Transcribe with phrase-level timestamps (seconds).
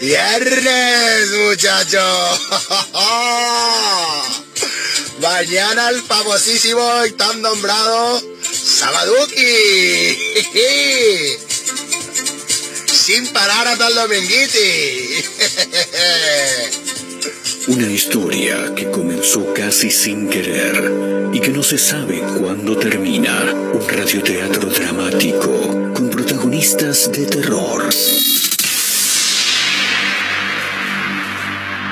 [0.00, 2.40] Viernes, muchachos.
[5.20, 8.22] Mañana el famosísimo y tan nombrado
[8.52, 10.16] Sabaduki.
[12.86, 15.24] Sin parar hasta el dominguiti.
[17.68, 23.54] Una historia que comenzó casi sin querer y que no se sabe cuándo termina.
[23.72, 27.88] Un radioteatro dramático con protagonistas de terror.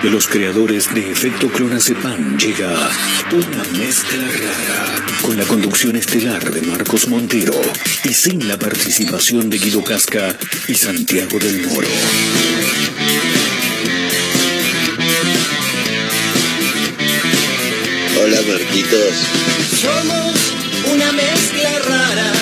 [0.04, 2.90] De los creadores de Efecto Clonazepam llega
[3.32, 7.54] una mezcla rara con la conducción estelar de Marcos Montero
[8.04, 10.36] y sin la participación de Guido Casca
[10.68, 11.88] y Santiago del Moro.
[18.22, 19.14] Hola, Marquitos.
[19.80, 20.34] Somos
[20.92, 22.32] una mezcla rara,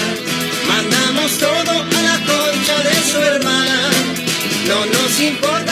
[0.67, 3.91] mandamos todo a la concha de su hermana.
[4.67, 5.72] No nos importan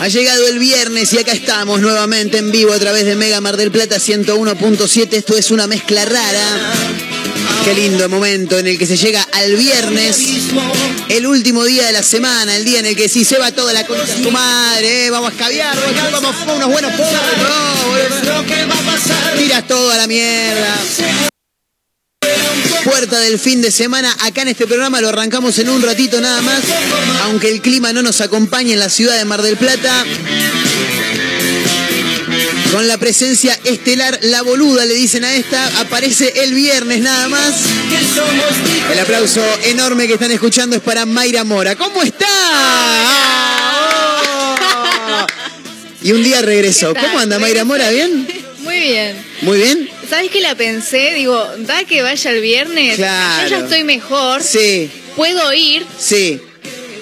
[0.00, 3.56] Ha llegado el viernes y acá estamos nuevamente en vivo a través de Mega Mar
[3.56, 5.08] del Plata 101.7.
[5.12, 6.72] Esto es una mezcla rara.
[7.64, 10.18] Qué lindo momento en el que se llega al viernes,
[11.08, 13.72] el último día de la semana, el día en el que sí se va toda
[13.72, 15.76] la concha tu madre, eh, vamos a escabiar,
[16.10, 17.12] vamos, a fumar unos buenos porros,
[18.24, 18.42] no,
[19.36, 20.76] tiras todo a la mierda.
[22.84, 26.42] Puerta del fin de semana, acá en este programa lo arrancamos en un ratito nada
[26.42, 26.60] más,
[27.22, 30.04] aunque el clima no nos acompañe en la ciudad de Mar del Plata.
[32.72, 37.54] Con la presencia estelar, la boluda le dicen a esta, aparece el viernes nada más.
[38.90, 41.76] El aplauso enorme que están escuchando es para Mayra Mora.
[41.76, 42.26] ¿Cómo está?
[46.04, 46.94] Y un día regresó.
[46.94, 47.88] ¿Cómo anda Mayra Mora?
[47.90, 48.26] ¿Bien?
[48.62, 49.16] Muy bien.
[49.42, 49.88] ¿Muy bien?
[50.12, 51.14] ¿Sabes qué la pensé?
[51.14, 52.96] Digo, da que vaya el viernes.
[52.96, 53.48] Claro.
[53.48, 54.42] Yo ya estoy mejor.
[54.42, 55.86] Sí, Puedo ir.
[55.98, 56.38] sí.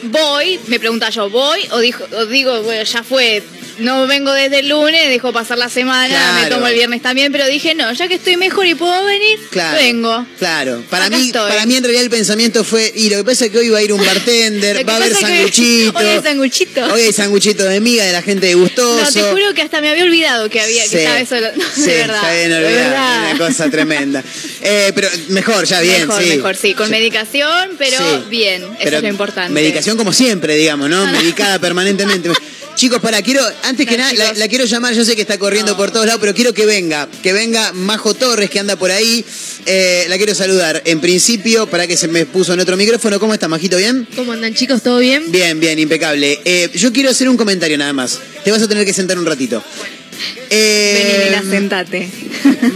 [0.05, 0.61] Voy.
[0.69, 1.61] Me pregunta yo, ¿voy?
[1.73, 3.43] O, dijo, o digo, bueno, ya fue.
[3.81, 7.47] No vengo desde el lunes, dejo pasar la semana, me tomo el viernes también, pero
[7.47, 9.77] dije, no, ya que estoy mejor y puedo venir, Claro.
[9.79, 10.27] vengo.
[10.39, 10.83] Claro.
[10.91, 11.49] Para Acá mí, estoy.
[11.51, 13.79] para mí en realidad el pensamiento fue, y lo que pasa es que hoy va
[13.79, 15.99] a ir un bartender, va a haber sanguchito.
[15.99, 16.93] Hoy hay sanguchito.
[16.93, 19.03] Hoy hay sanguchito de miga de la gente de gustoso.
[19.05, 20.91] No, te juro que hasta me había olvidado que había, Sí.
[20.91, 21.37] que estaba eso.
[21.75, 22.17] Sí, verdad.
[22.17, 23.31] está bien de olvidado, verdad.
[23.35, 24.25] Una cosa tremenda.
[24.63, 26.29] Eh, pero mejor, ya bien, mejor, sí.
[26.29, 26.75] mejor, sí.
[26.75, 27.99] Con medicación, pero
[28.29, 28.63] bien.
[28.63, 29.53] Eso Pero es lo importante.
[29.53, 31.07] Medicación como siempre, digamos, ¿no?
[31.13, 32.31] Medicada permanentemente.
[32.81, 35.77] Chicos, para, quiero, antes que nada, la, quiero llamar, yo sé que está corriendo No.
[35.77, 39.23] por todos lados, pero quiero que venga, que venga Majo Torres, que anda por ahí.
[39.67, 40.81] Eh, la quiero saludar.
[40.87, 43.77] En principio, para que se me puso en otro micrófono, ¿cómo está, Majito?
[43.77, 44.09] ¿Bien?
[44.17, 44.83] ¿Cómo andan chicos?
[44.83, 45.31] ¿Todo bien?
[45.31, 46.41] Bien, bien, impecable.
[46.47, 48.19] Eh, yo quiero hacer un comentario nada más.
[48.45, 49.63] Te vas a tener que sentar un ratito.
[50.49, 52.09] Eh, Vení, nena, sentate.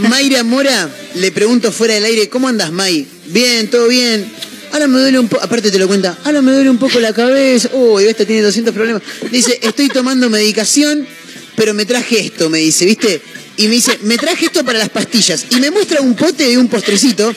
[0.00, 3.06] Mayra Mora, le pregunto fuera del aire, ¿cómo andas, May?
[3.28, 4.30] Bien, todo bien.
[4.74, 7.12] Ahora me duele un poco, aparte te lo cuenta, ahora me duele un poco la
[7.12, 7.70] cabeza.
[7.74, 9.02] Uy, esta tiene 200 problemas.
[9.30, 11.06] Dice, estoy tomando medicación,
[11.54, 13.22] pero me traje esto, me dice, ¿viste?
[13.56, 15.46] Y me dice, me traje esto para las pastillas.
[15.50, 17.32] Y me muestra un pote de un postrecito.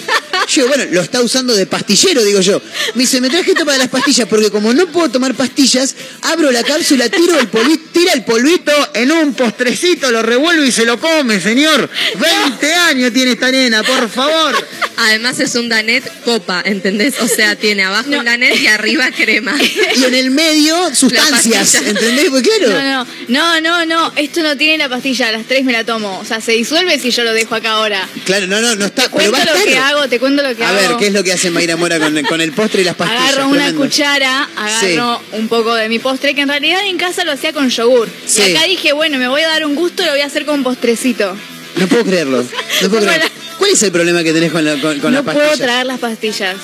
[0.48, 2.62] Yo digo, bueno, lo está usando de pastillero, digo yo.
[2.96, 6.52] Me dice, me traje esto para las pastillas, porque como no puedo tomar pastillas, abro
[6.52, 10.86] la cápsula, tiro el polvito, tira el polvito en un postrecito, lo revuelvo y se
[10.86, 11.90] lo come, señor.
[12.18, 14.56] 20 años tiene esta nena, por favor.
[14.98, 17.20] Además es un Danet copa, ¿entendés?
[17.20, 19.56] O sea, tiene abajo un Danet y arriba crema.
[19.96, 21.76] Y en el medio, sustancias.
[21.76, 22.30] ¿entendés?
[22.30, 22.70] Pues claro.
[22.70, 25.84] No, no, no, no, no, esto no tiene la pastilla, a las tres me la
[25.84, 26.07] tomo.
[26.20, 28.08] O sea, se disuelve si yo lo dejo acá ahora.
[28.26, 29.04] Claro, no, no, no está.
[29.04, 29.74] Te pero cuento a lo estar.
[29.74, 30.78] que hago, te cuento lo que A hago.
[30.78, 33.24] ver, ¿qué es lo que hace Mayra Mora con, con el postre y las pastillas?
[33.30, 33.82] Agarro una Tremendo.
[33.82, 37.70] cuchara, agarro un poco de mi postre, que en realidad en casa lo hacía con
[37.70, 38.10] yogur.
[38.26, 38.42] Sí.
[38.42, 40.46] Y acá dije, bueno, me voy a dar un gusto y lo voy a hacer
[40.46, 41.36] con postrecito.
[41.76, 42.44] No puedo creerlo.
[42.82, 43.28] No puedo creerlo.
[43.58, 45.58] ¿Cuál es el problema que tenés con, la, con, con no las puedo pastillas?
[45.68, 46.56] traer las pastillas.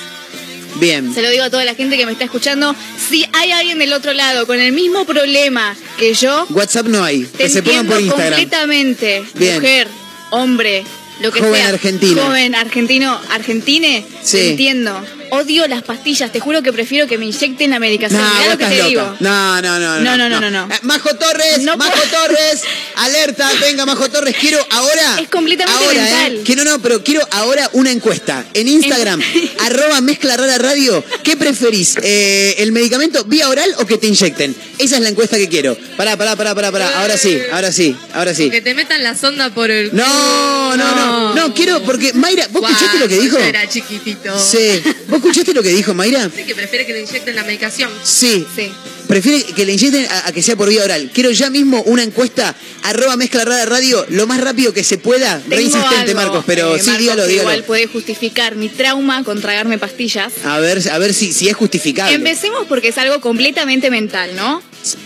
[0.80, 1.14] Bien.
[1.14, 2.76] Se lo digo a toda la gente que me está escuchando.
[3.10, 7.24] Si hay alguien del otro lado con el mismo problema que yo, WhatsApp no hay.
[7.24, 8.30] te Que se pongan por Instagram.
[8.30, 9.24] completamente.
[9.36, 9.56] Bien.
[9.56, 9.88] Mujer,
[10.32, 10.84] hombre,
[11.22, 11.68] lo que Joven sea.
[11.70, 12.22] argentino.
[12.24, 14.38] Joven argentino, argentine, Sí.
[14.38, 15.06] te entiendo.
[15.34, 18.22] Odio las pastillas, te juro que prefiero que me inyecten la medicación.
[18.22, 18.88] No, Mirá lo que te loca.
[18.88, 19.16] digo.
[19.20, 20.74] No, no, no, No, no, no, no, no.
[20.74, 22.04] Eh, Majo Torres, No Majo puedo.
[22.24, 22.62] Torres,
[22.98, 25.18] alerta, venga Majo Torres, quiero ahora.
[25.20, 26.36] Es completamente ahora, mental.
[26.36, 29.22] Eh, quiero no, pero quiero ahora una encuesta en Instagram,
[29.62, 31.04] arroba mezcla rara radio.
[31.24, 31.96] ¿Qué preferís?
[32.04, 34.56] Eh, ¿El medicamento vía oral o que te inyecten?
[34.78, 35.76] Esa es la encuesta que quiero.
[35.98, 37.00] Pará, pará, pará, pará, pará.
[37.02, 38.50] Ahora sí, ahora sí, ahora sí.
[38.50, 41.34] Que te metan la sonda por el No, no, no.
[41.36, 43.38] No, quiero, porque Mayra, ¿vos escuchaste lo que dijo?
[43.38, 44.38] Era chiquitito.
[44.40, 44.82] Sí.
[45.08, 46.30] ¿Vos escuchaste lo que dijo Mayra?
[46.36, 47.90] Sí, que prefiere que le inyecten la medicación.
[48.04, 48.46] Sí.
[48.54, 48.72] Sí.
[49.14, 51.12] Prefiere que le inyecten a, a que sea por vía oral.
[51.14, 55.40] Quiero ya mismo una encuesta, arroba mezcla rara radio, lo más rápido que se pueda.
[55.48, 57.50] Re insistente, algo, Marcos, pero eh, sí, Marcos, dígalo, dígalo.
[57.52, 60.34] Igual puede justificar mi trauma con tragarme pastillas.
[60.44, 62.16] A ver, a ver si, si es justificable.
[62.16, 64.64] Empecemos porque es algo completamente mental, ¿no?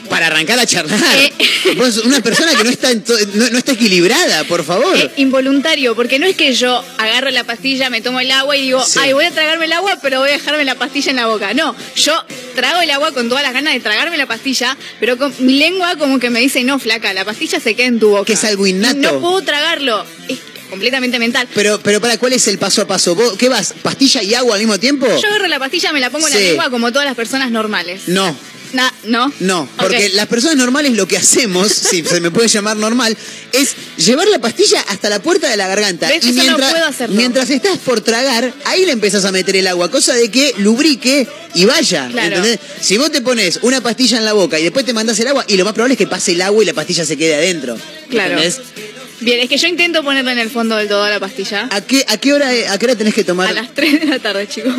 [0.10, 1.00] Para arrancar a charlar.
[1.18, 1.32] Eh.
[1.78, 4.96] Vos, una persona que no está, en no, no está equilibrada, por favor.
[4.98, 8.62] Es involuntario, porque no es que yo agarro la pastilla, me tomo el agua y
[8.62, 9.00] digo, Sí.
[9.02, 11.54] ay, voy a tragarme el agua, pero voy a dejarme la pastilla en la boca.
[11.54, 12.14] No, yo
[12.56, 15.96] trago el agua con todas las ganas de tragarme la pastilla, pero con mi lengua
[15.96, 18.26] como que me dice, no, flaca, la pastilla se queda en tu boca.
[18.26, 19.00] Que es algo innato.
[19.00, 20.06] No puedo tragarlo.
[20.30, 20.38] Es
[20.70, 21.48] completamente mental.
[21.54, 23.16] Pero, pero para, ¿cuál es el paso a paso?
[23.16, 23.74] ¿Vos, ¿Qué vas?
[23.82, 25.06] ¿Pastilla y agua al mismo tiempo?
[25.08, 26.40] Yo agarro la pastilla, me la pongo en Sí.
[26.40, 28.04] la lengua como todas las personas normales.
[28.08, 28.36] No.
[28.74, 29.32] Na- ¿No?
[29.40, 33.16] No, porque las personas normales lo que hacemos, si se me puede llamar normal,
[33.54, 36.10] es llevar la pastilla hasta la puerta de la garganta.
[36.10, 36.26] ¿Ves?
[36.26, 37.16] Y Eso no mientras, puedo hacerlo.
[37.16, 41.26] mientras estás por tragar, ahí le empezás a meter el agua, cosa de que lubrique
[41.54, 42.10] y vaya.
[42.12, 42.36] Claro.
[42.36, 42.60] ¿entendés?
[42.82, 45.46] Si vos te pones una pastilla en la boca y después te mandás el agua,
[45.48, 47.78] y lo más probable es que pase el agua y la pastilla se quede adentro.
[48.10, 48.32] Claro.
[48.34, 48.60] ¿entendés?
[49.20, 51.68] Bien, es que yo intento ponerla en el fondo del todo la pastilla.
[51.72, 53.48] ¿A qué, a, qué hora, ¿A qué hora tenés que tomar?
[53.48, 54.76] A las 3 de la tarde, chicos.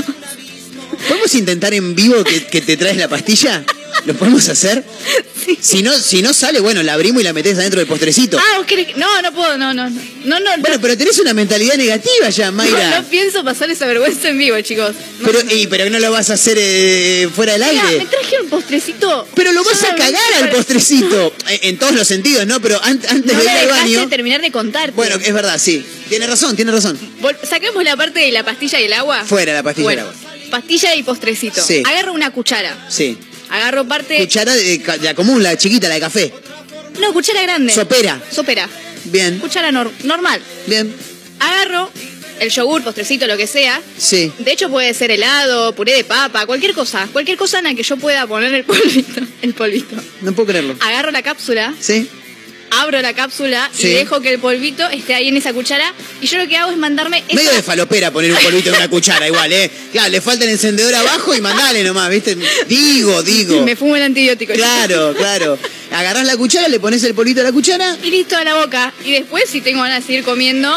[1.09, 3.65] ¿Podemos intentar en vivo que, que te traes la pastilla?
[4.07, 4.85] ¿Lo podemos hacer?
[5.63, 8.39] Si no, si no sale, bueno, la abrimos y la metés adentro del postrecito.
[8.39, 9.89] Ah, ¿vos querés que- No, no puedo, no, no.
[9.89, 10.59] No, no, no.
[10.63, 12.91] Bueno, pero tenés una mentalidad negativa ya, Mayra.
[12.91, 14.95] No, no pienso pasar esa vergüenza en vivo, chicos.
[15.21, 15.51] No, Pero, no.
[15.55, 17.99] y, pero no lo vas a hacer eh, fuera del Mira, aire.
[18.01, 19.27] me traje un postrecito.
[19.35, 21.33] Pero lo vas a cagar al para- postrecito.
[21.49, 22.61] Eh, En todos los sentidos, ¿no?
[22.61, 24.09] Pero an- antes de ir al baño.
[24.11, 24.93] terminar de contarte.
[24.93, 25.83] Bueno, es verdad, sí.
[26.11, 26.99] Tiene razón, tiene razón.
[27.23, 29.25] Vol- Saquemos la parte de la pastilla y el agua.
[29.25, 30.31] Fuera la pastilla y el Bueno, agua.
[30.51, 31.63] Pastilla y postrecito.
[31.65, 31.83] Sí.
[31.87, 32.87] Agarro una cuchara.
[32.91, 33.17] Sí.
[33.51, 34.19] Agarro parte.
[34.19, 36.33] Cuchara de, de la común, la chiquita, la de café.
[37.01, 37.73] No, cuchara grande.
[37.73, 38.21] Sopera.
[38.31, 38.69] Sopera.
[39.05, 40.41] Bien, Cuchara nor- normal.
[40.67, 40.95] bien.
[41.41, 41.91] Agarro
[42.41, 43.81] el yogur, postrecito, lo que sea.
[43.97, 44.33] Sí.
[44.39, 47.09] De hecho puede ser helado, puré de papa, cualquier cosa.
[47.13, 49.21] Cualquier cosa en la que yo pueda poner el polvito.
[49.43, 49.97] El polvito.
[50.21, 50.77] No puedo creerlo.
[50.81, 52.09] Agarro la cápsula, ¿Sí?
[52.71, 53.89] Abro la cápsula Sí.
[53.89, 55.93] y dejo que el polvito esté ahí en esa cuchara.
[56.21, 58.77] Y yo lo que hago es mandarme esa- Medio de falopera poner un polvito en
[58.77, 59.71] una cuchara, igual, ¿eh?
[59.93, 62.37] Claro, le falta el encendedor abajo y mandale nomás, ¿viste?
[62.69, 63.63] Digo, digo.
[63.65, 64.53] Me fumo el antibiótico.
[64.55, 65.59] Claro, claro.
[65.91, 67.97] Agarrás la cuchara, le pones el polvito a la cuchara.
[68.03, 68.93] Y listo a la boca.
[69.05, 70.69] Y después, si tengo ganas de seguir comiendo,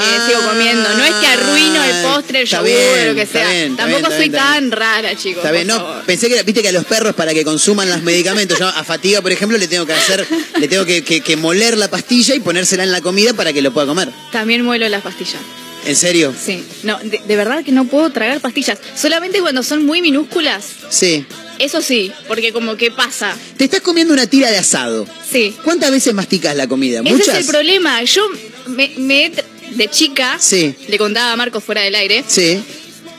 [0.00, 0.88] eh, sigo comiendo.
[0.96, 3.50] No es que arruino el postre, el Ah, yogur, bien, lo que sea.
[3.50, 5.38] bien, Tampoco bien, soy tan rara, chicos.
[5.38, 6.02] Está bien, no, favor.
[6.04, 9.20] pensé que viste que a los perros para que consuman los medicamentos, yo a fatiga,
[9.22, 10.26] por ejemplo, le tengo que hacer,
[10.58, 13.62] le tengo que, que- que moler la pastilla y ponérsela en la comida para que
[13.62, 14.08] lo pueda comer.
[14.32, 15.40] También muelo las pastillas.
[15.84, 16.32] ¿En serio?
[16.40, 16.64] Sí.
[16.84, 18.78] No, de, de verdad que no puedo tragar pastillas.
[18.96, 20.64] Solamente cuando son muy minúsculas.
[20.90, 21.26] Sí.
[21.58, 23.36] Eso sí, porque como que pasa.
[23.56, 25.06] Te estás comiendo una tira de asado.
[25.28, 25.56] Sí.
[25.64, 27.00] ¿Cuántas veces masticas la comida?
[27.00, 27.28] Ese ¿Muchas?
[27.28, 28.00] es el problema.
[28.04, 28.22] Yo
[28.66, 29.32] me, me he
[29.76, 30.74] de chica, Sí.
[30.88, 32.58] le contaba a Marcos fuera del aire, Sí,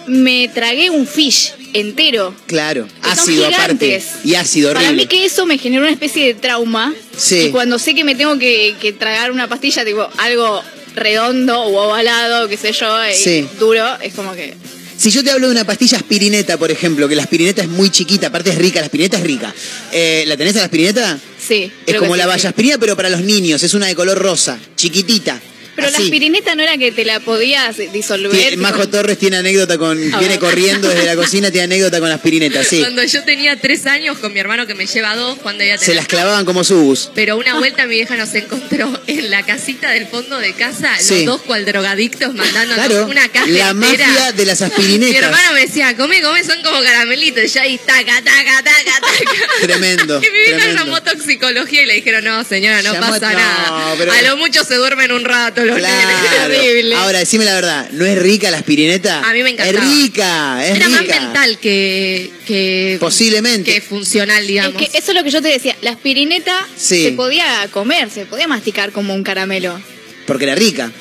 [0.08, 2.36] me tragué un fish entero.
[2.48, 2.88] claro.
[3.02, 4.04] Ácido aparte.
[4.24, 4.86] Y ácido horrible.
[4.88, 6.94] Para mí que eso me generó una especie de trauma.
[7.18, 7.44] Sí.
[7.48, 10.62] Y cuando sé que me tengo que, que tragar una pastilla, tipo algo
[10.96, 13.48] redondo o ovalado, qué sé yo, y Sí.
[13.60, 14.56] duro, es como que...
[14.96, 17.90] Si yo te hablo de una pastilla aspirineta, por ejemplo, que la aspirineta es muy
[17.90, 19.54] chiquita, aparte es rica, la aspirineta es rica.
[19.92, 21.20] Eh, ¿La tenés a la aspirineta?
[21.46, 21.70] Sí.
[21.88, 23.64] Es como la sí, vallaspirina, pero para los niños.
[23.64, 25.42] Es una de color rosa, chiquitita.
[25.76, 26.04] Pero la Así.
[26.06, 28.58] aspirineta no era que te la podías disolver.
[28.58, 29.98] Majo Torres tiene anécdota con.
[29.98, 30.40] viene ver.
[30.40, 32.80] corriendo desde la cocina, tiene anécdota con la aspirineta, sí.
[32.80, 35.86] Cuando yo tenía tres años con mi hermano que me lleva dos, cuando ella Se
[35.88, 37.10] tenía las clavaban como subus.
[37.16, 41.26] Pero una vuelta mi vieja nos encontró en la casita del fondo de casa, Sí.
[41.26, 43.74] los dos cual drogadictos mandándonos Claro, una caja la entera.
[44.08, 45.24] mafia de las Mi aspirinetas.
[45.24, 47.44] hermano me decía, come, come, son como caramelitos.
[47.46, 49.48] Y yo ahí, taca, taca, taca, taca.
[49.62, 50.84] Tremendo, Y mi vieja tremendo.
[50.86, 53.96] llamó toxicología y le dijeron, no, señora, no Llamó- pasa no, nada.
[53.98, 56.54] pero- A lo mucho se duermen un rato Claro.
[56.54, 56.96] Terrible.
[56.96, 59.22] Ahora, decime la verdad, ¿no es rica la aspirineta?
[59.28, 59.86] A mí me encantaba.
[59.86, 63.74] Es rica, es Era más mental que, que, Posiblemente.
[63.74, 64.82] que funcional, Es digamos.
[64.82, 65.76] que eso es lo que yo te decía.
[65.82, 67.04] La aspirineta Sí.
[67.06, 69.80] se podía comer, se podía masticar como un caramelo.
[70.26, 70.92] Porque era rica.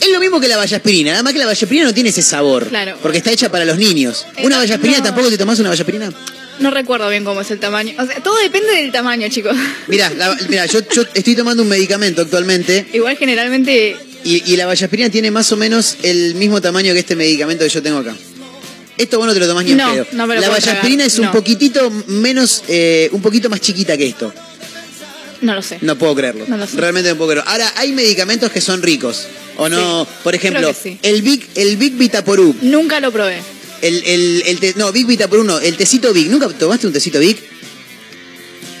[0.00, 2.68] Es lo mismo que la vallaspirina, nada más que la vallaspirina no tiene ese sabor.
[2.68, 2.98] Claro.
[3.00, 4.26] Porque está hecha para los niños.
[4.36, 5.04] Eh, ¿Una vallaspirina no.
[5.04, 6.12] tampoco te tomás una vallaspirina?
[6.60, 7.94] No recuerdo bien cómo es el tamaño.
[7.98, 9.56] O sea, todo depende del tamaño, chicos.
[9.88, 10.10] Mira,
[10.48, 15.30] mira yo, yo estoy tomando un medicamento actualmente Igual generalmente y, y la vallaspirina tiene
[15.30, 18.14] más o menos el mismo tamaño que este medicamento que yo tengo acá.
[18.96, 20.06] Esto vos no te lo tomás ni No, pedo.
[20.12, 24.06] no me lo la vallaspirina es un poquitito menos, eh, un poquito más chiquita que
[24.06, 24.32] esto.
[25.40, 25.78] no lo sé.
[25.80, 26.44] No puedo creerlo.
[26.48, 26.76] No lo sé.
[26.76, 27.50] Realmente no puedo creerlo.
[27.50, 29.26] Ahora, hay medicamentos que son ricos.
[29.56, 30.04] ¿O no?
[30.04, 30.98] Sí, Por ejemplo, sí.
[31.02, 32.56] el Big, el Big Vitaporub.
[32.62, 33.38] Nunca lo probé.
[33.86, 35.58] El, el, el te- no, Big Vitaporub no.
[35.60, 36.30] El tecito Big.
[36.30, 37.36] ¿Nunca tomaste un tecito Big?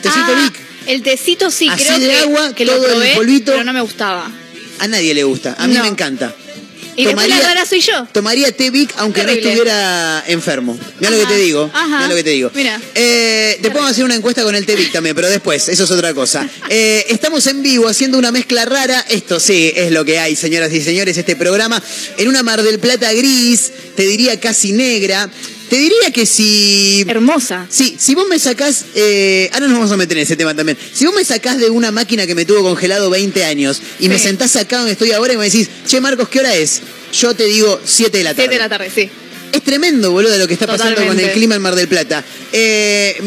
[0.02, 0.52] Tecito Ah, Big.
[0.86, 3.52] El tecito sí, Así creo de que, agua, que todo lo el polvito.
[3.52, 4.30] pero no me gustaba.
[4.78, 5.54] A nadie le gusta.
[5.58, 5.82] A mí No.
[5.82, 6.34] me encanta.
[6.96, 8.06] Y después la rara soy yo.
[8.12, 10.78] Tomaría té aunque no estuviera enfermo.
[10.98, 11.70] Mira lo que te digo.
[11.72, 12.50] Mira lo que te digo.
[12.54, 12.80] Mira.
[12.94, 16.14] Eh, te puedo hacer una encuesta con el té también, pero después, eso es otra
[16.14, 16.48] cosa.
[16.70, 19.04] Eh, estamos en vivo haciendo una mezcla rara.
[19.08, 21.80] Esto sí es lo que hay, señoras y señores, este programa.
[22.16, 25.30] En una Mar del Plata gris, te diría casi negra.
[25.74, 27.04] Te diría que si.
[27.08, 27.66] Hermosa.
[27.68, 30.78] Sí, si vos me sacás, eh, ahora nos vamos a meter en ese tema también.
[30.92, 34.16] Si vos me sacás de una máquina que me tuvo congelado 20 años y me
[34.20, 36.80] sentás acá donde estoy ahora y me decís, che Marcos, ¿qué hora es?
[37.12, 38.42] Yo te digo 7 de la tarde.
[38.42, 39.10] Siete de la tarde, sí.
[39.50, 42.24] Es tremendo, boludo, lo que está pasando con el clima en Mar del Plata.
[42.52, 43.20] Eh,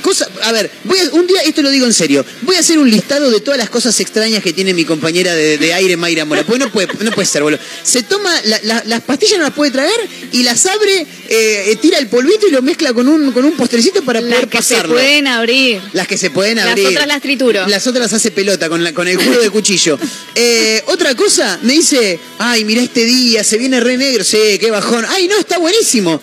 [0.00, 2.78] cosa, a ver, voy a- un día, esto lo digo en serio, voy a hacer
[2.78, 6.24] un listado de todas las cosas extrañas que tiene mi compañera de, de aire, Mayra
[6.24, 6.44] Mora.
[6.44, 7.60] Porque no puede, no puede ser, boludo.
[7.82, 9.92] Se toma, la- la- las pastillas no las puede tragar
[10.32, 14.02] y las abre, eh, tira el polvito y lo mezcla con un, con un postrecito
[14.02, 15.80] para Las poder que se pueden abrir.
[15.92, 16.88] Las que se pueden Las abrir.
[16.88, 17.66] otras las trituro.
[17.68, 19.98] Las otras las hace pelota con, la- con el jugo de cuchillo.
[20.34, 24.24] Eh, otra cosa, me dice, ay, mira este día, se viene re negro.
[24.24, 25.04] Sí, qué bajón.
[25.08, 26.20] Ay, no, está buenísimo.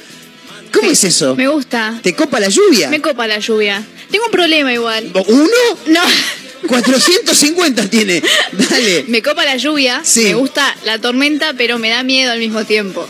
[0.73, 1.35] ¿Cómo Sí, es eso?
[1.35, 1.99] Me gusta.
[2.03, 2.89] ¿Te copa la lluvia?
[2.89, 3.83] Me copa la lluvia.
[4.11, 5.11] Tengo un problema igual.
[5.27, 5.47] ¿Uno?
[5.87, 6.01] No.
[6.67, 8.21] 450 tiene.
[8.51, 9.05] Dale.
[9.07, 10.01] Me copa la lluvia.
[10.03, 10.23] Sí.
[10.25, 13.07] Me gusta la tormenta, pero me da miedo al mismo tiempo.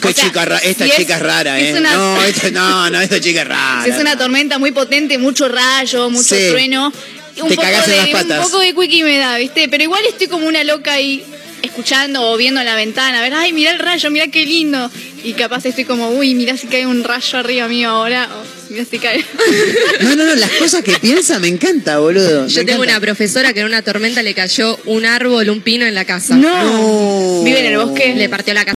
[0.00, 1.78] Qué o sea, chica ra- Esta si chica es rara, es ¿eh?
[1.78, 3.82] una- No, esta, no, no, esta chica es rara.
[3.84, 6.48] Si es una tormenta muy potente, mucho rayo, mucho Sí.
[6.50, 6.92] trueno.
[7.38, 8.38] Un Te poco cagás en de, las patas.
[8.38, 9.68] Un poco de quickie me da, ¿viste?
[9.68, 11.22] Pero igual estoy como una loca ahí
[11.62, 14.90] escuchando o viendo la ventana, a ver, ay, mira el rayo, mira qué lindo.
[15.26, 18.28] Y capaz estoy como, uy, mira si cae un rayo arriba mío ahora.
[18.32, 19.24] O, mira si cae.
[20.02, 22.46] No, no, no, las cosas que piensa me encanta, boludo.
[22.46, 22.98] Yo me tengo encanta.
[22.98, 26.36] una profesora que en una tormenta le cayó un árbol, un pino en la casa.
[26.36, 27.42] No.
[27.42, 28.14] Vive en el bosque.
[28.14, 28.76] Le partió la casa.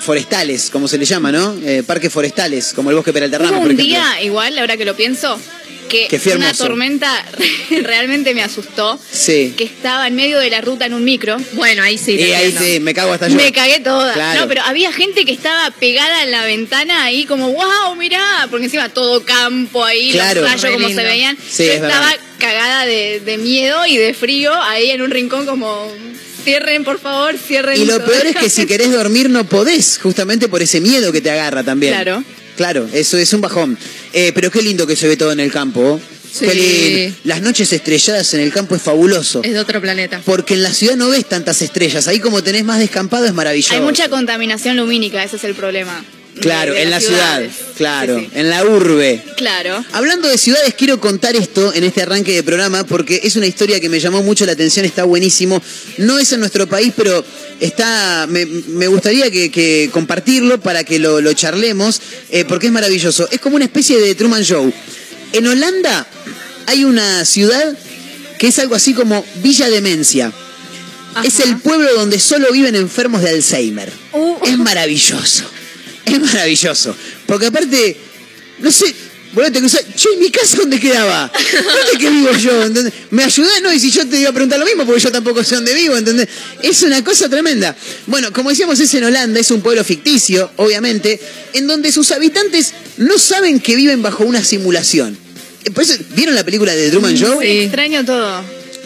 [0.00, 1.54] Forestales, como se le llama, ¿no?
[1.62, 3.84] Eh, parques forestales, como el bosque Peralterrama, Hubo por un ejemplo.
[3.84, 5.38] día, igual, ahora que lo pienso,
[5.90, 7.10] que Que fue una tormenta
[7.82, 8.98] realmente me asustó.
[9.12, 9.52] Sí.
[9.56, 11.36] Que estaba en medio de la ruta en un micro.
[11.52, 12.12] Bueno, ahí sí.
[12.14, 13.36] Y ahí sí, me cago hasta yo.
[13.36, 14.14] Me cagué toda.
[14.14, 14.40] Claro.
[14.40, 18.64] No, pero había gente que estaba pegada en la ventana ahí como, wow, mirá, porque
[18.66, 20.40] encima todo campo ahí, Claro.
[20.42, 21.36] los rayos como se veían.
[21.36, 22.20] Sí, Yo es estaba verdad.
[22.38, 25.92] cagada de, de miedo y de frío ahí en un rincón como,
[26.44, 27.80] cierren por favor, cierren.
[27.80, 28.06] Y lo todo".
[28.10, 31.62] peor es que si querés dormir no podés, justamente por ese miedo que te agarra
[31.62, 31.92] también.
[31.94, 32.24] Claro.
[32.56, 33.78] Claro, eso es un bajón.
[34.12, 36.00] Eh, pero qué lindo que se ve todo en el campo.
[36.32, 36.46] Sí.
[36.46, 37.16] Qué lindo.
[37.24, 39.42] Las noches estrelladas en el campo es fabuloso.
[39.42, 40.20] Es de otro planeta.
[40.24, 42.06] Porque en la ciudad no ves tantas estrellas.
[42.08, 43.74] Ahí como tenés más descampado es maravilloso.
[43.74, 46.04] Hay mucha contaminación lumínica, ese es el problema.
[46.40, 47.42] Claro, de en la ciudad.
[47.76, 48.38] Claro, Sí, sí.
[48.38, 49.22] en la urbe.
[49.36, 49.84] Claro.
[49.92, 53.80] Hablando de ciudades, quiero contar esto en este arranque de programa porque es una historia
[53.80, 55.60] que me llamó mucho la atención, está buenísimo.
[55.98, 57.24] No es en nuestro país, pero
[57.60, 58.26] está.
[58.28, 63.28] Me, me gustaría que, que compartirlo para que lo, lo charlemos, eh, porque es maravilloso.
[63.30, 64.72] Es como una especie de Truman Show.
[65.32, 66.06] En Holanda
[66.66, 67.76] hay una ciudad
[68.38, 70.32] que es algo así como Villa Demencia.
[71.24, 73.92] Es el pueblo donde solo viven enfermos de Alzheimer.
[74.12, 74.36] Uh.
[74.44, 75.44] Es maravilloso.
[76.04, 76.94] Es maravilloso.
[77.26, 77.96] Porque aparte,
[78.58, 78.94] no sé,
[79.32, 81.30] boludo, te cruzás, che, ¿y mi casa dónde quedaba?
[81.32, 82.62] ¿Dónde que vivo yo?
[82.64, 82.92] ¿Entendés?
[83.10, 83.62] ¿Me ayudás?
[83.62, 85.74] No, y si yo te iba a preguntar lo mismo, porque yo tampoco sé dónde
[85.74, 86.28] vivo, ¿entendés?
[86.62, 87.76] Es una cosa tremenda.
[88.06, 91.20] Bueno, como decíamos, es en Holanda, es un pueblo ficticio, obviamente,
[91.52, 95.16] en donde sus habitantes no saben que viven bajo una simulación.
[95.74, 97.40] por eso, ¿Vieron la película de Truman Show?
[97.40, 97.60] Sí.
[97.60, 98.42] Extraño todo.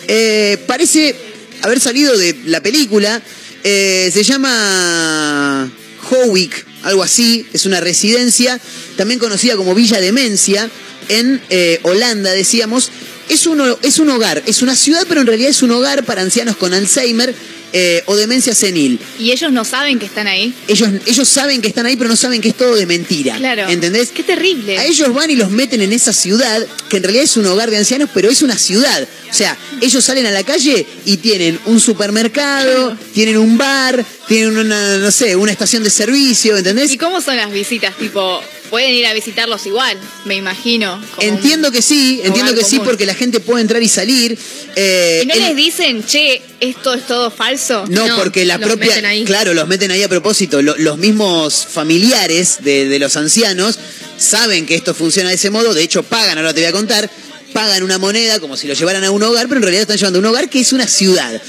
[0.09, 1.15] Eh, parece
[1.63, 3.23] haber salido de la película.
[3.63, 5.73] Eh, se llama
[6.11, 7.47] Howick, algo así.
[7.53, 8.61] Es una residencia,
[8.97, 10.71] también conocida como Villa Demencia,
[11.09, 12.91] en eh, Holanda, decíamos.
[13.29, 16.21] Es un, es un hogar, es una ciudad, pero en realidad es un hogar para
[16.21, 17.35] ancianos con Alzheimer
[17.77, 19.01] eh, o demencia senil.
[19.19, 20.55] Y ellos no saben que están ahí.
[20.69, 23.37] Ellos, ellos saben que están ahí, pero no saben que es todo de mentira.
[23.37, 23.69] Claro.
[23.69, 24.11] ¿Entendés?
[24.11, 24.79] Qué terrible.
[24.79, 27.73] A ellos van y los meten en esa ciudad, que en realidad es un hogar
[27.73, 29.09] de ancianos, pero es una ciudad.
[29.29, 34.57] O sea, ellos salen a la calle y tienen un supermercado, tienen un bar, tienen
[34.57, 36.93] una, no sé, una estación de servicio, ¿entendés?
[36.93, 37.97] ¿Y cómo son las visitas?
[37.97, 38.41] Tipo,
[38.75, 41.01] pueden ir a visitarlos igual, me imagino.
[41.21, 44.37] Entiendo que sí, entiendo que sí, porque la gente puede entrar y salir.
[44.75, 47.85] eh, ¿Y no el- les dicen, che, esto es todo falso?
[47.89, 48.89] No, No, porque la los propia.
[48.89, 49.25] meten ahí.
[49.25, 50.61] Claro, los meten ahí a propósito.
[50.61, 53.79] Lo- los mismos familiares de, de los ancianos
[54.19, 55.73] saben que esto funciona de ese modo.
[55.73, 57.09] De hecho, pagan, ahora te voy a contar.
[57.53, 60.19] Pagan una moneda como si lo llevaran a un hogar, pero en realidad están llevando
[60.19, 61.41] a un hogar que es una ciudad.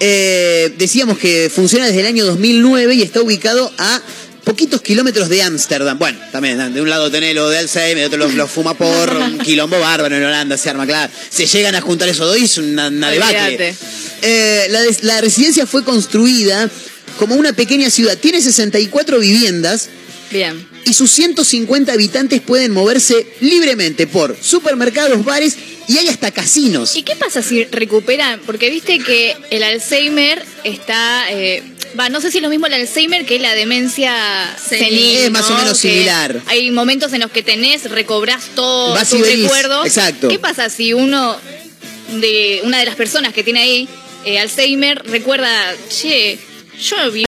[0.00, 4.00] Eh, decíamos que funciona desde el año 2009 y está ubicado a
[4.50, 5.96] poquitos kilómetros de Ámsterdam.
[5.96, 9.08] Bueno, también, de un lado tenés lo de Alzheimer, de otro los, los fuma por
[9.16, 11.12] un quilombo bárbaro en Holanda, se arma, claro.
[11.30, 13.72] Se llegan a juntar esos dos y es una, una debacle.
[14.22, 14.66] Eh,
[15.02, 16.68] la residencia fue construida
[17.16, 18.18] como una pequeña ciudad.
[18.18, 19.88] Tiene 64 viviendas
[20.32, 20.66] Bien.
[20.84, 26.96] y sus 150 habitantes pueden moverse libremente por supermercados, bares y hay hasta casinos.
[26.96, 28.40] ¿Y qué pasa si recuperan?
[28.44, 31.30] Porque viste que el Alzheimer está.
[31.30, 31.62] eh,
[31.98, 35.18] Va, no sé si es lo mismo el Alzheimer que la demencia Senil.
[35.18, 35.58] Es más o ¿no?
[35.58, 36.40] menos Que similar.
[36.46, 39.86] Hay momentos en los que tenés, recobras todo Vas tus venís, recuerdos.
[39.86, 40.28] exacto.
[40.28, 41.36] ¿Qué pasa si uno
[42.20, 43.88] de una de las personas que tiene ahí
[44.24, 45.48] eh, Alzheimer recuerda,
[45.88, 46.38] che,
[46.80, 47.24] yo vi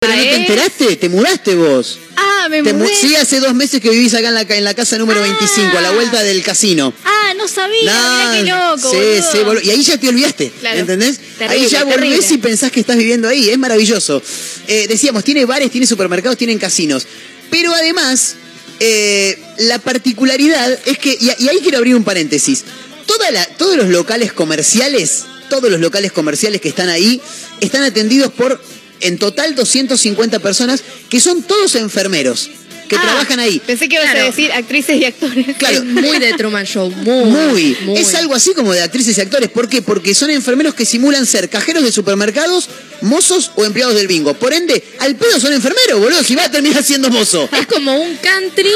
[0.00, 0.96] ¿Pero no te enteraste?
[0.96, 1.98] ¿Te mudaste vos?
[2.44, 2.94] Ah, me Te mu- mudé.
[2.94, 5.22] sí, hace dos meses que vivís acá en la, ca- en la casa número Ah.
[5.22, 6.92] 25, a la vuelta del casino.
[7.04, 8.42] Ah, no sabía, mirá qué
[8.76, 8.90] loco.
[8.90, 10.78] sí, sí, y ahí ya te olvidaste, Claro.
[10.80, 11.18] ¿entendés?
[11.38, 12.26] Terrible, ahí ya volvés terrible.
[12.34, 14.22] y pensás que estás viviendo ahí, es maravilloso.
[14.68, 17.06] Eh, decíamos, tiene bares, tiene supermercados, tienen casinos,
[17.50, 18.34] pero además,
[18.80, 22.64] eh, la particularidad es que, y, y ahí quiero abrir un paréntesis,
[23.06, 27.20] Toda la- todos los locales comerciales, todos los locales comerciales que están ahí,
[27.60, 28.58] están atendidos por,
[29.04, 32.50] en total, 250 personas, que son todos enfermeros,
[32.88, 33.60] que Ah, trabajan ahí.
[33.66, 35.56] Pensé que ibas a decir actrices y actores.
[35.58, 35.76] Claro.
[35.78, 37.24] Es muy de Truman Show, muy.
[37.30, 37.76] Muy.
[37.84, 37.98] muy.
[37.98, 39.48] Es algo así como de actrices y actores.
[39.50, 39.80] ¿Por qué?
[39.82, 42.68] Porque son enfermeros que simulan ser cajeros de supermercados,
[43.00, 44.34] mozos o empleados del bingo.
[44.34, 46.22] Por ende, al pedo son enfermeros, boludo.
[46.22, 47.48] Si va a terminar siendo mozo.
[47.58, 48.70] Es como un country,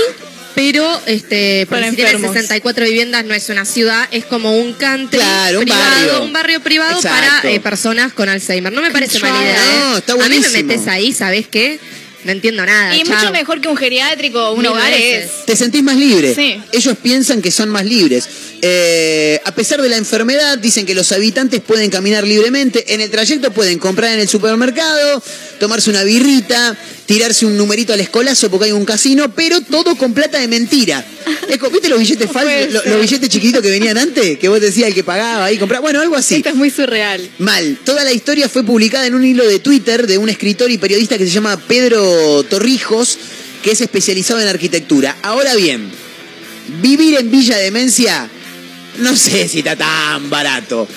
[0.55, 2.35] pero este, Para si tiene enfermos.
[2.35, 6.23] 64 viviendas, no es una ciudad, es como un country Claro, un privado, barrio.
[6.25, 7.43] un barrio privado Exacto.
[7.43, 8.73] para eh, personas con Alzheimer.
[8.73, 9.55] No me parece mala idea.
[9.55, 9.79] ¿eh?
[9.81, 11.79] No, está A mí me metes ahí, ¿sabes qué?
[12.29, 12.95] No entiendo nada.
[12.95, 13.17] Y chao.
[13.17, 15.31] mucho mejor que un geriátrico o un Mil hogar veces.
[15.31, 15.47] es.
[15.47, 16.35] Te sentís más libre.
[16.35, 16.61] Sí.
[16.73, 18.29] Ellos piensan que son más libres.
[18.61, 22.93] Eh, a pesar de la enfermedad, dicen que los habitantes pueden caminar libremente.
[22.93, 25.23] En el trayecto pueden comprar en el supermercado,
[25.59, 30.13] tomarse una birrita, tirarse un numerito al escolazo porque hay un casino, pero todo con
[30.13, 31.03] plata de mentira.
[31.73, 34.39] ¿Viste los billetes falsos, los billetes chiquitos que venían antes?
[34.39, 35.81] Que vos decías el que pagaba ahí compraba.
[35.81, 36.37] Bueno, algo así.
[36.37, 37.27] Esto es muy surreal.
[37.39, 37.79] Mal.
[37.85, 41.17] Toda la historia fue publicada en un hilo de Twitter de un escritor y periodista
[41.17, 42.18] que se llama Pedro
[42.49, 43.19] Torrijos,
[43.63, 45.17] que es especializado en arquitectura.
[45.23, 45.91] Ahora bien,
[46.81, 48.29] vivir en Villa Demencia,
[48.99, 50.89] no sé si está tan barato.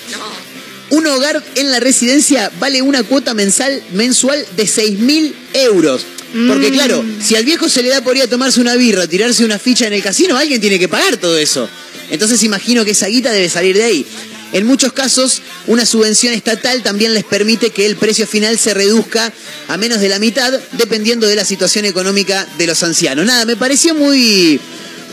[0.90, 6.04] Un hogar en la residencia vale una cuota mensal, mensual de 6 mil euros.
[6.48, 6.74] Porque Mm.
[6.74, 9.58] claro, si al viejo se le da por ir a tomarse una birra, tirarse una
[9.58, 11.68] ficha en el casino, alguien tiene que pagar todo eso.
[12.10, 14.06] Entonces imagino que esa guita debe salir de ahí.
[14.52, 19.32] En muchos casos, una subvención estatal también les permite que el precio final se reduzca
[19.68, 23.24] a menos de la mitad, dependiendo de la situación económica de los ancianos.
[23.24, 24.60] Nada, me pareció muy,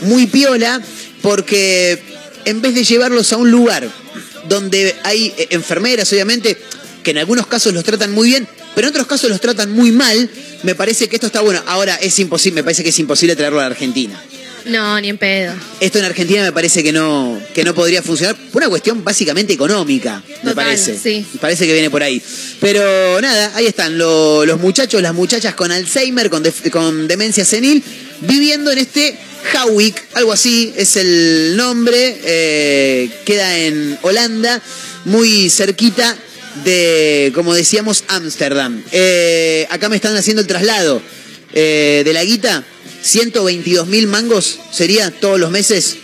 [0.02, 0.82] muy piola,
[1.22, 2.02] porque
[2.44, 3.88] en vez de llevarlos a un lugar
[4.48, 6.58] donde hay eh, enfermeras, obviamente,
[7.02, 9.90] que en algunos casos los tratan muy bien, pero en otros casos los tratan muy
[9.90, 10.28] mal,
[10.62, 11.62] me parece que esto está bueno.
[11.66, 14.22] Ahora es imposible, me parece que es imposible traerlo a la Argentina.
[14.70, 15.54] No, ni en pedo.
[15.80, 19.52] Esto en Argentina me parece que no, que no podría funcionar por una cuestión básicamente
[19.52, 20.98] económica, me Total, parece.
[20.98, 21.26] sí.
[21.34, 22.22] Me parece que viene por ahí.
[22.60, 27.44] Pero nada, ahí están lo- los muchachos, las muchachas con Alzheimer, con, def- con demencia
[27.44, 27.82] senil,
[28.20, 29.16] viviendo en este
[29.64, 34.60] Howick, algo así es el nombre, eh, queda en Holanda,
[35.06, 36.14] muy cerquita
[36.64, 38.82] de, como decíamos, Ámsterdam.
[38.92, 41.00] Eh, acá me están haciendo el traslado
[41.54, 42.62] eh, de la guita,
[43.02, 45.96] 122 mil mangos sería todos los meses.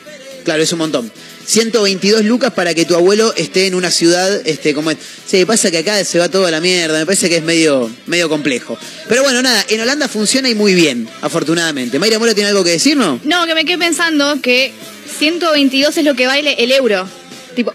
[0.45, 1.11] Claro, es un montón.
[1.47, 4.99] 122 lucas para que tu abuelo esté en una ciudad, este, como es.
[5.27, 7.89] Sí, pasa que acá se va todo a la mierda, me parece que es medio,
[8.07, 8.77] medio complejo.
[9.09, 11.99] Pero bueno, nada, en Holanda funciona y muy bien, afortunadamente.
[11.99, 13.21] Mayra Mora tiene algo que decir, ¿no?
[13.25, 14.73] No, que me quedé pensando que
[15.19, 17.09] 122 es lo que vale el euro.
[17.55, 17.73] Tipo,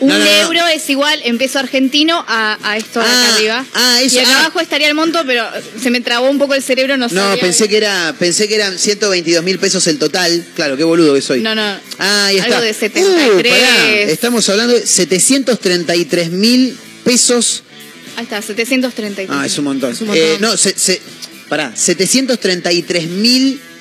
[0.00, 0.30] un No, no, no.
[0.30, 3.66] euro es igual en peso argentino a, a esto de Ah, acá arriba.
[3.74, 4.40] ah, eso, y acá ah.
[4.40, 5.46] abajo estaría el monto, pero
[5.82, 7.40] se me trabó un poco el cerebro, no No, sabía.
[7.42, 10.44] pensé que era, pensé que eran 122 mil pesos el total.
[10.54, 11.40] Claro, qué boludo que soy.
[11.40, 11.62] No, no.
[11.98, 12.48] Ah, ahí está.
[12.56, 13.34] Algo de 73.
[13.34, 13.90] Uh, pará.
[13.92, 17.62] Estamos hablando de 733 mil pesos.
[18.16, 19.28] Ahí está, 733.
[19.30, 19.92] Ah, es un montón.
[19.92, 20.24] Es un montón.
[20.24, 21.00] Eh, no, se, se-
[21.48, 23.54] pará, 733 mil.
[23.54, 23.73] Está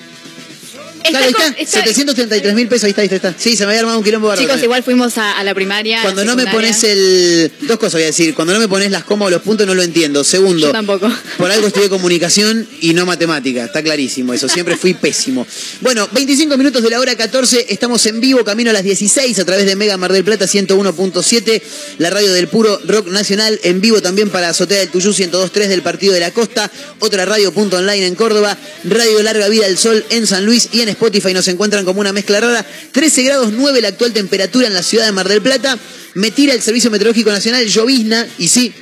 [1.04, 1.48] Claro, ahí está.
[1.58, 3.34] está- 733 mil pesos, ahí está, ahí está.
[3.38, 4.48] Sí, se me había armado un quilombo bárbaro.
[4.48, 5.98] Chicos, igual fuimos a, a la primaria.
[5.98, 7.52] la Cuando no me pones el.
[7.62, 8.34] Dos cosas voy a decir.
[8.34, 10.24] Cuando no me pones las comas o los puntos no lo entiendo.
[10.24, 10.68] Segundo.
[10.68, 11.12] Yo tampoco.
[11.38, 13.66] Por algo estudié comunicación y no matemática.
[13.66, 14.48] Está clarísimo eso.
[14.50, 15.46] Siempre fui pésimo.
[15.82, 17.68] Bueno, 25 minutos de la hora 14.
[17.70, 21.62] Estamos en vivo, camino a las 16 a través de Mega Mar del Plata 101.7.
[22.00, 23.60] La radio del puro rock nacional.
[23.64, 26.70] En vivo también para Azotea del Tuyú 102.3 del Partido de la Costa.
[27.00, 28.58] Otra radio punto online en Córdoba.
[28.84, 30.70] Radio Larga Vida del Sol en San Luis.
[30.72, 32.66] Y en Spotify nos encuentran como una mezcla rara.
[32.92, 35.78] 13 grados 9 la actual temperatura en la ciudad de Mar del Plata.
[36.16, 38.28] Me tira el Servicio Meteorológico Nacional llovizna.
[38.38, 38.74] Y sí,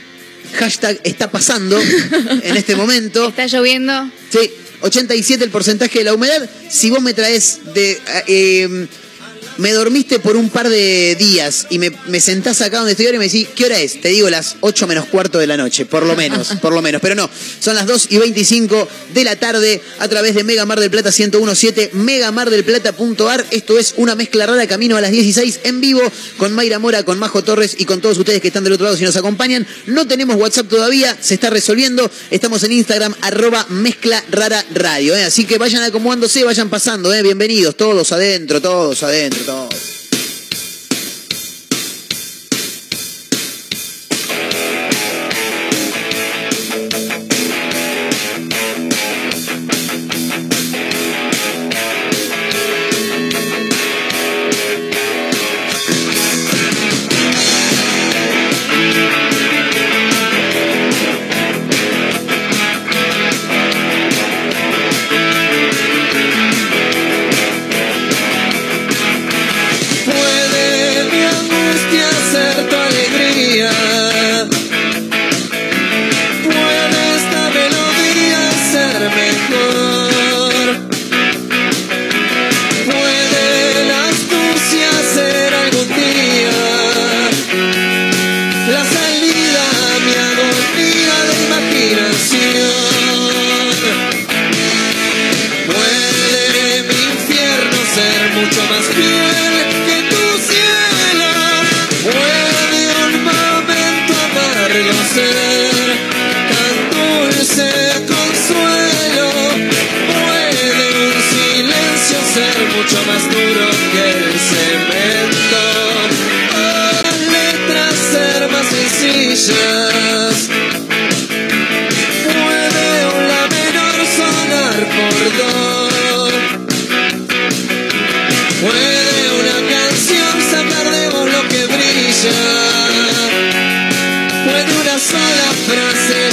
[0.54, 1.80] hashtag está pasando
[2.44, 3.28] en este momento.
[3.30, 4.10] Está lloviendo.
[4.30, 6.50] Sí, 87 el porcentaje de la humedad.
[6.70, 8.00] Si vos me traes de...
[8.28, 8.88] eh,
[9.58, 13.18] me dormiste por un par de días y me, me sentás acá donde estoy ahora
[13.18, 14.02] y me decís, ¿qué hora es?
[14.02, 17.02] Te digo las 8 menos cuarto de la noche, por lo menos, por lo menos.
[17.02, 20.80] Pero no, son las 2 y 25 de la tarde a través de Mega Mar
[20.80, 23.46] del Plata 1017, megamardelplata.ar.
[23.52, 26.02] Esto es una mezcla rara camino a las 16 en vivo
[26.38, 28.98] con Mayra Mora, con Majo Torres y con todos ustedes que están del otro lado
[28.98, 29.66] si nos acompañan.
[29.86, 32.10] No tenemos WhatsApp todavía, se está resolviendo.
[32.30, 35.16] Estamos en Instagram, arroba mezcla rara radio.
[35.16, 35.24] ¿eh?
[35.24, 37.14] Así que vayan acomodándose, vayan pasando.
[37.14, 37.22] ¿eh?
[37.22, 39.72] Bienvenidos, todos adentro, todos adentro, todos.
[39.72, 39.91] Puede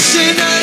[0.08, 0.57] Rushing.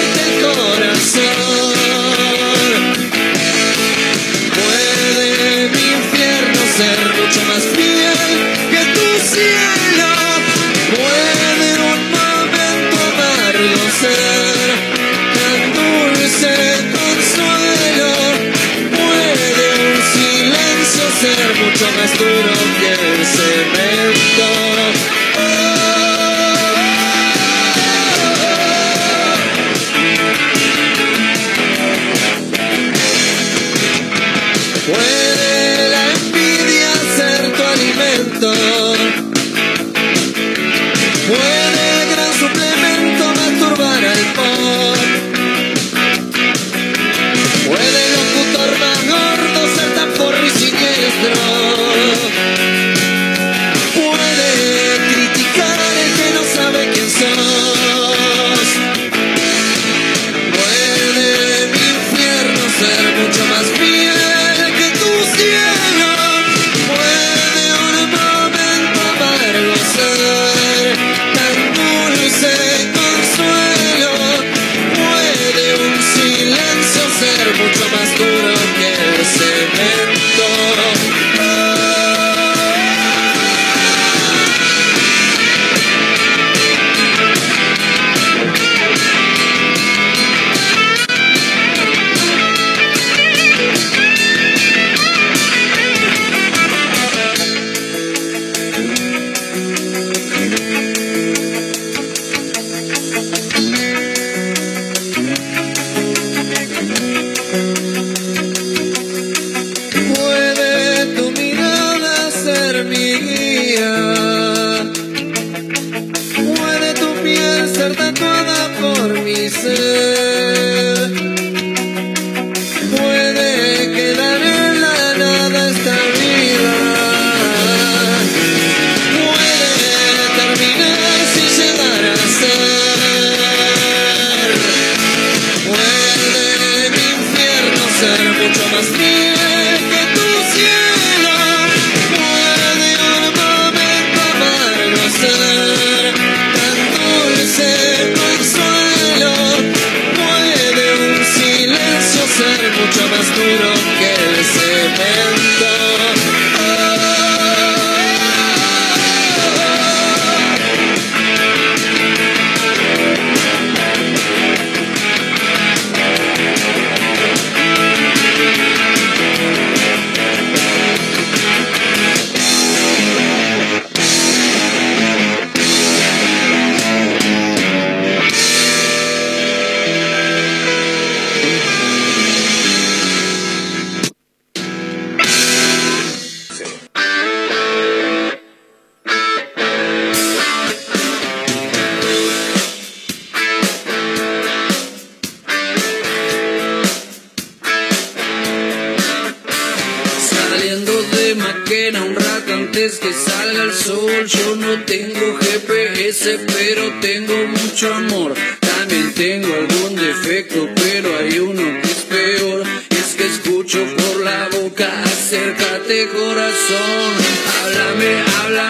[201.66, 204.26] queda un rato antes que salga el sol.
[204.26, 208.34] Yo no tengo GPS, pero tengo mucho amor.
[208.60, 212.64] También tengo algún defecto, pero hay uno que es peor.
[212.92, 217.12] Es que escucho por la boca, acércate corazón.
[217.58, 218.65] Háblame, háblame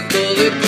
[0.00, 0.59] I call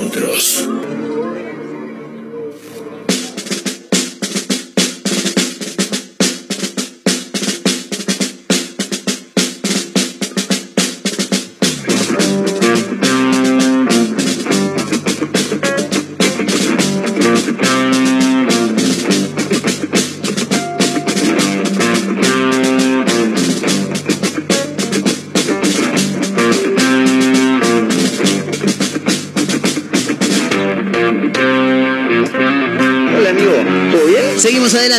[0.00, 0.29] unter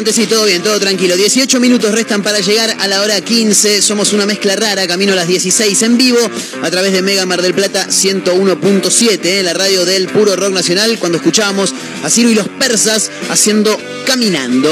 [0.01, 1.15] adelante, sí, todo bien, todo tranquilo.
[1.15, 3.81] 18 minutos restan para llegar a la hora 15.
[3.81, 6.19] Somos una mezcla rara, camino a las 16 en vivo
[6.61, 10.97] a través de Mega Mar del Plata 101.7, eh, la radio del puro rock nacional,
[10.99, 14.71] cuando escuchábamos a Ciro y los persas haciendo Caminando.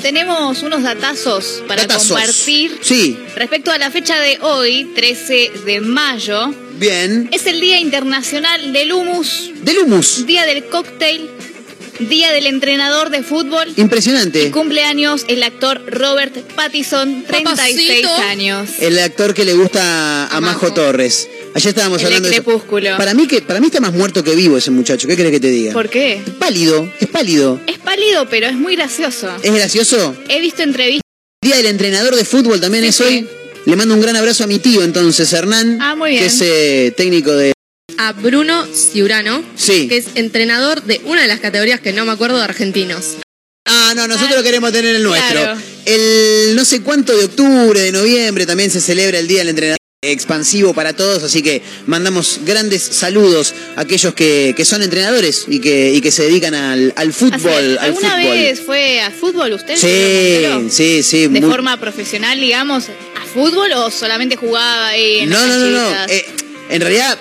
[0.00, 2.08] Tenemos unos datazos para Datazos.
[2.10, 6.54] compartir Sí, respecto a la fecha de hoy, 13 de mayo.
[6.78, 7.28] bien.
[7.32, 10.26] Es el Día Internacional del Humus, Del humus.
[10.26, 11.28] Día del Cóctel,
[11.98, 13.72] Día del Entrenador de Fútbol.
[13.76, 14.42] Impresionante.
[14.44, 18.14] Y cumpleaños el actor Robert Pattinson, 36 Papacito.
[18.28, 18.68] años.
[18.80, 20.74] El actor que le gusta a Majo Majo.
[20.74, 21.28] Torres.
[21.54, 22.44] Ayer estábamos El hablando de eso.
[22.44, 22.96] Crepúsculo.
[22.98, 25.08] Para mí que para mí está más muerto que vivo ese muchacho.
[25.08, 25.72] ¿Qué crees que te diga?
[25.72, 26.14] ¿Por qué?
[26.26, 27.60] Es pálido, es pálido.
[27.66, 29.30] Es pálido, pero es muy gracioso.
[29.42, 30.14] ¿Es gracioso?
[30.28, 31.00] He visto entrevistas.
[31.42, 33.02] Día del entrenador de fútbol también Sí, es sí.
[33.04, 33.28] hoy.
[33.64, 35.78] Le mando un gran abrazo a mi tío entonces, Hernán.
[35.80, 36.20] Ah, muy bien.
[36.22, 37.52] Que es eh, técnico de...
[37.98, 39.88] A Bruno Ciurano, Sí.
[39.88, 43.16] que es entrenador de una de las categorías que no me acuerdo de argentinos.
[43.66, 45.40] Ah, no, nosotros Ah, queremos tener el nuestro.
[45.40, 45.60] claro.
[45.86, 49.76] El no sé cuánto de octubre, de noviembre, también se celebra el Día del Entrenador
[50.04, 55.58] expansivo para todos, así que mandamos grandes saludos a aquellos que, que son entrenadores y
[55.58, 57.50] que, y que se dedican al, al fútbol.
[57.78, 58.30] al ¿Alguna fútbol.
[58.36, 59.74] vez fue a fútbol usted?
[59.74, 61.22] Sí, sí, sí.
[61.28, 65.70] ¿De muy- forma profesional, digamos, a fútbol o solamente jugaba ahí en No, no, no,
[65.70, 65.90] no.
[65.90, 66.10] canchitas?
[66.12, 66.26] Eh,
[66.68, 67.18] en realidad,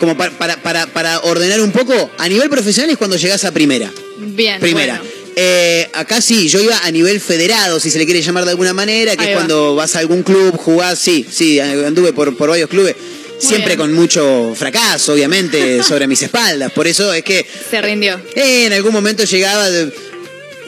[0.00, 3.52] como para, para, para, para ordenar un poco, a nivel profesional es cuando llegás a
[3.52, 3.92] primera.
[4.18, 4.96] Bien, Primera.
[4.98, 5.10] bueno.
[5.36, 8.72] Eh, acá sí, yo iba a nivel federado, si se le quiere llamar de alguna
[8.74, 9.40] manera, que Ahí es va.
[9.40, 12.96] cuando vas a algún club, jugás, sí, sí, anduve por, por varios clubes.
[13.38, 13.78] Siempre bien.
[13.78, 16.72] con mucho fracaso, obviamente, sobre mis espaldas.
[16.72, 18.20] Por eso es que Se rindió.
[18.34, 19.70] eh, en algún momento llegaba.
[19.70, 19.92] de-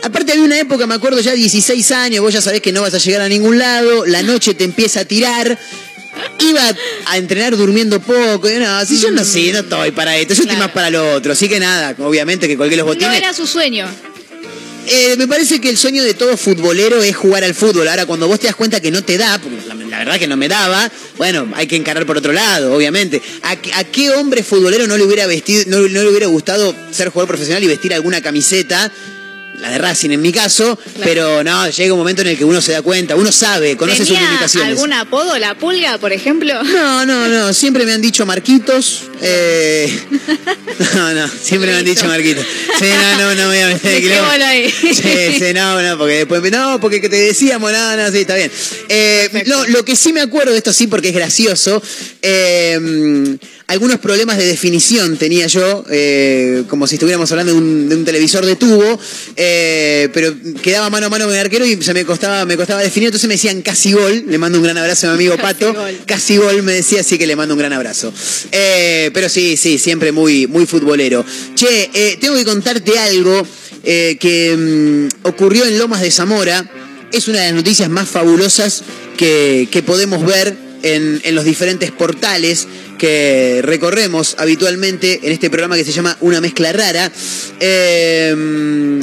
[0.04, 2.94] Aparte había una época, me acuerdo ya 16 años, vos ya sabés que no vas
[2.94, 5.58] a llegar a ningún lado, la noche te empieza a tirar.
[6.40, 6.74] Iba
[7.06, 10.42] a entrenar durmiendo poco, y no, si yo no sé, no estoy para esto, yo
[10.42, 10.60] estoy Claro.
[10.64, 13.16] más para lo otro, así que nada, obviamente que colgué los No botines.
[13.16, 13.86] era su sueño.
[14.88, 17.86] Eh, me parece que el sueño de todo futbolero es jugar al fútbol.
[17.86, 20.26] Ahora, cuando vos te das cuenta que no te da, porque la, la verdad que
[20.26, 23.22] no me daba, bueno, hay que encarar por otro lado, obviamente.
[23.42, 26.74] ¿A, qué- a qué hombre futbolero no le hubiera vestido, no, no le hubiera gustado
[26.90, 28.90] ser jugador profesional y vestir alguna camiseta?
[29.62, 32.60] La de Racing en mi caso, pero no, llega un momento en el que uno
[32.60, 34.70] se da cuenta, uno sabe, conoce sus ¿Tenía limitaciones.
[34.70, 35.38] algún apodo?
[35.38, 36.52] ¿La pulga, por ejemplo?
[36.64, 39.04] No, no, no, siempre me han dicho Marquitos.
[39.20, 39.88] eh,
[40.96, 42.44] No, no, siempre me han dicho Marquitos.
[42.78, 44.68] Sí, no, no, no me voy a meter ahí.
[44.70, 44.92] Sí,
[45.38, 48.50] sí, no, no, porque después, no, porque que te decíamos, no, no, sí, está bien.
[48.88, 51.80] Eh, no, lo que sí me acuerdo de esto sí, porque es gracioso,
[52.20, 53.38] eh,
[53.72, 58.04] algunos problemas de definición tenía yo, eh, como si estuviéramos hablando de un, de un
[58.04, 59.00] televisor de tubo,
[59.34, 62.82] eh, pero quedaba mano a mano con el arquero y se me costaba, me costaba
[62.82, 65.54] definir, entonces me decían casi gol, le mando un gran abrazo a mi amigo Casi
[65.54, 66.00] Pato, gol.
[66.04, 68.12] casi gol me decía, así que le mando un gran abrazo.
[68.52, 71.24] Eh, pero sí, sí, siempre muy, muy futbolero.
[71.54, 73.46] Che, tengo que contarte algo
[73.82, 76.70] que mm, ocurrió en Lomas de Zamora.
[77.10, 78.82] Es una de las noticias más fabulosas
[79.16, 82.66] que, que podemos ver en, en los diferentes portales
[83.02, 87.10] que recorremos habitualmente en este programa que se llama Una Mezcla Rara.
[87.58, 89.00] Eh,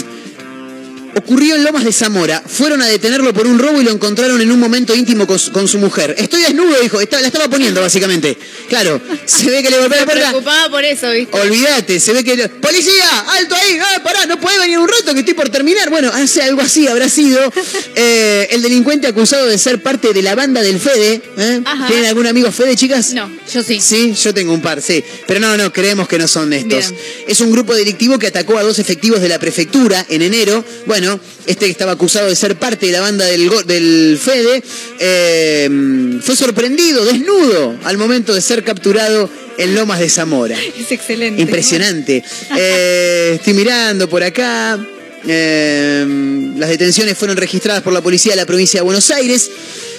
[1.19, 2.41] Ocurrió en Lomas de Zamora.
[2.47, 5.51] Fueron a detenerlo por un robo y lo encontraron en un momento íntimo con, su-
[5.51, 6.15] con su mujer.
[6.17, 6.97] Estoy desnudo, dijo.
[7.11, 8.37] La estaba poniendo, básicamente.
[8.69, 9.01] Claro.
[9.25, 10.33] Se ve que le golpeó la puerta.
[10.71, 11.37] por eso, ¿viste?
[11.37, 12.47] Olvídate, se ve que.
[12.49, 13.19] ¡Policía!
[13.37, 13.77] ¡Alto ahí!
[13.81, 14.25] ¡Ah, pará!
[14.27, 15.89] No puede venir un rato que estoy por terminar.
[15.89, 17.51] Bueno, hace algo así habrá sido.
[17.95, 21.21] Eh, el delincuente acusado de ser parte de la banda del Fede.
[21.37, 21.61] ¿eh?
[21.87, 23.13] ¿Tienen algún amigo Fede, chicas?
[23.13, 23.29] No.
[23.53, 23.79] Yo sí.
[23.81, 25.03] Sí, yo tengo un par, sí.
[25.27, 26.89] Pero no, no, creemos que no son estos.
[26.91, 27.01] Bien.
[27.27, 30.63] Es un grupo delictivo que atacó a dos efectivos de la prefectura en enero.
[30.85, 31.08] Bueno,
[31.45, 34.61] este que estaba acusado de ser parte de la banda del Fede,
[34.99, 40.57] eh, fue sorprendido, desnudo, al momento de ser capturado en Lomas de Zamora.
[40.57, 41.41] Es excelente.
[41.41, 42.23] Impresionante.
[42.57, 44.79] Eh, estoy mirando por acá.
[45.27, 49.49] Eh, las detenciones fueron registradas por la policía de la provincia de Buenos Aires.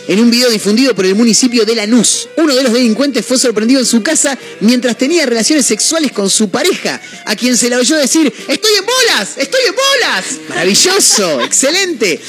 [0.08, 3.80] En un video difundido por el municipio de Lanús, uno de los delincuentes fue sorprendido
[3.80, 7.96] en su casa mientras tenía relaciones sexuales con su pareja, a quien se le oyó
[7.96, 9.36] decir, ¡Estoy en bolas!
[9.36, 10.24] ¡Estoy en bolas!
[10.48, 12.20] Maravilloso, excelente.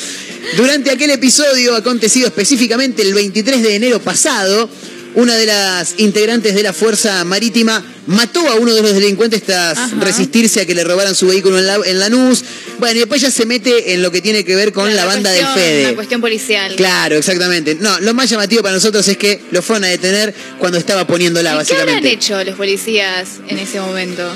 [0.58, 4.70] Durante aquel episodio acontecido específicamente el 23 de enero pasado,
[5.16, 9.78] una de las integrantes de la Fuerza Marítima mató a uno de los delincuentes tras
[9.78, 9.96] Ajá.
[10.02, 12.44] resistirse a que le robaran su vehículo en, la, en Lanús.
[12.80, 15.30] Bueno, y después ya se mete en lo que tiene que ver con la, banda
[15.32, 15.84] del cuestión- Fede.
[15.84, 16.76] La cuestión policial.
[16.76, 17.76] Claro, exactamente.
[17.80, 21.50] No, lo más llamativo para nosotros es que lo fueron a detener cuando estaba poniéndola,
[21.62, 22.12] ¿Y ¿Qué habrán básicamente.
[22.14, 24.34] hecho los policías en ese momento?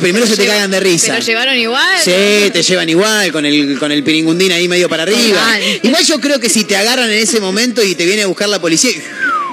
[0.00, 1.06] Primero se te Lleva- cagan de risa.
[1.14, 1.98] ¿Se lo llevaron igual?
[2.04, 5.58] Sí, te llevan igual, con el, con el piringundín ahí medio para arriba.
[5.82, 8.48] Igual yo creo que si te agarran en ese momento y te viene a buscar
[8.50, 8.90] la policía,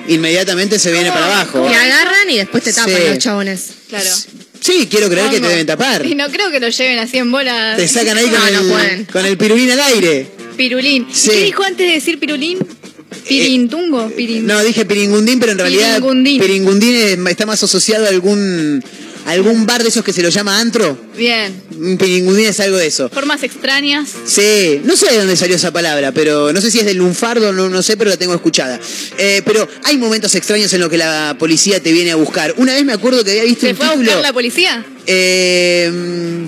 [0.07, 1.67] inmediatamente se viene para abajo.
[1.67, 3.01] Te agarran y después te tapan Sí.
[3.09, 3.65] los chabones.
[3.89, 4.09] Claro.
[4.61, 6.05] Sí, quiero creer que te deben tapar.
[6.05, 7.77] Y no creo que lo lleven así en bolas.
[7.77, 9.05] Te sacan ahí con, No, no el, pueden.
[9.05, 10.27] con el pirulín al aire.
[10.57, 11.07] Pirulín.
[11.11, 11.29] Sí.
[11.29, 12.57] ¿Qué dijo antes de decir pirulín?
[13.27, 14.09] Pirintungo.
[14.09, 14.45] Pirin...
[14.45, 16.41] No, dije piringundín, pero en realidad Piringundín.
[16.41, 18.83] piringundín es- está más asociado a algún,
[19.25, 20.97] algún bar de esos que se lo llama antro.
[21.17, 21.61] Bien.
[21.79, 23.09] Un piringundín es algo de eso.
[23.09, 24.09] Formas extrañas.
[24.25, 27.51] Sí, no sé de dónde salió esa palabra, pero no sé si es del lunfardo,
[27.51, 28.79] no, no sé, pero la tengo escuchada.
[29.17, 32.53] Eh, pero hay momentos extraños en los que la policía te viene a buscar.
[32.57, 34.85] Una vez me acuerdo que había visto ¿Se un fue a buscar la policía?
[35.07, 35.91] Eh,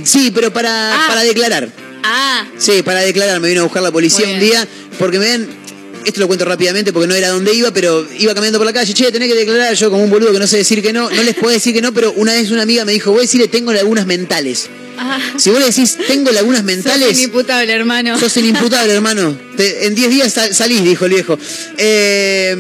[0.04, 1.08] sí, pero para, Ah.
[1.08, 1.70] para declarar.
[2.04, 2.46] Ah.
[2.58, 4.68] Sí, para declarar me vino a buscar la policía un día
[5.00, 5.67] porque me ven.
[6.08, 8.94] Esto lo cuento rápidamente porque no era donde iba, pero iba caminando por la calle.
[8.94, 9.74] Che, tenés que declarar.
[9.76, 11.82] Yo, como un boludo que no sé decir que no, no les puedo decir que
[11.82, 14.70] no, pero una vez una amiga me dijo: Voy a decirle, tengo lagunas mentales.
[15.00, 15.20] Ah.
[15.38, 17.18] Si vos le decís, tengo lagunas Sos mentales.
[17.20, 18.18] inimputable, hermano.
[18.20, 19.38] Sos inimputable, hermano.
[19.56, 21.38] Te- en 10 días sal- salís, dijo el viejo.
[21.78, 22.56] Eh,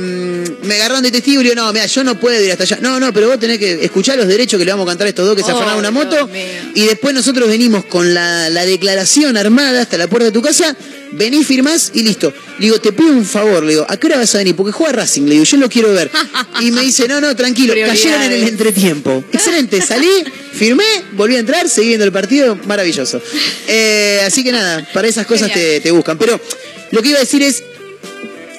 [0.63, 2.77] me agarraron de testigo y digo, no, mira, yo no puedo ir hasta allá.
[2.81, 5.09] No, no, pero vos tenés que escuchar los derechos que le vamos a cantar a
[5.09, 6.27] estos dos que se Oh, afanaron una Dios moto.
[6.27, 6.43] mío.
[6.75, 10.75] Y después nosotros venimos con la, la declaración armada hasta la puerta de tu casa.
[11.11, 12.33] Venís, firmás y listo.
[12.59, 14.55] Le digo, te pido un favor, le digo, ¿a qué hora vas a venir?
[14.55, 16.11] Porque juega Racing, le digo, yo lo quiero ver.
[16.59, 19.23] Y me dice, no, no, tranquilo, cayeron en el entretiempo.
[19.31, 20.09] Excelente, salí,
[20.53, 20.83] firmé,
[21.13, 23.21] volví a entrar, seguí viendo el partido, maravilloso.
[23.67, 26.17] Eh, así que nada, para esas cosas te, te buscan.
[26.17, 26.39] Pero
[26.91, 27.63] lo que iba a decir es,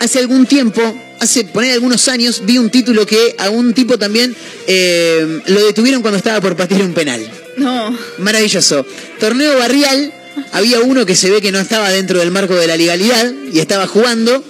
[0.01, 0.81] hace algún tiempo,
[1.21, 4.35] hace poner algunos años, vi un título que a un tipo también
[4.67, 7.29] eh, lo detuvieron cuando estaba por patear un penal.
[7.57, 7.97] No.
[8.19, 8.87] Maravilloso.
[9.19, 10.13] Torneo barrial,
[10.53, 13.59] había uno que se ve que no estaba dentro del marco de la legalidad y
[13.59, 14.43] estaba jugando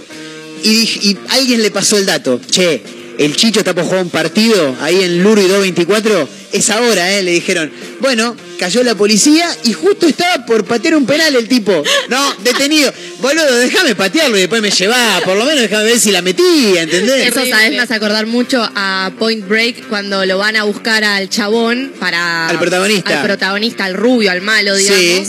[0.63, 2.41] y, alguien le pasó el dato.
[2.51, 2.83] Che,
[3.19, 6.29] el Chicho está por jugar un partido ahí en Luro y 224.
[6.53, 7.23] Es ahora, ¿eh?
[7.23, 7.71] Le dijeron.
[8.01, 11.83] Bueno, cayó la policía y justo estaba por patear un penal el tipo.
[12.09, 12.93] No, detenido.
[13.21, 15.21] Boludo, déjame patearlo y después me llevá.
[15.25, 17.29] Por lo menos déjame ver si la metía, ¿entendés?
[17.29, 17.71] Eso, ¿sabes?
[17.71, 22.49] Me hace acordar mucho a Point Break cuando lo van a buscar al chabón para.
[22.49, 23.21] Al protagonista.
[23.21, 25.25] Al protagonista, al rubio, al malo, Sí.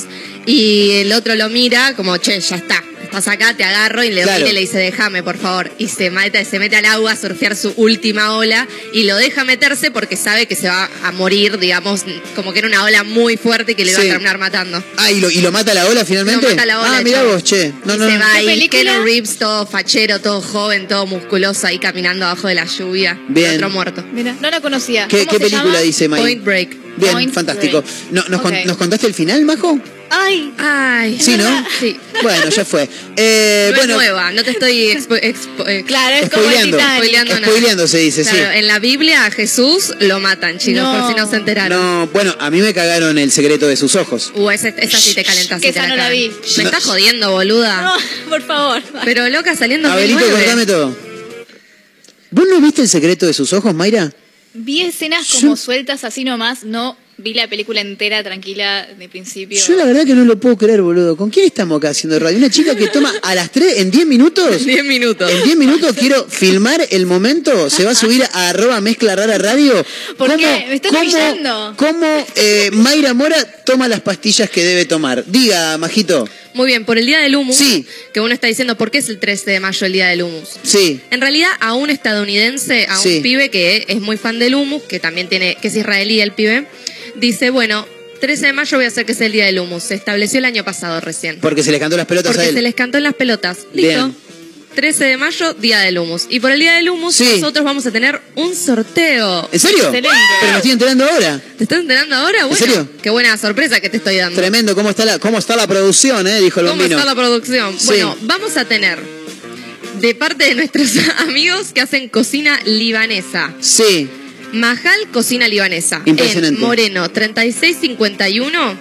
[0.52, 2.84] Y el otro lo mira como, che, ya está.
[3.04, 4.48] Estás acá, te agarro y le, Claro.
[4.48, 5.72] y le dice, déjame, por favor.
[5.80, 9.44] Y se mete, se mete al agua a surfear su última ola y lo deja
[9.44, 12.04] meterse porque sabe que se va a morir, digamos,
[12.36, 14.08] como que era una ola muy fuerte que le iba Sí.
[14.08, 14.84] a terminar matando.
[14.98, 16.44] Ah, ¿y lo, y lo mata la ola finalmente?
[16.50, 17.34] Lo mata la ola, ah, mirá chabón.
[17.34, 17.74] vos, che.
[17.86, 18.20] No, y no, se no.
[18.20, 18.70] va ¿Qué ahí?
[18.70, 23.20] Keanu Reeves, todo fachero, todo joven, todo musculoso, ahí caminando abajo de la lluvia.
[23.30, 23.56] Bien.
[23.56, 24.04] Otro muerto.
[24.14, 25.08] Mira, no la conocía.
[25.08, 25.80] ¿Qué, ¿Cómo qué se película llama?
[25.82, 26.22] dice May?
[26.22, 26.70] Point Break.
[26.98, 27.82] Bien, Point fantástico.
[27.82, 28.12] Break.
[28.12, 28.66] No, ¿nos, con- Ok.
[28.66, 29.80] ¿Nos contaste el final, Majo?
[30.12, 30.54] Ay.
[30.58, 31.66] Ay, Sí, ¿no?
[31.80, 31.98] Sí.
[32.22, 32.90] Bueno, ya fue.
[33.16, 36.50] Eh, no bueno, es nueva, no te estoy expo- expo- eh, Claro, es como el
[36.50, 36.78] Spoileando.
[36.78, 36.98] Titanic.
[36.98, 37.48] Spoileando nada.
[37.48, 40.98] spoileando se dice, Claro, en la Biblia a Jesús lo matan, chicos, No.
[41.00, 41.38] por si no se sí.
[41.38, 41.80] enteraron.
[41.80, 44.32] No, bueno, a mí me cagaron el secreto de sus ojos.
[44.36, 45.62] Uh, esa, esa sí te calentas.
[45.62, 46.30] Que sí esa no la vi.
[46.58, 46.70] Me No.
[46.70, 47.82] estás jodiendo, boluda.
[47.84, 48.82] No, por favor.
[49.06, 50.46] Pero loca saliendo Abelito, 2009.
[50.46, 50.98] contame todo.
[52.32, 54.12] ¿Vos no viste el secreto de sus ojos, Mayra?
[54.54, 59.60] Vi escenas Yo- como sueltas así nomás, no vi la película entera tranquila de principio.
[59.66, 61.16] Yo la verdad que no lo puedo creer, boludo.
[61.18, 62.38] ¿Con quién estamos acá haciendo radio?
[62.38, 64.66] Una chica que toma a las 3 en 10 minutos.
[64.66, 65.32] 10 minutos.
[65.32, 67.70] En 10 minutos quiero filmar el momento.
[67.70, 69.86] Se va a subir a arroba mezcla rara radio.
[70.18, 70.66] ¿Por ¿Cómo- qué?
[70.70, 71.74] Me estás cómo- humillando.
[71.78, 75.24] ¿Cómo eh, Mayra Mora toma las pastillas que debe tomar?
[75.28, 76.28] Diga, Majito.
[76.56, 77.86] Muy bien, por el Día del Humus, Sí.
[78.12, 80.50] que uno está diciendo, ¿por qué es el 13 de mayo el Día del Humus?
[80.64, 81.00] Sí.
[81.12, 83.20] En realidad, a un estadounidense, a un Sí.
[83.22, 86.66] pibe que es muy fan del humus, que también tiene, que es israelí el pibe,
[87.16, 87.86] dice, bueno,
[88.22, 89.84] 13 de mayo voy a hacer que sea el día del humus.
[89.84, 91.40] Se estableció el año pasado recién.
[91.40, 92.56] Porque se les cantó las pelotas a Porque él.
[92.56, 93.60] se les cantó en las pelotas.
[93.74, 94.06] Listo.
[94.08, 94.16] Bien.
[94.76, 96.28] 13 de mayo, Día del Humus.
[96.30, 97.28] Y por el Día del Humus, Sí.
[97.36, 99.50] nosotros vamos a tener un sorteo.
[99.52, 99.80] ¿En serio?
[99.86, 100.10] Excelente.
[100.40, 101.42] Pero me estoy enterando ahora.
[101.58, 102.46] ¿Te estás enterando ahora?
[102.46, 102.90] Bueno, serio?
[103.02, 104.40] qué buena sorpresa que te estoy dando.
[104.40, 106.40] Tremendo, ¿cómo está la, cómo está la producción, eh?
[106.40, 106.98] Dijo el ¿Cómo bombino.
[106.98, 107.78] está la producción?
[107.80, 107.88] Sí.
[107.88, 109.00] Bueno, vamos a tener
[110.00, 113.54] de parte de nuestros amigos que hacen cocina libanesa.
[113.60, 114.08] Sí,
[114.54, 116.02] Majal Cocina Libanesa.
[116.06, 116.60] Impresionante.
[116.60, 118.78] En Moreno 3651,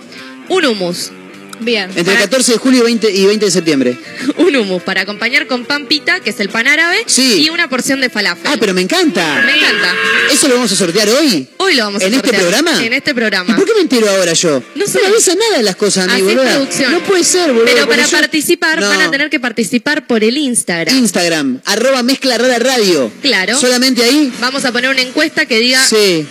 [0.49, 1.13] un humus.
[1.61, 1.85] Bien.
[1.85, 3.97] entre el Para- 14 de julio y 20, y 20 de septiembre.
[4.37, 7.43] Un humus para acompañar con pan pita, que es el pan árabe, Sí.
[7.43, 8.47] y una porción de falafel.
[8.47, 9.43] Ah, pero me encanta.
[9.45, 9.95] Me encanta.
[10.33, 11.47] ¿Eso lo vamos a sortear hoy?
[11.59, 12.43] Hoy lo vamos a ¿En este sortear.
[12.43, 12.85] programa?
[12.85, 13.57] En este ¿Y programa.
[13.57, 14.63] por qué me entero ahora yo?
[14.75, 15.01] No sé.
[15.03, 16.23] me avisan nada de las cosas a mí.
[16.91, 17.67] No puede ser, boludo.
[17.73, 18.89] Pero para yo- participar No.
[18.89, 20.97] van a tener que participar por el Instagram.
[20.97, 23.11] Instagram, arroba mezcla rara radio.
[23.23, 23.59] Claro.
[23.59, 24.33] Solamente ahí.
[24.41, 26.27] Vamos a poner una encuesta que diga Sí,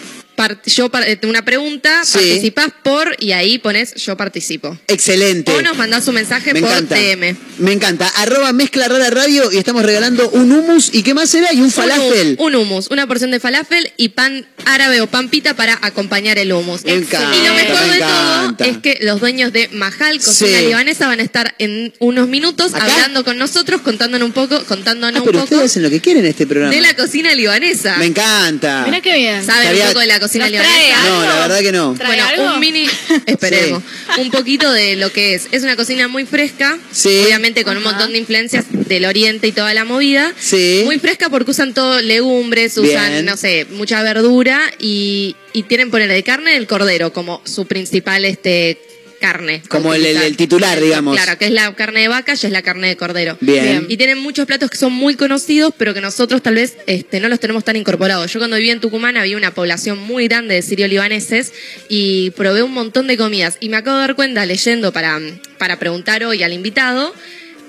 [0.66, 2.14] yo eh, una pregunta, Sí.
[2.20, 4.78] participás por y ahí pones yo participo.
[4.88, 5.52] excelente.
[5.52, 6.96] O nos mandás un mensaje Me por encanta.
[6.96, 7.36] DM.
[7.60, 8.08] Me encanta.
[8.18, 10.90] Arroba mezcla rara radio y estamos regalando un hummus.
[10.94, 11.52] ¿Y qué más será?
[11.54, 12.36] Y un falafel.
[12.40, 16.38] Un, un hummus, una porción de falafel y pan árabe o pan pita para acompañar
[16.38, 16.84] el hummus.
[16.86, 18.64] Me encanta, y lo mejor me de encanta.
[18.64, 20.66] todo es que los dueños de Majal, cocina Sí.
[20.68, 22.86] libanesa, van a estar en unos minutos ¿Acá?
[22.86, 26.00] hablando con nosotros, contándonos un poco, contándonos Ah, pero un poco ustedes hacen lo que
[26.00, 26.74] quieren en este programa.
[26.74, 27.98] de la cocina libanesa.
[27.98, 28.84] Me encanta.
[28.86, 29.44] Mirá qué bien.
[29.46, 31.04] ¿Saben Estaría- un poco de la cocina ¿Nos trae libanesa?
[31.10, 31.94] No, la verdad que no.
[31.98, 32.54] ¿Trae Bueno, algo?
[32.56, 32.86] un mini,
[33.26, 33.84] esperemos,
[34.18, 35.48] un poquito de lo que es.
[35.52, 37.22] Es una cocina muy fresca, Sí.
[37.26, 40.34] obviamente con un montón de influencias del oriente y toda la movida.
[40.40, 40.82] Sí.
[40.86, 43.26] Muy fresca porque usan todo legumbres, usan, Bien.
[43.26, 48.26] no sé, mucha verdura y, y tienen poner de carne del cordero como su principal
[48.26, 48.80] este
[49.20, 49.62] carne.
[49.70, 51.16] Como el- el- titular, digamos.
[51.16, 53.38] Claro, que es la carne de vaca y es la carne de cordero.
[53.42, 53.64] Bien.
[53.64, 53.86] Bien.
[53.90, 57.30] Y tienen muchos platos que son muy conocidos, pero que nosotros tal vez este, no
[57.30, 58.32] los tenemos tan incorporados.
[58.32, 61.54] Yo cuando vivía en Tucumán había una población muy grande de sirio-libaneses
[61.90, 63.58] y probé un montón de comidas.
[63.60, 65.20] Y me acabo de dar cuenta leyendo para,
[65.58, 67.14] para preguntar hoy al invitado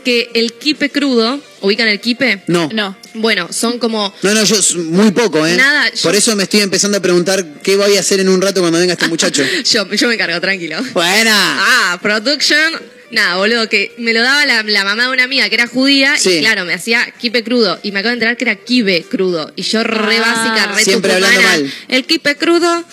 [0.05, 2.42] que el kipe crudo, ¿ubican el kipe?
[2.46, 2.68] No.
[2.72, 2.96] No.
[3.14, 5.57] Bueno, son como No, no, yo muy poco, ¿eh?
[5.57, 8.40] Nada, yo- Por eso me estoy empezando a preguntar qué voy a hacer en un
[8.40, 9.42] rato cuando venga este muchacho.
[9.64, 10.78] yo, yo me encargo, tranquilo.
[10.92, 11.34] Buena.
[11.34, 12.74] Ah, production.
[13.11, 16.18] Nada, boludo, que me lo daba la, la mamá de una amiga que era judía
[16.18, 16.30] Sí.
[16.30, 19.51] y claro, me hacía kipe crudo y me acabo de enterar que era kibe crudo
[19.57, 20.20] y yo re Ah.
[20.20, 21.74] básica, re Siempre tucumana, hablando mal.
[21.88, 22.84] El kipe crudo.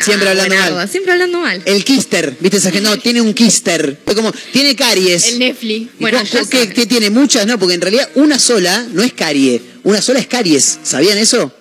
[0.00, 0.88] Siempre Ah, hablando mal.
[0.88, 1.62] Siempre hablando mal.
[1.64, 2.88] El kister, ¿viste esa gente?
[2.88, 3.98] No, tiene un kister.
[4.04, 5.26] Fue como, tiene caries.
[5.28, 5.90] El Netflix.
[5.98, 6.20] ¿Y Bueno,
[6.50, 7.10] ¿qué, qué tiene?
[7.10, 9.60] Muchas, no, porque en realidad una sola no es carie.
[9.82, 10.78] Una sola es caries.
[10.82, 11.52] ¿Sabían eso?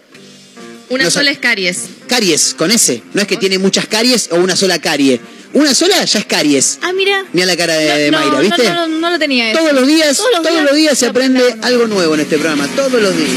[0.90, 1.82] Una no sola es caries.
[2.08, 3.04] Caries, con ese.
[3.14, 5.20] No es que tiene muchas caries o una sola carie.
[5.54, 6.78] Una sola ya es caries.
[6.82, 7.26] Ah, mira.
[7.34, 8.64] Mira la cara de, No, Mayra, no, ¿viste?
[8.70, 9.60] No, no, no lo tenía eso.
[9.60, 11.66] Todos los días, todos los días, se aprende algo nuevo.
[11.66, 13.30] algo nuevo en este programa, todos los días.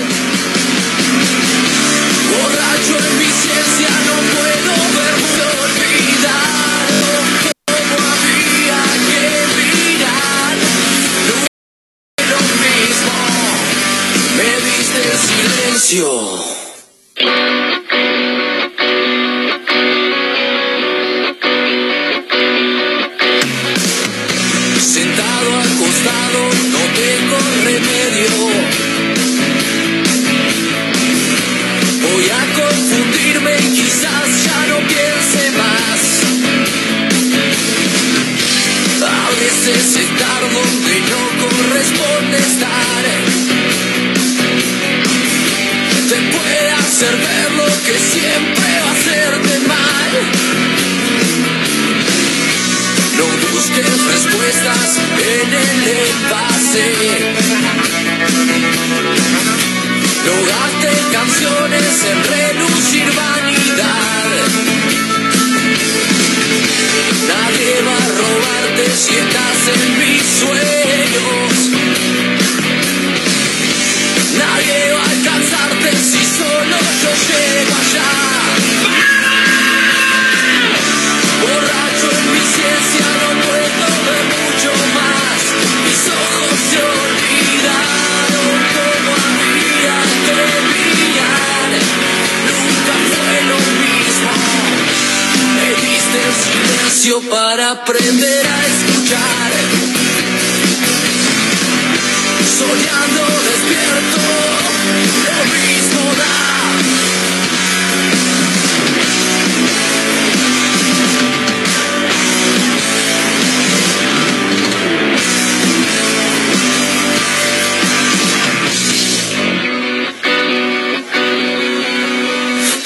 [2.30, 3.88] Borracho en mi ciencia
[15.92, 17.61] diste
[47.02, 50.10] hacer ver lo que siempre va a hacerte mal.
[53.18, 56.86] No busques respuestas en el envase.
[60.26, 64.28] No gastes canciones en relucir vanidad.
[67.26, 70.81] Nadie va a robarte si estás en mis sueños.
[97.10, 99.52] Para aprender a escuchar.
[102.58, 104.20] Soñando despierto,
[105.26, 106.42] lo mismo da.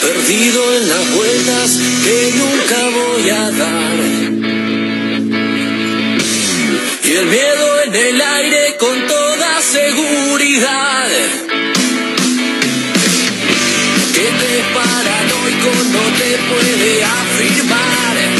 [0.00, 2.55] perdido en las vueltas que nunca
[3.28, 3.28] Y
[7.12, 11.08] el miedo en el aire con toda seguridad.
[14.14, 18.35] Que te paranoico no te puede afirmar.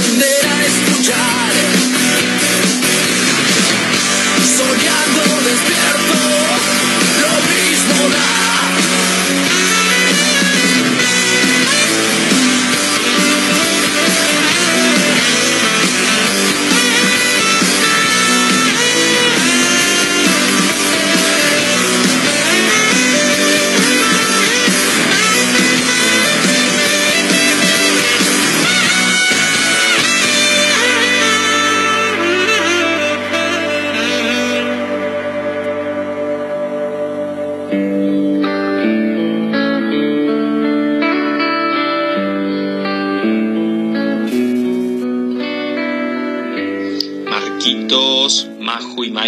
[0.00, 0.39] Para aprender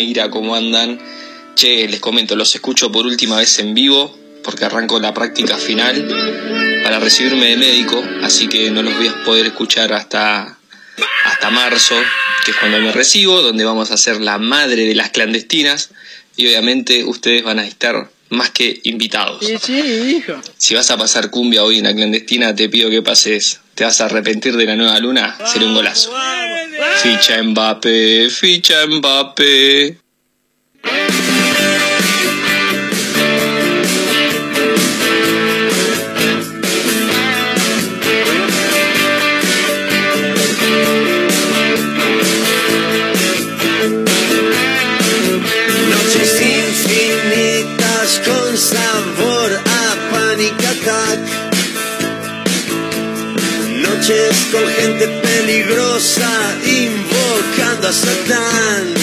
[0.03, 0.99] Mayra, ¿cómo andan?
[1.55, 6.09] Che, les comento, los escucho por última vez en vivo porque arranco la práctica final
[6.83, 10.59] para recibirme de médico, así que no los voy a poder escuchar hasta,
[11.27, 11.95] hasta marzo,
[12.45, 15.91] que es cuando me recibo, donde vamos a hacer la madre de las clandestinas
[16.37, 19.47] y obviamente ustedes van a estar más que invitados.
[19.47, 20.41] Sí, sí, hijo.
[20.57, 23.61] Si vas a pasar cumbia hoy en la clandestina, te pido que pases.
[23.77, 25.39] ¿Te vas a arrepentir de la nueva luna?
[25.47, 26.13] Sería un golazo.
[27.01, 29.97] Ficha Mbappé, ficha Mbappé.
[57.95, 59.02] us.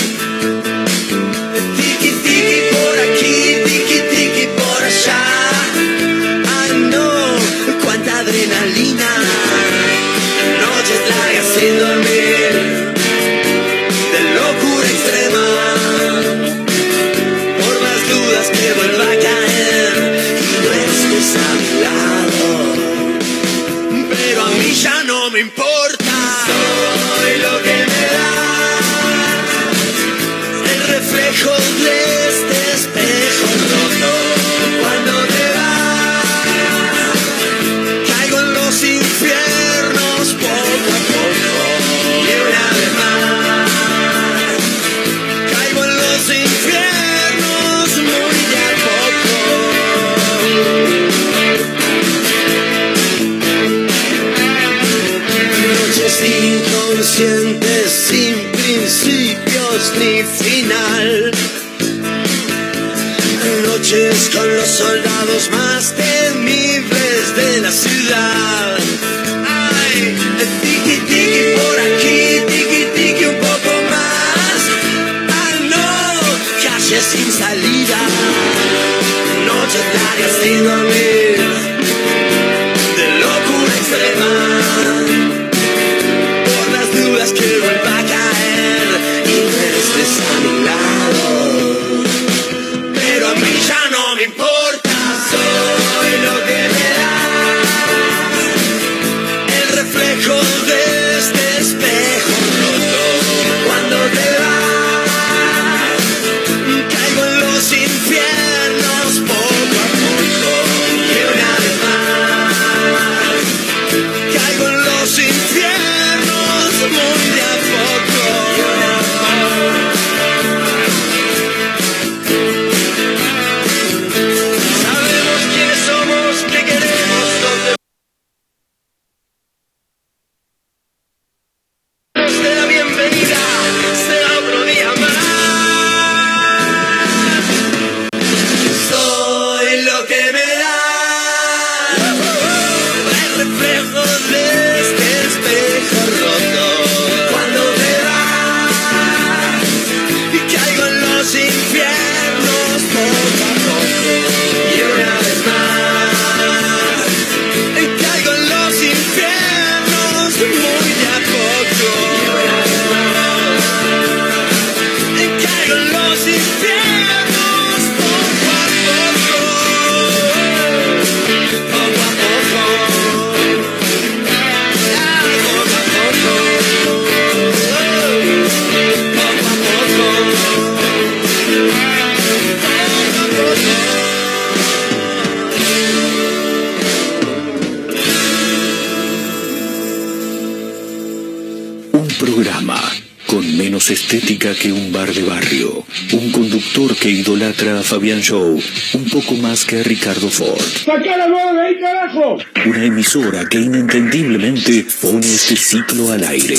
[197.99, 198.57] Fabián Show.
[198.93, 200.57] Un poco más que Ricardo Ford.
[200.85, 202.37] de ahí, carajo!
[202.65, 206.55] Una emisora que inentendiblemente pone este ciclo al aire.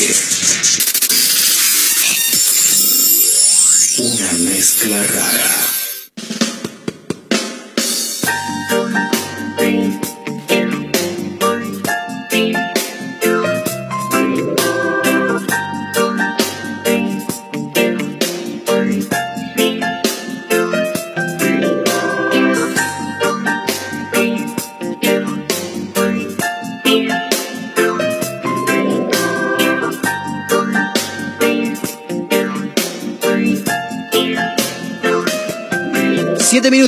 [4.00, 5.69] Una mezcla rara.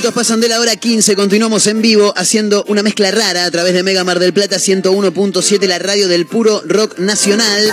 [0.03, 3.73] Minutos pasan de la hora 15, continuamos en vivo haciendo una mezcla rara a través
[3.73, 7.73] de Mega Mar del Plata 101.7, la radio del puro rock nacional.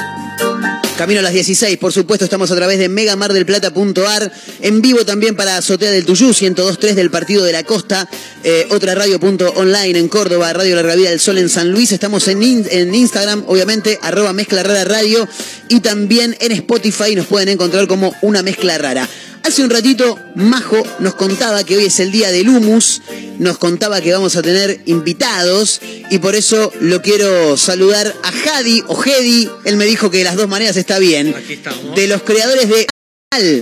[0.96, 5.58] Camino a las 16, por supuesto, estamos a través de megamardelplata.ar, en vivo también para
[5.58, 8.08] Azotea del Tuyú, 102.3 del Partido de la Costa,
[8.44, 12.44] eh, otra radio.online en Córdoba, Radio Larga Vida del Sol en San Luis, estamos en,
[12.44, 15.28] en Instagram, obviamente, arroba mezcla rara radio,
[15.68, 19.10] y también en Spotify nos pueden encontrar como una mezcla rara.
[19.44, 23.02] Hace un ratito, Majo nos contaba que hoy es el día del humus,
[23.40, 28.84] nos contaba que vamos a tener invitados y por eso lo quiero saludar a Jadi
[28.88, 31.34] o Hedi, él me dijo que de las dos maneras está bien.
[31.36, 31.96] Aquí estamos.
[31.96, 32.88] De los creadores de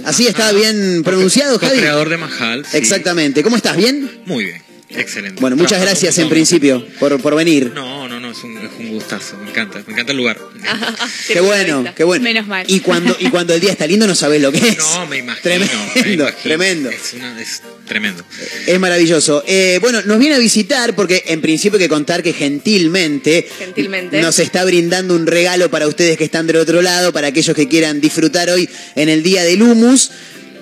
[0.06, 2.66] así está bien pronunciado, creador de Mahal.
[2.70, 2.78] sí.
[2.78, 3.44] Exactamente.
[3.44, 3.78] ¿Cómo estás?
[3.78, 4.22] ¿Bien?
[4.26, 4.67] Muy bien.
[4.90, 5.42] Excelente.
[5.42, 7.72] Bueno, muchas Trabajando gracias en principio por, por venir.
[7.76, 9.38] No, no, no, es un, es un gustazo.
[9.44, 9.84] Me encanta.
[9.86, 10.40] Me encanta el lugar.
[11.28, 12.24] Qué bueno, qué bueno.
[12.24, 12.66] Menos mal.
[12.70, 14.78] Y cuando, y cuando el día está lindo no sabes lo que es.
[14.78, 15.42] No, me imagino.
[15.44, 16.26] Tremendo, me imagino.
[16.42, 16.90] tremendo.
[16.90, 18.24] Es, una- es tremendo.
[18.66, 19.44] Es maravilloso.
[19.46, 24.22] Eh, bueno, nos viene a visitar porque en principio hay que contar que gentilmente, Gentilmente.
[24.22, 27.68] nos está brindando un regalo para ustedes que están del otro lado, para aquellos que
[27.68, 30.12] quieran disfrutar hoy en el Día del Humus.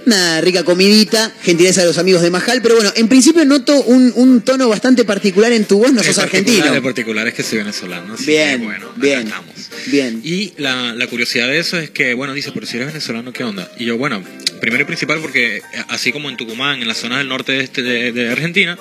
[0.06, 4.12] Una rica comidita, gentileza de los amigos de Majal, pero bueno, en principio noto un,
[4.16, 6.76] un tono bastante particular en tu voz, no En sos particular- argentino.
[6.76, 8.14] En particular es que soy venezolano.
[8.14, 9.20] así Bien, que, bueno, acá bien.
[9.22, 9.56] estamos.
[9.88, 10.22] Bien.
[10.24, 13.44] Y la, la curiosidad de eso es que, bueno, dice, pero si eres venezolano, ¿qué
[13.44, 13.72] onda?
[13.80, 14.24] Y yo, bueno,
[14.62, 17.64] primero y principal porque, eh, así como en Tucumán, en la zona del norte de,
[17.64, 18.78] este- de, de Argentina,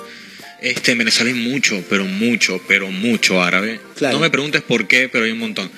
[0.60, 3.80] este, en Venezuela hay mucho, pero mucho, pero mucho árabe.
[3.96, 4.16] Claro.
[4.16, 5.70] No me preguntes por qué, pero hay un montón.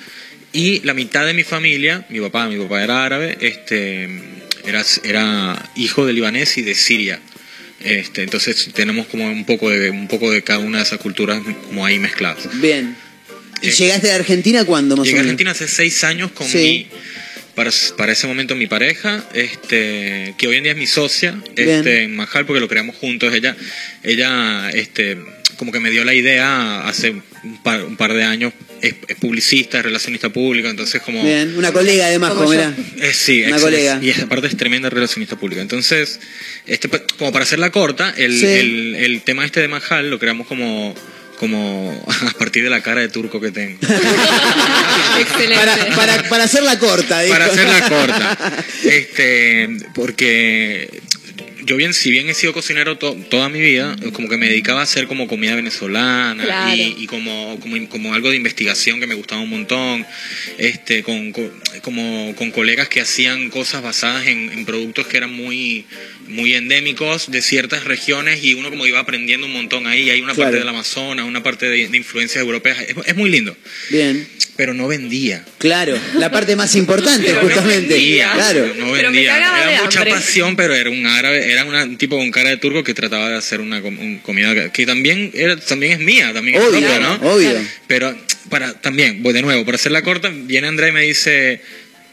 [0.53, 4.07] Y la mitad de mi familia, mi papá, mi papá era árabe, este,
[4.67, 7.19] era, era hijo de libanés y de Siria.
[7.79, 11.41] Este, entonces tenemos como un poco de un poco de cada una de esas culturas
[11.67, 12.47] como ahí mezcladas.
[12.59, 12.95] Bien.
[13.61, 15.21] ¿Y Eh, llegaste a Argentina cuándo más Llegué a?
[15.21, 16.57] Argentina hace seis años con Sí.
[16.57, 16.87] mi,
[17.55, 21.69] para, para ese momento mi pareja, este, que hoy en día es mi socia, Bien.
[21.69, 23.33] este, en Majal, porque lo creamos juntos.
[23.33, 23.55] Ella,
[24.03, 25.17] ella, este,
[25.57, 27.11] como que me dio la idea hace
[27.43, 28.53] un par, un par de años.
[28.81, 32.73] Es, es publicista, es relacionista público, entonces como Bien, una colega de Majo, Como mirá.
[33.01, 33.61] eh, sí, Una excelente.
[33.61, 33.99] colega.
[34.01, 35.61] Y aparte es tremenda relacionista pública.
[35.61, 36.19] Entonces,
[36.65, 38.45] este, pa- como para hacerla corta, el, Sí.
[38.45, 40.93] el, el tema este de Mahal lo creamos como,
[41.39, 43.77] como a partir de la cara de turco que tengo.
[45.19, 45.55] Excelente.
[45.65, 47.33] Para, para, para hacerla corta, dijo.
[47.33, 48.37] para hacerla corta.
[48.83, 51.01] Este, porque
[51.67, 54.79] yo bien, si bien he sido cocinero to- toda mi vida, como que me dedicaba
[54.79, 56.75] a hacer como comida venezolana Claro.
[56.75, 60.05] y, y como, como, como algo de investigación que me gustaba un montón,
[60.57, 61.51] este, con, con-
[61.81, 65.85] como con colegas que hacían cosas basadas en, en productos que eran muy
[66.27, 70.33] muy endémicos de ciertas regiones y uno como iba aprendiendo un montón ahí, hay una
[70.33, 70.47] Claro.
[70.51, 73.55] parte del Amazonas, una parte de, de influencias europeas, es, es muy lindo,
[73.89, 74.27] Bien.
[74.55, 75.45] pero no vendía.
[75.57, 77.93] Claro, la parte más importante, Pero no justamente.
[77.95, 78.67] vendía, claro.
[78.67, 79.37] no Pero me vendía.
[79.37, 80.13] Era de mucha hambre.
[80.15, 83.29] pasión, pero era un árabe, era una- un tipo con cara de turco que trataba
[83.29, 86.63] de hacer una com- un comida que, que también era, también es mía, también es
[86.63, 87.13] Obvio, propia, ¿no?
[87.33, 87.53] obvio.
[87.87, 88.15] Pero
[88.49, 91.61] para también, voy de nuevo, para hacerla corta, viene Andrea y me dice,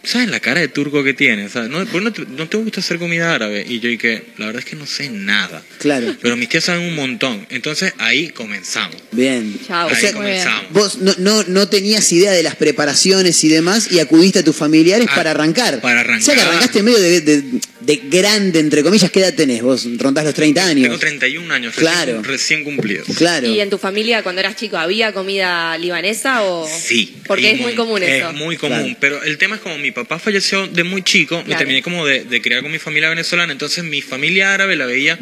[0.05, 1.53] ¿sabes la cara de turco que tienes?
[1.53, 1.71] ¿Sabes?
[1.71, 3.65] ¿No, ¿por qué no, te, no te gusta hacer comida árabe?
[3.69, 5.63] Y yo y que la verdad es que no sé nada.
[5.79, 6.15] Claro.
[6.21, 7.47] Pero mis tías saben un montón.
[7.51, 8.97] Entonces ahí comenzamos.
[9.13, 9.59] Bien.
[9.67, 9.89] Chao.
[9.89, 10.73] ahí sea, comenzamos.
[10.73, 14.57] Vos no, no, no tenías idea de las preparaciones y demás y acudiste a tus
[14.57, 15.81] familiares Ah, para arrancar.
[15.81, 16.21] para arrancar.
[16.23, 17.45] O sea que arrancaste medio de, de-
[17.85, 19.11] de grande, entre comillas.
[19.11, 19.63] ¿Qué edad tenés?
[19.63, 20.85] Vos rondás los 30 años.
[20.85, 22.23] Tengo 31 años, recién, Claro.
[22.23, 23.07] recién cumplidos.
[23.17, 23.47] Claro.
[23.47, 26.67] ¿Y en tu familia cuando eras chico había comida libanesa o...?
[26.69, 27.15] Sí.
[27.27, 28.29] Porque es muy común eso.
[28.31, 28.97] Es muy común, Claro.
[29.01, 32.25] pero el tema es como mi papá falleció de muy chico, me terminé como de,
[32.25, 35.19] de criar con mi familia venezolana, entonces mi familia árabe la veía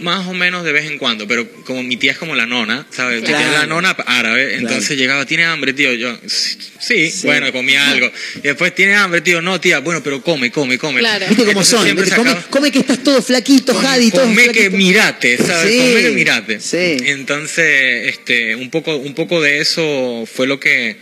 [0.00, 2.86] más o menos de vez en cuando, pero como mi tía es como la nona,
[2.90, 3.22] ¿sabes?
[3.22, 3.44] Claro.
[3.44, 5.92] es la nona árabe, entonces llegaba, ¿tiene hambre, tío?
[5.92, 8.10] Yo, sí, bueno, comía algo.
[8.36, 9.42] Y después, ¿tiene hambre, tío?
[9.42, 11.00] No, tía, bueno, pero come, come, come.
[11.00, 11.26] Claro.
[11.28, 11.88] ¿Viste cómo son?
[12.14, 15.72] Come, come que estás todo flaquito, Jadi, todo Come que mirate, ¿sabes?
[15.72, 16.60] Sí, Come que mirate.
[16.60, 16.96] sí.
[17.06, 20.96] Entonces, este, un poco, un poco de eso fue lo que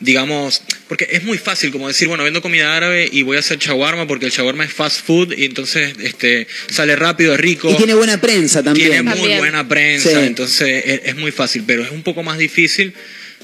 [0.00, 3.58] digamos, porque es muy fácil como decir, bueno, vendo comida árabe y voy a hacer
[3.58, 7.70] shawarma porque el shawarma es fast food y entonces este sale rápido, es rico.
[7.70, 8.90] Y tiene buena prensa también.
[8.90, 10.26] Tiene muy buena prensa, Sí.
[10.26, 12.94] entonces es, es muy fácil, pero es un poco más difícil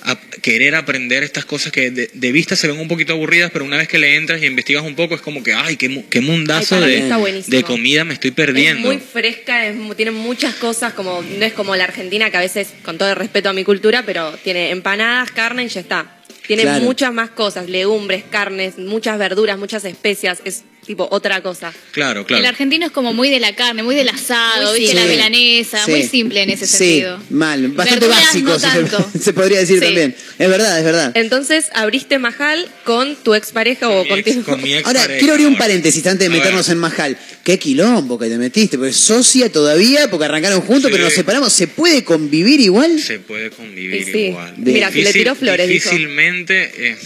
[0.06, 3.64] a- querer aprender estas cosas que de, de vista se ven un poquito aburridas, pero
[3.64, 6.06] una vez que le entras y investigas un poco es como que, ay, qué, mu-
[6.08, 8.86] qué mundazo Ay, de, de comida me estoy Es perdiendo.
[8.86, 12.40] muy fresca, es mu- tiene muchas cosas, como no es como la Argentina, que a
[12.40, 16.20] veces, con todo el respeto a mi cultura, pero tiene empanadas, carne y ya está.
[16.46, 16.84] Tiene Claro.
[16.84, 21.72] muchas más cosas, legumbres, carnes, muchas verduras, muchas especias, es tipo otra cosa.
[21.92, 22.40] Claro, claro.
[22.40, 24.94] El argentino es como muy de la carne, muy del asado, Muy ¿viste?
[24.96, 25.90] La milanesa, Sí.
[25.90, 27.20] muy simple en ese Sí, sentido.
[27.30, 29.10] mal, bastante Verduras básico, no se- tanto.
[29.20, 29.84] se, podría decir Sí.
[29.84, 30.14] también.
[30.38, 31.12] Es verdad, es verdad.
[31.14, 35.18] Entonces, abriste Mahal con tu expareja o Con mi ex- con mi ex Ahora, pareja,
[35.18, 37.16] quiero abrir un paréntesis antes de meternos en Majal.
[37.44, 40.92] Qué quilombo que te metiste, porque socia todavía, porque arrancaron juntos, Sí.
[40.92, 41.52] pero nos separamos.
[41.52, 42.98] ¿Se puede convivir igual?
[43.00, 44.18] Se puede convivir sí.
[44.28, 44.54] igual.
[44.56, 45.90] Mira, si le tiró flores, dijo.
[45.90, 46.96] Difícilmente eh,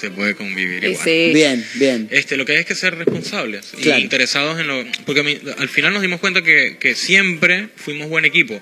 [0.00, 1.04] se puede convivir igual.
[1.04, 1.30] sí.
[1.34, 2.08] Bien, bien.
[2.10, 3.98] Este, lo que hay es que ser responsables Claro.
[4.00, 4.84] y interesados en lo...
[5.04, 8.60] Porque a mí- al final nos dimos cuenta que, que siempre fuimos buen equipo,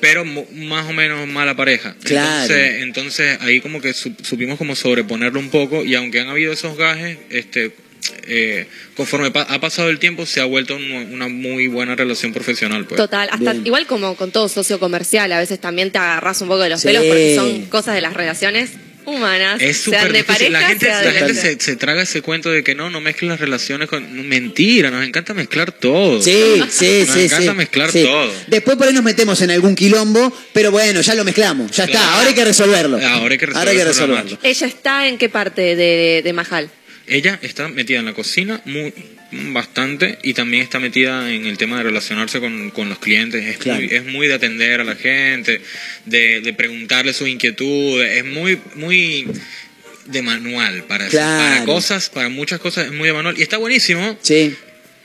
[0.00, 1.96] pero mo- más o menos mala pareja.
[2.04, 2.42] Claro.
[2.54, 6.52] Entonces, entonces ahí como que su- supimos como sobreponerlo un poco y aunque han habido
[6.52, 7.72] esos gajes, este,
[8.28, 12.32] eh, conforme pa- ha pasado el tiempo se ha vuelto un- una muy buena relación
[12.32, 12.84] profesional.
[12.84, 12.96] Pues.
[12.98, 13.66] Total, hasta Bien.
[13.66, 16.80] igual como con todo socio comercial, a veces también te agarras un poco de los
[16.82, 16.88] Sí.
[16.88, 18.70] pelos porque son cosas de las relaciones
[19.06, 20.24] humanas, Es súper de difícil.
[20.26, 23.30] pareja, La gente, la gente se, se traga ese cuento de que no, no mezclen
[23.30, 24.28] las relaciones con...
[24.28, 26.20] Mentira, nos encanta mezclar todo.
[26.20, 26.32] Sí,
[26.70, 27.20] sí, Nos sí.
[27.24, 27.56] encanta sí.
[27.56, 28.02] mezclar Sí.
[28.04, 28.32] todo.
[28.48, 31.70] Después por ahí nos metemos en algún quilombo, pero bueno, ya lo mezclamos.
[31.70, 32.12] Ya está, Claro.
[32.16, 32.96] ahora hay que resolverlo.
[33.06, 34.38] Ahora hay que Ahora hay que resolverlo.
[34.42, 36.68] ¿Ella está en qué parte de, de Mahal?
[37.06, 38.92] Ella está metida en la cocina muy,
[39.32, 43.44] bastante y también está metida en el tema de relacionarse con, con los clientes.
[43.44, 43.80] Es, Claro.
[43.82, 45.60] muy, es muy de atender a la gente,
[46.04, 48.18] de, de preguntarle sus inquietudes.
[48.18, 49.26] Es muy, muy
[50.06, 51.42] de manual para, Claro.
[51.54, 54.16] para cosas, para muchas cosas es muy de manual y está buenísimo.
[54.22, 54.54] Sí.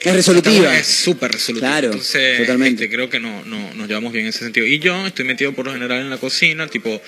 [0.04, 0.76] Es resolutiva.
[0.78, 1.68] Es súper resolutiva.
[1.70, 2.84] Claro, Entonces, totalmente.
[2.86, 4.66] este, creo que no, no, nos llevamos bien en ese sentido.
[4.66, 7.00] Y yo estoy metido por lo general en la cocina, tipo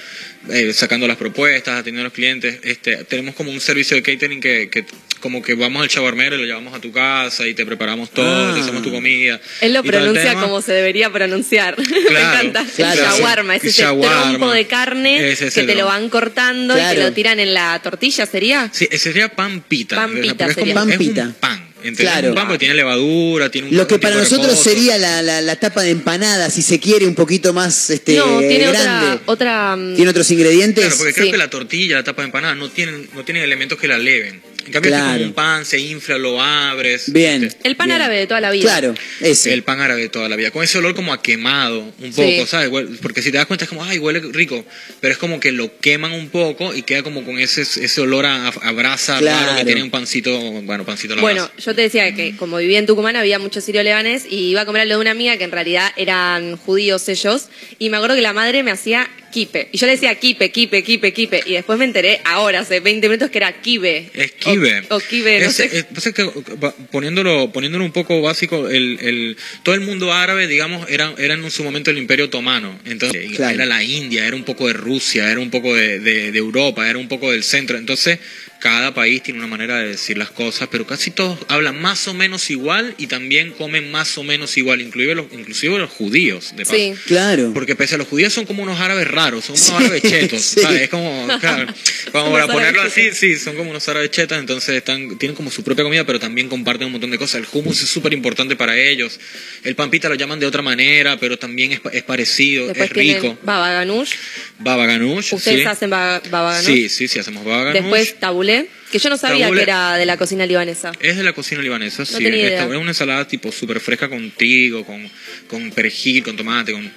[0.52, 2.60] eh, sacando las propuestas, atendiendo a los clientes.
[2.64, 4.86] Este, tenemos como un servicio de catering que, que
[5.20, 8.52] como que vamos al chabarmero y lo llevamos a tu casa y te preparamos todo,
[8.52, 8.54] Ah.
[8.54, 9.40] te hacemos tu comida.
[9.62, 11.76] Él lo pronuncia como se debería pronunciar.
[11.80, 12.66] Me Claro, encanta.
[12.76, 13.18] claro, el sí.
[13.18, 14.30] shawarma, es El ese shawarma.
[14.30, 17.82] trompo de carne es que te lo van cortando y te lo tiran en la
[17.82, 18.70] tortilla, ¿sería?
[18.72, 19.96] Sí, ese sería pan pita.
[19.96, 20.76] Pan pita Porque es como- sería.
[20.76, 21.24] Pan es pita.
[21.24, 21.73] un pan.
[21.84, 22.12] ¿Entendés?
[22.12, 22.30] Claro.
[22.30, 24.64] Un pan porque tiene levadura, tiene un Lo que para nosotros reposo.
[24.70, 28.40] sería la, la, la tapa de empanada, si se quiere, un poquito más este, no,
[28.40, 29.08] tiene grande.
[29.14, 29.22] otra...
[29.26, 30.84] otra mm, ¿Tiene otros ingredientes?
[30.86, 31.32] Claro, porque creo Sí.
[31.32, 34.42] que la tortilla, la tapa de empanada no tienen, no tienen elementos que la eleven.
[34.66, 35.14] En cambio, este Claro.
[35.14, 37.12] como un pan, se infla, lo abres.
[37.12, 37.44] Bien.
[37.44, 38.02] este, el pan Bien.
[38.02, 38.64] árabe de toda la vida.
[38.64, 39.54] Claro, ese.
[39.54, 40.52] El pan árabe de toda la vida.
[40.52, 42.46] Con ese olor como a quemado, un poco, Sí.
[42.48, 42.70] ¿sabes?
[43.02, 44.66] Porque si te das cuenta es como, ay, huele rico.
[45.00, 48.26] Pero es como que lo queman un poco y queda como con ese, ese olor
[48.26, 49.46] a, a brasa Claro.
[49.48, 51.62] raro que tiene un pancito, bueno, pancito a la Bueno, brasa.
[51.62, 54.66] yo te decía que como vivía en Tucumán había muchos sirio lebanes y iba a
[54.66, 57.48] comer a lo de una amiga que en realidad eran judíos ellos
[57.80, 60.84] y me acuerdo que la madre me hacía kipe y yo le decía kipe, kipe,
[60.84, 64.10] kipe, kipe y después me enteré ahora hace 20 minutos que era kibe.
[64.14, 64.84] Es kibe.
[64.90, 65.66] O, o kibe, no Es- sé.
[65.74, 70.48] es- pasa que, va- poniéndolo, poniéndolo un poco básico, el, el, todo el mundo árabe,
[70.48, 72.80] digamos, era, era en su momento el imperio otomano.
[72.86, 73.56] Entonces, Claro.
[73.56, 76.88] era la India, era un poco de Rusia, era un poco de, de- de Europa,
[76.90, 77.78] era un poco del centro.
[77.78, 78.20] Entonces,
[78.64, 82.14] cada país tiene una manera de decir las cosas, pero casi todos hablan más o
[82.14, 86.64] menos igual y también comen más o menos igual, inclusive los, inclusive los judíos, de
[86.64, 86.78] paso.
[86.78, 86.94] Sí.
[87.08, 87.52] Claro.
[87.54, 90.42] Porque pese a los judíos son como unos árabes raros, son unos Sí, árabes chetos,
[90.56, 90.62] sí.
[90.62, 90.82] ¿sabes?
[90.84, 91.74] Es como, claro,
[92.14, 95.62] como para ponerlo así, sí, son como unos árabes chetos, entonces están, tienen como su
[95.62, 97.42] propia comida, pero también comparten un montón de cosas.
[97.42, 99.20] El hummus es súper importante para ellos,
[99.66, 102.96] el pampita lo llaman de otra manera, pero también es, pa- es parecido, Después es
[102.96, 103.38] rico.
[103.44, 104.14] baba ganoush.
[104.60, 105.66] Baba ganoush, Ustedes sí.
[105.66, 106.66] hacen baba, baba ganoush.
[106.66, 107.82] Sí, sí, sí, hacemos baba ganoush.
[107.82, 110.92] Después tabulé, que yo no sabía que era de la cocina libanesa.
[111.00, 112.14] Es de la cocina libanesa, sí.
[112.16, 112.64] tenía Es, idea.
[112.64, 115.10] es una ensalada tipo súper fresca con trigo, con,
[115.48, 116.90] con perejil, con tomate, con...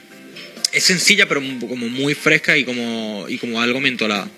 [0.73, 4.29] Es sencilla, pero como muy fresca y como, y como algo mentolada.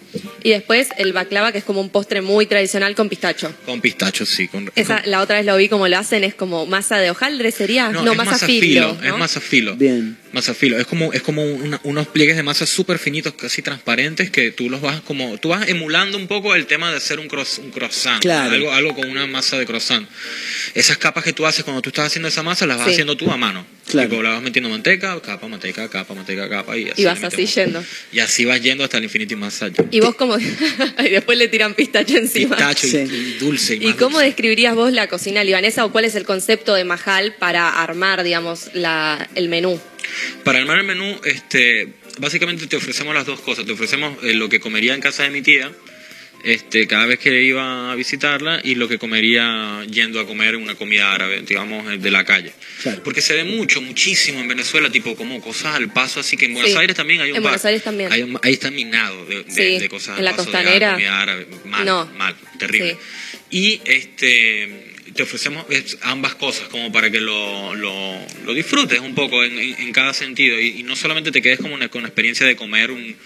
[0.43, 3.55] Y después el baklava, que es como un postre muy tradicional con pistacho.
[3.67, 4.49] Con pistacho, sí.
[4.49, 7.11] Con, Esa, con- la otra vez lo vi como lo hacen, es como masa de
[7.11, 7.91] hojaldre, ¿sería?
[7.91, 8.97] no, es masa masa filo.
[9.03, 9.19] Es ¿no?
[9.19, 9.77] masa filo.
[9.77, 10.17] Bien.
[10.33, 10.79] Masa filo.
[10.79, 14.69] Es como, es como una- unos pliegues de masa súper finitos, casi transparentes, que tú
[14.71, 15.39] los vas como...
[15.39, 18.21] Tú vas emulando un poco el tema de hacer un, cross- un croissant.
[18.23, 18.53] Claro.
[18.55, 20.07] Algo, algo con una masa de croissant.
[20.75, 22.93] Esas capas que tú haces cuando tú estás haciendo esa masa, las vas Sí.
[22.93, 23.67] haciendo tú a mano.
[23.87, 24.09] Claro.
[24.11, 27.03] Tipo, la vas metiendo manteca, capa, manteca, capa, manteca, capa, y así.
[27.03, 27.83] Y vas así yendo.
[28.13, 29.83] Y así vas yendo hasta el infinito y más allá.
[29.91, 30.37] Y vos como...
[30.39, 32.57] y después le tiran pistacho encima.
[32.57, 32.99] Pistacho y- Sí.
[32.99, 33.77] y dulce.
[33.77, 34.27] Y, ¿Y cómo dulce.
[34.27, 38.71] describirías vos la cocina libanesa o cuál es el concepto de Mahal para armar, digamos,
[38.75, 39.81] la, el menú?
[40.45, 41.89] Para armar el menú, este,
[42.19, 43.67] básicamente te ofrecemos las dos cosas.
[43.67, 45.71] Te ofrecemos eh, lo que comería en casa de mi tía,
[46.49, 50.75] este, cada vez que iba a visitarla y lo que comería yendo a comer una
[50.75, 52.53] comida árabe, digamos, eh, de la calle.
[52.83, 53.03] Claro.
[53.03, 56.55] Porque se ve mucho, muchísimo en Venezuela, tipo como cosas al paso, así que en
[56.55, 56.77] Buenos Sí.
[56.79, 57.53] Aires también hay un En bar.
[57.53, 58.13] Buenos Aires también.
[58.13, 60.57] Hay un- ahí está minado de, de- Sí, de cosas en la al paso, de
[60.57, 60.93] costanera.
[60.95, 61.47] comida árabe.
[61.67, 62.07] Mal, No.
[62.17, 62.97] mal, terrible.
[63.51, 64.85] Y este
[65.15, 65.65] te ofrecemos
[66.03, 70.13] ambas cosas como para que lo, lo, lo disfrutes un poco en, en- en cada
[70.15, 73.17] sentido y, y no solamente te quedes como una, con la experiencia de comer un,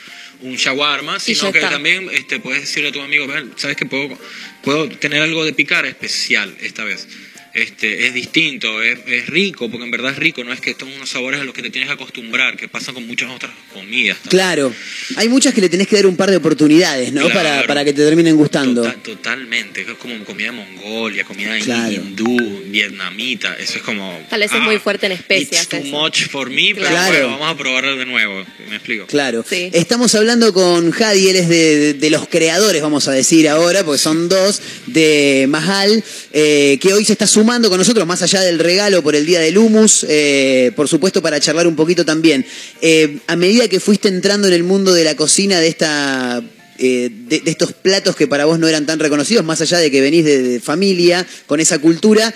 [0.42, 1.70] un shawarma, sino que está.
[1.70, 4.18] también este, puedes decirle a tus amigos, "Ven, sabes que puedo,
[4.62, 7.08] puedo tener algo de picar especial esta vez.
[7.54, 10.90] Este, es distinto, es, es rico, porque en verdad es rico, no es que son
[10.90, 14.16] unos sabores a los que te tienes que acostumbrar, que pasan con muchas otras comidas.
[14.18, 14.30] también.
[14.30, 14.74] Claro.
[15.16, 17.28] Hay muchas que le tenés que dar un par de oportunidades, ¿no?
[17.28, 17.34] Claro.
[17.34, 18.82] Para, para que te terminen gustando.
[18.82, 21.92] Tota- totalmente, es como comida de Mongolia, comida Claro.
[21.92, 24.10] hindú, vietnamita, eso es como...
[24.24, 25.86] ah, Tal vez es muy fuerte en especias It's too eso.
[25.88, 27.12] much for me, pero Claro.
[27.12, 29.06] bueno, vamos a probarlo de nuevo, me explico.
[29.06, 29.44] Claro.
[29.48, 29.70] Sí.
[29.72, 33.84] Estamos hablando con Jadi, él es de, de- de los creadores, vamos a decir ahora,
[33.84, 38.40] porque son dos, de Mahal, eh, que hoy se está sumando con nosotros, más allá
[38.42, 42.46] del regalo por el Día del Humus, eh, por supuesto para charlar un poquito también.
[42.80, 46.40] Eh, a medida que fuiste entrando en el mundo de la cocina, de esta...
[46.78, 50.00] eh, de, estos platos que para vos no eran tan reconocidos, más allá de que
[50.00, 52.32] venís de, de familia, con esa cultura,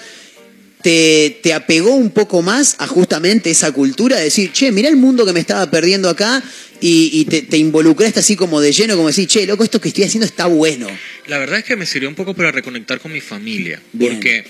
[0.87, 4.95] te, te apegó un poco más a justamente esa cultura, de decir, che, mirá el
[4.95, 6.41] mundo que me estaba perdiendo acá
[6.81, 9.89] y, y te, te involucraste así como de lleno, como decir, che, loco, esto que
[9.89, 10.87] estoy haciendo está bueno.
[11.27, 14.13] La verdad es que me sirvió un poco para reconectar con mi familia, Bien.
[14.13, 14.45] porque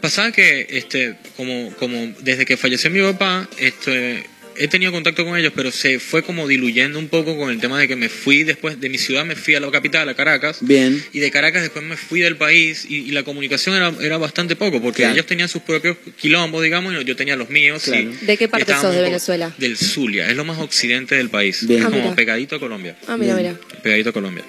[0.00, 4.24] pasaba que, este, como, como desde que falleció mi papá, este,
[4.56, 7.78] he tenido contacto con ellos, pero se fue como diluyendo un poco con el tema
[7.78, 10.58] de que me fui después de mi ciudad, me fui a la capital, a Caracas,
[10.60, 11.02] Bien.
[11.12, 14.56] y de Caracas después me fui del país y, y la comunicación era, era bastante
[14.56, 15.14] poco, porque Claro.
[15.14, 17.86] ellos tenían sus propios quilombos, digamos, y yo tenía los míos.
[17.88, 18.24] y.
[18.24, 19.52] ¿De qué parte sos de poco- Venezuela?
[19.58, 21.80] Del Zulia, es lo más occidente del país, Bien.
[21.80, 22.14] es Ah, como mira.
[22.16, 23.56] pegadito a Colombia Ah, mira, Bien.
[23.58, 23.80] mira.
[23.82, 24.44] pegadito a Colombia.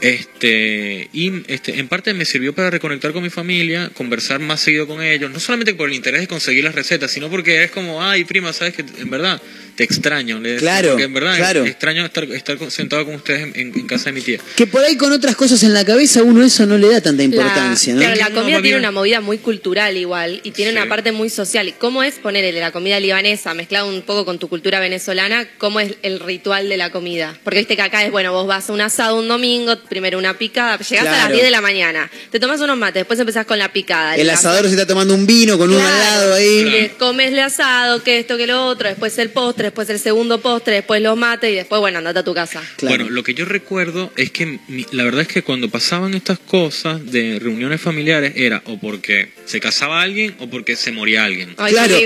[0.00, 4.86] Este, y este, en parte me sirvió para reconectar con mi familia, conversar más seguido
[4.86, 8.02] con ellos, no solamente por el interés de conseguir las recetas, sino porque es como,
[8.02, 9.42] ay, prima, sabes que en verdad
[9.78, 10.40] te extraño.
[10.40, 11.64] le decía, Claro, porque en verdad claro.
[11.64, 14.40] extraño estar, estar sentado con ustedes en, en- en casa de mi tía.
[14.56, 17.22] Que por ahí con otras cosas en la cabeza uno eso no le da tanta
[17.22, 18.00] importancia, ¿no?
[18.00, 20.76] Claro, la comida tiene una movida muy cultural igual y tiene Sí.
[20.76, 21.72] una parte muy social.
[21.78, 25.46] ¿Cómo es poner el de la comida libanesa mezclado un poco con tu cultura venezolana?
[25.58, 27.38] ¿Cómo es el ritual de la comida?
[27.44, 30.36] Porque viste que acá es, bueno, vos vas a un asado un domingo, primero una
[30.36, 31.22] picada, llegás a Claro.
[31.22, 34.16] las 10 de la mañana, te tomas unos mates, después empezás con la picada.
[34.16, 36.20] El la- asador se está tomando un vino con uno al Claro.
[36.20, 36.90] lado ahí.
[36.98, 40.74] Comes el asado, que esto, que lo otro, después el postre, después el segundo postre,
[40.74, 42.62] después los mates y después, bueno, andate a tu casa.
[42.76, 42.96] Claro.
[42.96, 46.38] Bueno, lo que yo recuerdo es que mi- la verdad es que cuando pasaban estas
[46.38, 51.54] cosas de reuniones familiares era o porque se casaba alguien o porque se moría alguien.
[51.58, 51.96] Ay, claro,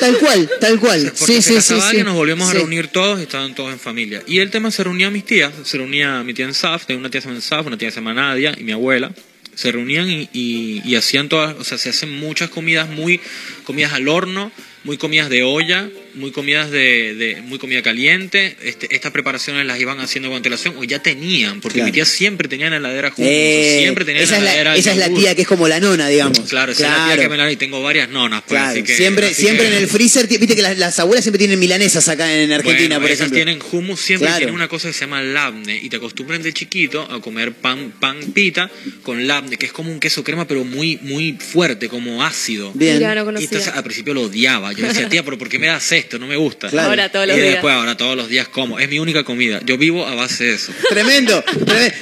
[0.00, 1.12] tal cual, tal cual.
[1.18, 1.86] Porque Sí, se sí, sí, casaba sí.
[1.88, 2.56] alguien, nos volvíamos Sí.
[2.56, 4.22] a reunir todos y estaban todos en familia.
[4.26, 7.00] Y el tema se reunía a mis tías, se reunía mi tía en SAF, tengo
[7.00, 9.12] una tía en SAF, una tía que se llama Nadia y mi abuela.
[9.54, 13.20] Se reunían y, y- y hacían todas, o sea, se hacen muchas comidas muy,
[13.64, 14.50] comidas al horno,
[14.84, 18.56] muy comidas de olla, muy comidas de, de- muy comida caliente.
[18.62, 21.86] Este, estas preparaciones las iban haciendo con antelación o ya tenían, porque Claro.
[21.86, 24.50] mi tía siempre tenía en la heladera hummus, Eh, siempre tenía esa en es la
[24.52, 26.38] heladera esa es la tía que es como la nona, digamos.
[26.48, 28.82] Claro, esa es la tía que me la y tengo varias nonas, pues, Claro, así
[28.82, 31.58] que- siempre, así siempre que- en el freezer, viste que las, las abuelas siempre tienen
[31.58, 33.36] milanesas acá en Argentina, Bueno, por esas ejemplo.
[33.36, 34.38] tienen hummus siempre Claro.
[34.38, 37.92] tienen una cosa que se llama labne y te acostumbran de chiquito a comer pan
[38.00, 38.70] pan pita
[39.02, 42.98] con labne que es como un queso crema pero muy muy fuerte como ácido Bien.
[42.98, 45.66] Mira, no y entonces al principio lo odiaba yo decía tía pero ¿por qué me
[45.68, 46.01] das esto?
[46.18, 46.88] No me gusta Claro.
[46.90, 47.52] Ahora todos los y días.
[47.54, 50.54] después ahora todos los días como es mi única comida yo vivo a base de
[50.54, 51.42] eso Tremendo.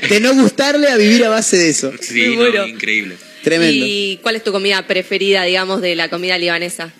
[0.08, 1.92] De no gustarle a vivir a base de eso.
[2.00, 3.84] sí no, increíble Tremendo.
[3.86, 6.92] ¿Y cuál es tu comida preferida, digamos, de la comida libanesa?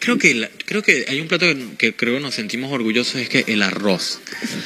[0.00, 3.16] Creo que, la- creo que hay un plato que, que creo que nos sentimos orgullosos,
[3.16, 4.18] es que el arroz.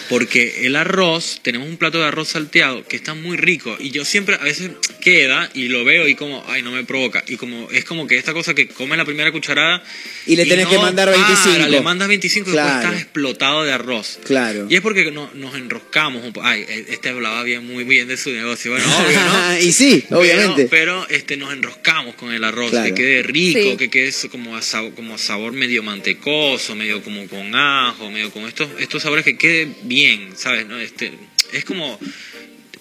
[0.08, 3.76] Porque el arroz, tenemos un plato de arroz salteado que está muy rico.
[3.80, 4.70] Y yo siempre, a veces
[5.00, 7.24] queda y lo veo y como, ay, no me provoca.
[7.26, 9.82] Y como es como que esta cosa que come la primera cucharada.
[10.26, 11.50] Y le tenés que mandar 25.
[11.56, 14.20] para, le mandas 25 y después estás explotado de arroz.
[14.24, 14.66] Claro.
[14.70, 16.32] Y es porque no- nos enroscamos un.
[16.42, 18.70] Ay, este hablaba bien, muy bien de su negocio.
[18.70, 19.58] Bueno, obvio, ¿no?
[19.60, 20.68] y sí, obviamente.
[20.70, 22.86] Pero, este, nos enroscamos con el arroz, Claro.
[22.86, 23.76] que quede rico, Sí.
[23.76, 28.10] que quede eso como a, sab- como a sabor medio mantecoso, medio como con ajo,
[28.10, 30.66] medio con estos, estos sabores que quede bien, ¿sabes?
[30.66, 30.78] ¿No?
[30.78, 31.12] Este,
[31.52, 31.98] es como,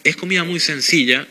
[0.04, 1.28] es comida muy sencilla.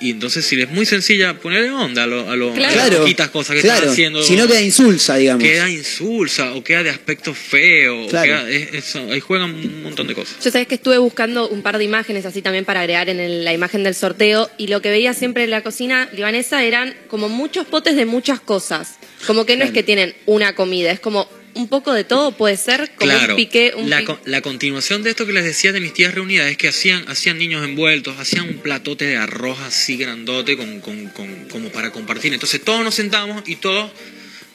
[0.00, 2.76] Y entonces si es muy sencilla, ponerle onda a, lo, a, lo- a Claro.
[2.76, 3.78] las poquitas cosas que claro.
[3.80, 4.22] están haciendo.
[4.22, 5.42] Si no queda insulsa, digamos.
[5.44, 8.04] Queda insulsa o queda de aspecto feo.
[8.04, 8.26] o Claro.
[8.26, 10.36] queda- es- es- ahí juegan un montón de cosas.
[10.42, 13.44] Yo sabés que estuve buscando un par de imágenes así también para agregar en el-
[13.44, 17.28] la imagen del sorteo y lo que veía siempre en la cocina libanesa eran como
[17.28, 18.98] muchos potes de muchas cosas.
[19.26, 22.56] Como que no es que tienen una comida, es como un poco de todo, puede
[22.56, 25.80] ser como Claro, un piqué, un la, la continuación de esto que les decía de
[25.80, 29.96] mis tías reunidas es que hacían, hacían niños envueltos, hacían un platote de arroz así
[29.96, 32.32] grandote con, con- con- como para compartir.
[32.32, 33.90] Entonces todos nos sentamos y todos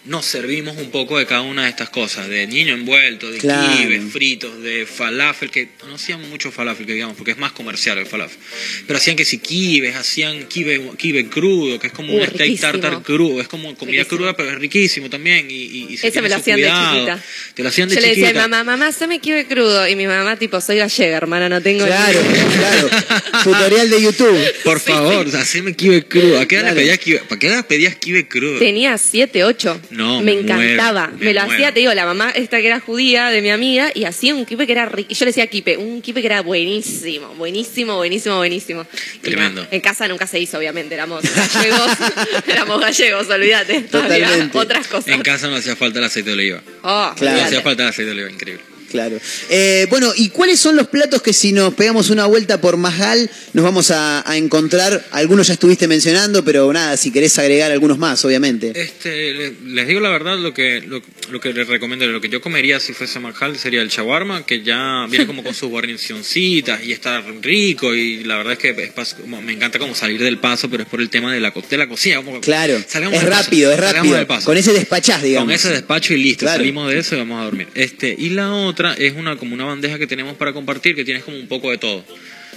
[0.06, 3.76] nos servimos un poco de cada una de estas cosas, de niño envuelto, de Claro.
[3.78, 7.98] kibes fritos, de falafel, que no hacían mucho falafel, que digamos, porque es más comercial
[7.98, 8.38] el falafel.
[8.86, 12.60] Pero hacían que si kibes, hacían kibe, kibe crudo, que es como Uh, un steak
[12.60, 14.18] tartar crudo, es como comida Riquísimo.
[14.20, 15.50] cruda, pero es riquísimo también.
[15.50, 17.24] Y, y, y se Ese me lo hacían de chiquita.
[17.56, 18.48] Te lo hacían de Yo le decía a mi chiquita.
[18.48, 19.88] mamá, mamá, se me kibe crudo.
[19.88, 22.20] Y mi mamá, tipo, soy gallega, hermana, no tengo Claro,
[22.56, 22.90] claro.
[23.44, 24.54] Tutorial de YouTube.
[24.64, 26.40] Por favor, haceme kibe crudo.
[26.40, 26.76] ¿A qué edad Claro.
[26.76, 27.20] le pedías kibe?
[27.28, 28.60] ¿Para qué edad pedías kibe crudo?
[28.60, 29.80] Tenía siete, ocho.
[29.96, 31.08] No, me me muero, encantaba.
[31.08, 31.54] me Me, lo muero.
[31.56, 34.46] hacía, te digo, la mamá esta que era judía de mi amiga y hacía un
[34.46, 35.08] kipe que era rico.
[35.12, 38.86] Y yo le decía kipe, un kipe que era buenísimo, buenísimo, buenísimo, buenísimo.
[39.22, 39.62] Tremendo.
[39.64, 41.92] no, en casa nunca se hizo, obviamente, éramos gallegos,
[42.48, 43.82] éramos gallegos, olvídate.
[43.82, 44.26] Totalmente.
[44.26, 45.08] Había otras cosas.
[45.08, 46.62] En casa no hacía falta el aceite de oliva.
[46.82, 47.14] Oh, Claro.
[47.16, 47.42] No olvídate.
[47.44, 48.64] hacía falta el aceite de oliva, increíble.
[48.90, 49.20] Claro.
[49.50, 53.30] Eh, bueno, ¿y cuáles son los platos que si nos pegamos una vuelta por Majal
[53.54, 55.06] nos vamos a, a encontrar?
[55.12, 58.72] Algunos ya estuviste mencionando, pero nada, si querés agregar algunos más, obviamente.
[58.76, 62.30] Este, le- les digo la verdad, lo que, lo, lo que les recomiendo, lo que
[62.30, 65.70] yo comería si fuese Marjal sería el shawarma, que ya viene como con sus
[66.16, 69.96] guarnicioncitas y está rico y la verdad es que es pas- como- me encanta como
[69.96, 72.18] salir del paso, pero es por el tema de la, de la cocina.
[72.18, 74.28] como- Claro, es del paso, rápido, es rápido.
[74.28, 74.46] paso.
[74.46, 75.46] Con ese despachás, digamos.
[75.48, 76.58] Con ese despacho y listo, Claro.
[76.60, 77.68] salimos de eso y vamos a dormir.
[77.76, 81.24] Este, y la otra es una como una bandeja que tenemos para compartir que tienes
[81.24, 82.04] como un poco de todo.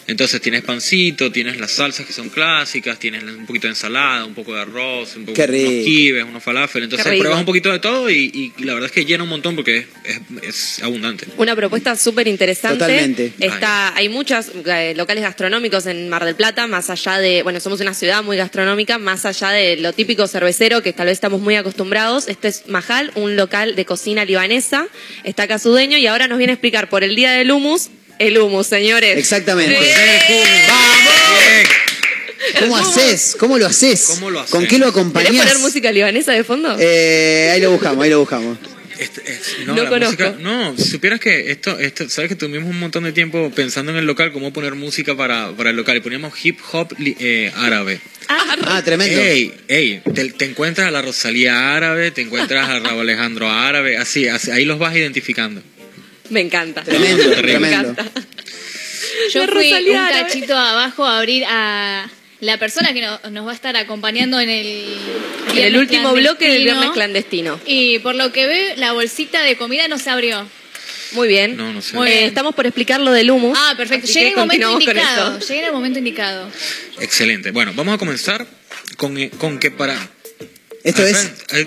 [0.09, 4.35] Entonces tienes pancito, tienes las salsas que son clásicas, tienes un poquito de ensalada, un
[4.35, 5.35] poco de arroz, un poco
[5.67, 6.83] unos kibes, unos falafel.
[6.85, 9.55] Entonces pruebas un poquito de todo y, y la verdad es que llena un montón
[9.55, 10.49] porque es, es-
[10.79, 11.27] es abundante.
[11.37, 12.79] Una propuesta súper interesante.
[12.79, 13.33] Totalmente.
[13.39, 14.47] Está, hay muchos
[14.97, 18.97] locales gastronómicos en Mar del Plata, más allá de, bueno, somos una ciudad muy gastronómica,
[18.99, 22.29] más allá de lo típico cervecero que tal vez estamos muy acostumbrados.
[22.29, 24.87] Este es Majal, un local de cocina libanesa.
[25.25, 27.91] Está acá su dueño y ahora nos viene a explicar por el día del hummus,
[28.19, 29.17] el hummus, señores.
[29.19, 29.77] Exactamente.
[29.79, 31.65] ¡Eh!
[32.61, 33.37] ¿Cómo haces?
[33.39, 34.05] ¿Cómo lo haces?
[34.07, 34.51] ¿Cómo lo haces?
[34.53, 35.37] ¿Con qué lo ¿Querés acompañás?
[35.47, 36.77] poner música libanesa de fondo?
[36.79, 38.59] Eh, ahí lo buscamos, ahí lo buscamos.
[38.99, 40.23] Este, es- No la conozco.
[40.25, 43.93] música- no, si supieras que esto, esto, sabes que tuvimos un montón de tiempo pensando
[43.93, 47.17] en el local, cómo poner música para, para el local y poníamos hip hop li-
[47.21, 48.01] eh, árabe.
[48.29, 49.21] Ah, tremendo.
[49.21, 53.97] Ey, ey, te, te encuentras a la Rosalía árabe, te encuentras a Raúl Alejandro árabe,
[53.99, 55.63] así, así, ahí los vas identificando.
[56.31, 56.83] Me encanta.
[56.83, 57.91] Tremendo, Me tremendo.
[57.91, 58.05] encanta.
[59.33, 62.09] Yo fui Rosalía un cachito abajo a abrir a
[62.41, 64.85] la persona que no- nos va a estar acompañando en el
[65.53, 67.59] En el último bloque del viernes clandestino.
[67.67, 70.47] Y por lo que veo, la bolsita de comida no se abrió.
[71.13, 71.57] Muy bien.
[71.57, 71.97] No, no sé.
[71.97, 72.25] Muy Eh, bien.
[72.27, 73.57] estamos por explicar lo del hummus.
[73.59, 74.07] Ah, perfecto.
[74.15, 75.39] en el momento indicado.
[75.49, 76.51] en el momento indicado.
[77.01, 77.51] Excelente.
[77.51, 78.47] Bueno, vamos a comenzar
[78.99, 79.97] con, eh, con que para...
[80.85, 81.67] Esto es eh,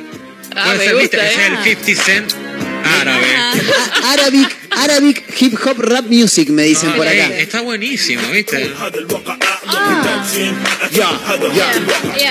[0.55, 1.31] Ah, me gusta, eh.
[1.31, 2.31] es el 50 Cent
[2.83, 3.35] árabe.
[3.35, 7.37] a- Arabic, Arabic Hip Hop Rap Music, me dicen Ah, por acá.
[7.37, 8.71] está buenísimo, ¿viste?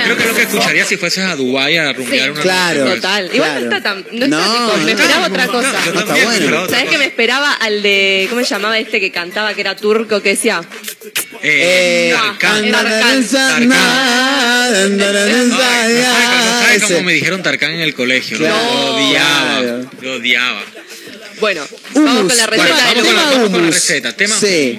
[0.05, 2.31] Creo que es lo que escucharía si fueses a Dubái a rumbear Sí.
[2.33, 2.85] una Claro.
[2.85, 2.97] noche.
[2.97, 3.31] Total.
[3.33, 3.61] Igual Claro.
[3.67, 4.05] no está tan.
[4.13, 5.03] No, No, está tipo, no me está.
[5.03, 5.73] esperaba otra cosa.
[5.73, 6.47] No, yo está también, bueno.
[6.47, 8.27] pero otra ¿Sabes que me esperaba al de.
[8.31, 10.21] ¿Cómo se llamaba este que cantaba que era turco?
[10.23, 10.61] Que decía.
[11.43, 12.65] Eh, Eh, Tarkan.
[12.65, 13.29] era Tarkan.
[13.29, 13.73] Tarkan.
[13.73, 16.05] Ay, no sabes-
[16.65, 18.39] sabes cómo me dijeron Tarkan en el colegio.
[18.39, 18.55] Claro.
[18.57, 19.61] Lo odiaba.
[20.03, 20.63] Lo odiaba.
[21.41, 21.63] Bueno,
[21.95, 22.75] vamos con la receta
[23.33, 24.13] vamos, con la, receta.
[24.13, 24.79] Tema Sí.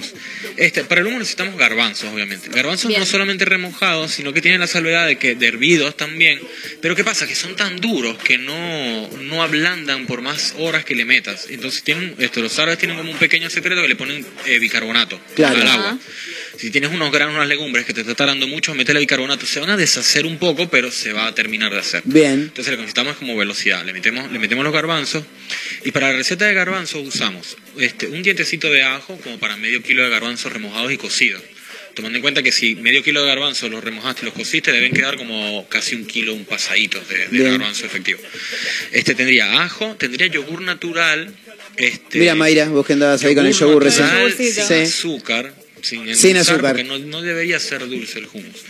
[0.58, 2.50] Este, para el hummus necesitamos garbanzos, obviamente.
[2.50, 3.00] Garbanzos Bien.
[3.00, 6.40] no solamente remojados, sino que tienen la salvedad de que de hervidos también.
[6.82, 7.28] Pero ¿qué pasa?
[7.28, 11.48] Que son tan duros que no, no ablandan por más horas que le metas.
[11.50, 15.20] Entonces tienen, esto, los árabes tienen como un pequeño secreto que le ponen eh, bicarbonato
[15.36, 15.62] Claro.
[15.62, 15.98] al agua.
[16.58, 19.46] Si tienes unos granos, unas legumbres que te está tardando mucho, métele bicarbonato.
[19.46, 22.02] Se van a deshacer un poco, pero se va a terminar de hacer.
[22.06, 22.34] Bien.
[22.34, 23.86] Entonces lo que necesitamos es como velocidad.
[23.86, 25.24] Le metemos, le metemos los garbanzos
[25.84, 29.82] y para la receta de garbanzos usamos este, un dientecito de ajo como para medio
[29.82, 31.42] kilo de garbanzos remojados y cocidos.
[31.94, 34.94] Tomando en cuenta que si medio kilo de garbanzos los remojaste y los cociste, deben
[34.94, 38.20] quedar como casi un kilo, un pasadito de, de garbanzo efectivo.
[38.92, 41.34] Este tendría ajo, tendría yogur natural.
[41.76, 44.08] Este, Mira, Mayra, vos que andabas ahí con el yogur recién.
[44.38, 44.74] Sí.
[44.74, 45.54] azúcar.
[45.82, 46.72] Sin, Sin endulzar, azúcar.
[46.76, 48.62] Porque no, no debería ser dulce el hummus.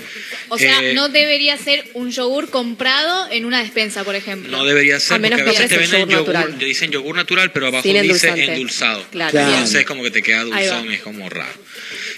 [0.49, 4.49] O sea, Eh, no debería ser un yogur comprado en una despensa, por ejemplo.
[4.51, 6.59] No debería ser, A menos porque a que veces te el venden yogur yogur, natural.
[6.59, 9.05] te dicen yogur natural, pero abajo Sin dice endulzado.
[9.11, 9.31] Claro.
[9.31, 9.51] Claro.
[9.53, 11.53] Entonces como que te queda dulzón, es como raro.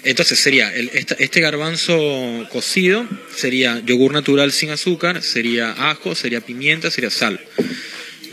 [0.03, 6.41] Entonces sería, el- esta- este garbanzo cocido sería yogur natural sin azúcar, sería ajo, sería
[6.41, 7.39] pimienta, sería sal.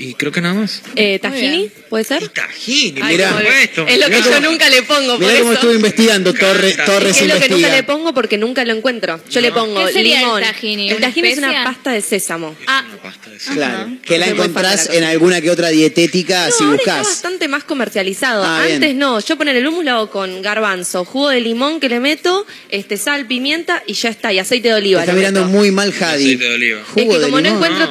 [0.03, 0.81] Y creo que nada más.
[0.97, 1.71] Eh, ¿Tajini?
[1.91, 2.27] ¿Puede ser?
[2.31, 3.37] Tajini, Ay, mirá.
[3.37, 3.87] supuesto.
[3.87, 6.73] Es lo que Mirá yo cómo- nunca le pongo, por Mirá cómo estuve investigando, Torre.
[6.87, 7.77] Torres Es lo que nunca investiga.
[7.77, 9.21] le pongo porque nunca lo encuentro.
[9.31, 10.43] Yo le pongo ¿Qué sería el limón.
[10.43, 12.57] El ¿Una tahini es una pasta de sésamo.
[12.67, 12.83] Ah.
[12.89, 16.65] Una pasta de Claro, que la encontrás la en alguna que otra dietética No, si
[16.65, 17.07] ahora está buscas.
[17.09, 18.43] bastante más comercializado.
[18.43, 18.99] Ah, Antes bien.
[18.99, 22.47] no, yo poner el hummus lo hago con garbanzo, jugo de limón que le meto,
[22.71, 25.01] este sal, pimienta y ya está, y aceite de oliva.
[25.01, 25.53] Está mirando meto.
[25.59, 26.25] muy mal Jadi.
[26.25, 26.81] Aceite de oliva.
[26.81, 27.47] Es de como no limón.
[27.47, 27.87] encuentro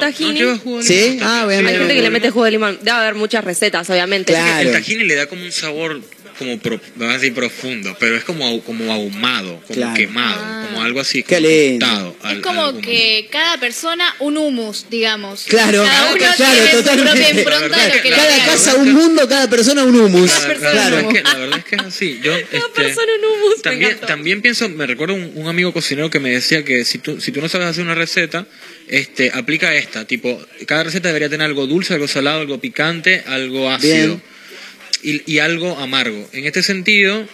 [0.52, 1.18] no jugo de ¿Sí?
[1.22, 1.99] Ah, también.
[2.00, 2.12] Bien.
[2.12, 2.78] le mete jugo de limón.
[2.82, 4.32] Debe haber muchas recetas, obviamente.
[4.32, 4.68] Claro.
[4.68, 6.00] El tahini le da como un sabor
[6.38, 9.92] como pro- vamos a decir profundo, pero es como como ahumado, como Claro.
[9.94, 11.84] quemado, como algo así Qué como lindo.
[11.86, 15.44] tostado, al- Es como que cada persona un humus, digamos.
[15.44, 17.04] Claro, cada uno claro, tiene su totalmente.
[17.12, 20.30] propia La impronta verdad de lo que Cada casa un mundo, cada persona un humus.
[20.30, 20.98] La, la verdad Claro.
[21.00, 22.20] es que, la verdad es que es así.
[22.22, 24.06] Yo, este, persona un hummus, me también, encantó.
[24.06, 27.32] también pienso, me recuerdo un, un amigo cocinero que me decía que si tú, si
[27.32, 28.46] tú no sabes hacer una receta,
[28.90, 33.70] este, aplica esta, tipo, cada receta debería tener algo dulce, algo salado, algo picante, algo
[33.70, 34.20] ácido
[35.02, 36.28] y, y algo amargo.
[36.32, 37.26] En este sentido,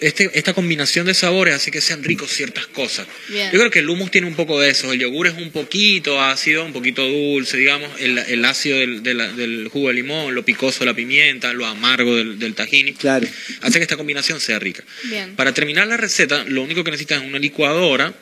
[0.00, 3.06] este, esta combinación de sabores hace que sean ricos ciertas cosas.
[3.30, 3.50] Bien.
[3.50, 4.92] Yo creo que el hummus tiene un poco de eso.
[4.92, 7.88] El yogur es un poquito ácido, un poquito dulce, digamos.
[7.98, 11.54] El, el ácido del, de la- del jugo de limón, lo picoso de la pimienta,
[11.54, 12.92] lo amargo del, del tahini.
[12.92, 13.26] Claro.
[13.62, 14.84] Hace que esta combinación sea rica.
[15.04, 15.34] Bien.
[15.34, 18.12] Para terminar la receta, lo único que necesitas es una licuadora.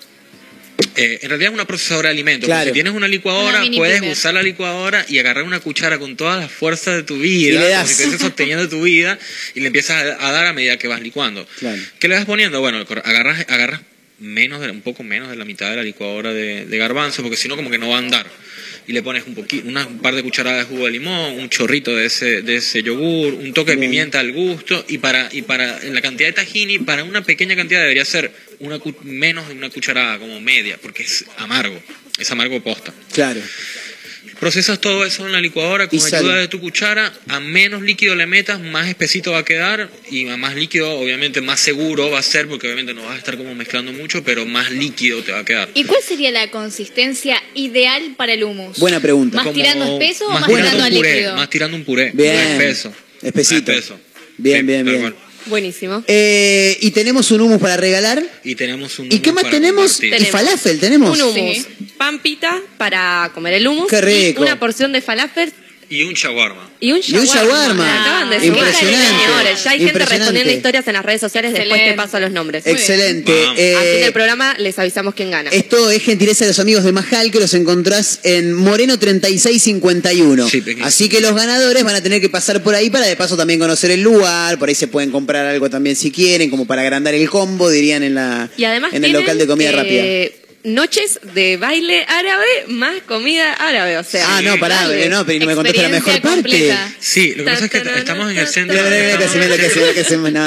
[0.97, 2.47] Eh, en realidad es una procesadora de alimentos.
[2.47, 2.67] Claro.
[2.67, 6.41] Si tienes una licuadora, Una puedes usar la licuadora y agarrar una cuchara con todas
[6.41, 9.19] las fuerzas de tu vida, Y le como si estuvieses sosteniendo tu vida,
[9.55, 11.47] y le empiezas a, a dar a medida que vas licuando.
[11.59, 11.81] Claro.
[11.99, 12.61] ¿Qué le vas poniendo?
[12.61, 13.81] Bueno, agarras, agarras
[14.19, 17.37] menos de, un poco menos de la mitad de la licuadora de, de garbanzo, porque
[17.37, 18.27] si no como que no va a andar.
[18.89, 21.49] Y le pones un poquito, una, un par de cucharadas de jugo de limón, un
[21.49, 25.43] chorrito de ese, de ese yogur, un toque de pimienta al gusto, y para, y
[25.43, 29.55] para en la cantidad de tahini, para una pequeña cantidad debería ser una menos de
[29.55, 31.81] una cucharada, como media, porque es amargo,
[32.19, 32.93] es amargo posta.
[33.13, 33.41] Claro.
[34.41, 36.19] Procesas todo eso en la licuadora con Y sale.
[36.19, 37.13] ayuda de tu cuchara.
[37.29, 39.91] A menos líquido le metas, más espesito va a quedar.
[40.11, 43.19] Y a más líquido, obviamente, más seguro va a ser, porque obviamente no vas a
[43.19, 45.69] estar como mezclando mucho, pero más líquido te va a quedar.
[45.75, 48.79] ¿Y cuál sería la consistencia ideal para el hummus?
[48.79, 49.37] Buena pregunta.
[49.37, 51.37] ¿Más Como- tirando espeso o más tirando tirando a un puré, líquido?
[51.37, 52.11] Más tirando un puré.
[52.15, 52.35] Bien.
[52.37, 52.93] más espeso.
[53.23, 53.73] Espesito.
[53.73, 54.01] Más espeso.
[54.37, 55.15] Bien, Sí, bien, bien.
[55.47, 56.05] Buenísimo.
[56.07, 58.23] Eh, y tenemos un humus para regalar.
[58.45, 59.11] Y tenemos un.
[59.11, 59.93] ¿Y qué más para tenemos?
[59.99, 60.29] compartir.
[60.29, 61.19] Y falafel tenemos.
[61.19, 61.57] Un hummus.
[61.57, 61.67] Sí.
[61.99, 63.89] Pan pita para comer el hummus.
[63.89, 64.41] Qué rico.
[64.41, 65.53] Y una porción de falafel
[65.91, 66.71] Y un shawarma.
[66.81, 67.75] y un Y un shawarma.
[67.75, 68.03] shawarma.
[68.03, 68.47] Acaban de.
[68.47, 69.25] Impresionante.
[69.25, 71.53] Señores, ya hay gente respondiendo historias en las redes sociales.
[71.53, 72.67] Después te paso los nombres.
[72.67, 73.33] Excelente.
[73.57, 75.51] Eh, Al fin del programa les avisamos quién gana.
[75.51, 80.49] Esto es gentileza de los amigos de Majal que los encontrás en Moreno 3651.
[80.49, 80.63] Sí.
[80.83, 83.59] Así que los ganadores van a tener que pasar por ahí para de paso también
[83.59, 84.59] conocer el lugar.
[84.59, 88.03] Por ahí se pueden comprar algo también si quieren, como para agrandar el combo, dirían
[88.03, 90.45] en la Y además en el local de comida eh, rápida.
[90.69, 94.25] Noches de baile árabe más comida árabe, o sea.
[94.37, 95.07] Ah, no, pará, dale.
[95.07, 96.75] eh, no, pero no me contaste la mejor parte.
[97.01, 98.77] Sí, lo que pasa es que estamos en el centro.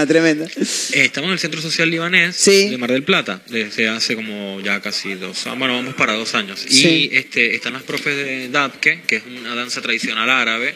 [0.08, 0.46] Tremendo.
[0.46, 2.70] Eh, Estamos en el Centro Social Libanés Sí.
[2.70, 5.60] de Mar del Plata desde hace como ya casi dos años.
[5.60, 6.60] Bueno, vamos para dos años.
[6.68, 7.10] Sí.
[7.12, 10.76] Y este, están las profes de Dabke, que es una danza tradicional árabe,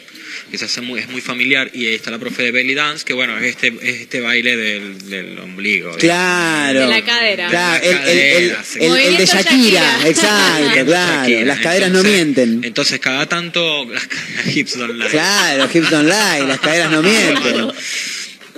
[0.50, 1.70] que se hace muy, es muy familiar.
[1.72, 4.56] Y ahí está la profe de Belly Dance, que bueno, es este, es este baile
[4.56, 5.92] del, del ombligo.
[5.96, 6.80] Claro.
[6.80, 7.48] De la cadera.
[7.48, 10.08] Claro, De el, la el- el- el- el de Movimiento Shakira, Shakira.
[10.08, 11.20] exacto, claro.
[11.22, 11.44] Shakira.
[11.46, 12.60] Las caderas no mienten.
[12.64, 15.08] Entonces, cada tanto las caderas hips don't lie.
[15.08, 17.70] Claro, hips don't lie, las caderas no mienten.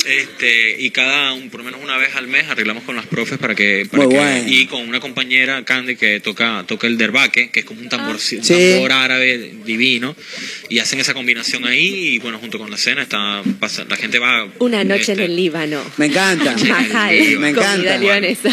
[0.09, 3.39] Este, y cada, un, por lo menos una vez al mes, arreglamos con las profes
[3.39, 3.87] para que.
[3.91, 4.45] Para Muy que- bueno.
[4.49, 8.15] Y con una compañera, Candy, que toca, toca el derbaque, que es como un tambor,
[8.15, 8.39] un Sí.
[8.39, 10.17] tambor árabe divino.
[10.71, 12.15] Y hacen esa combinación ahí.
[12.15, 14.49] Y bueno, junto con la cena, está, pasa, la gente va.
[14.61, 15.83] Una noche en este, el Líbano.
[15.99, 16.55] Me encanta.
[17.39, 17.99] Me encanta.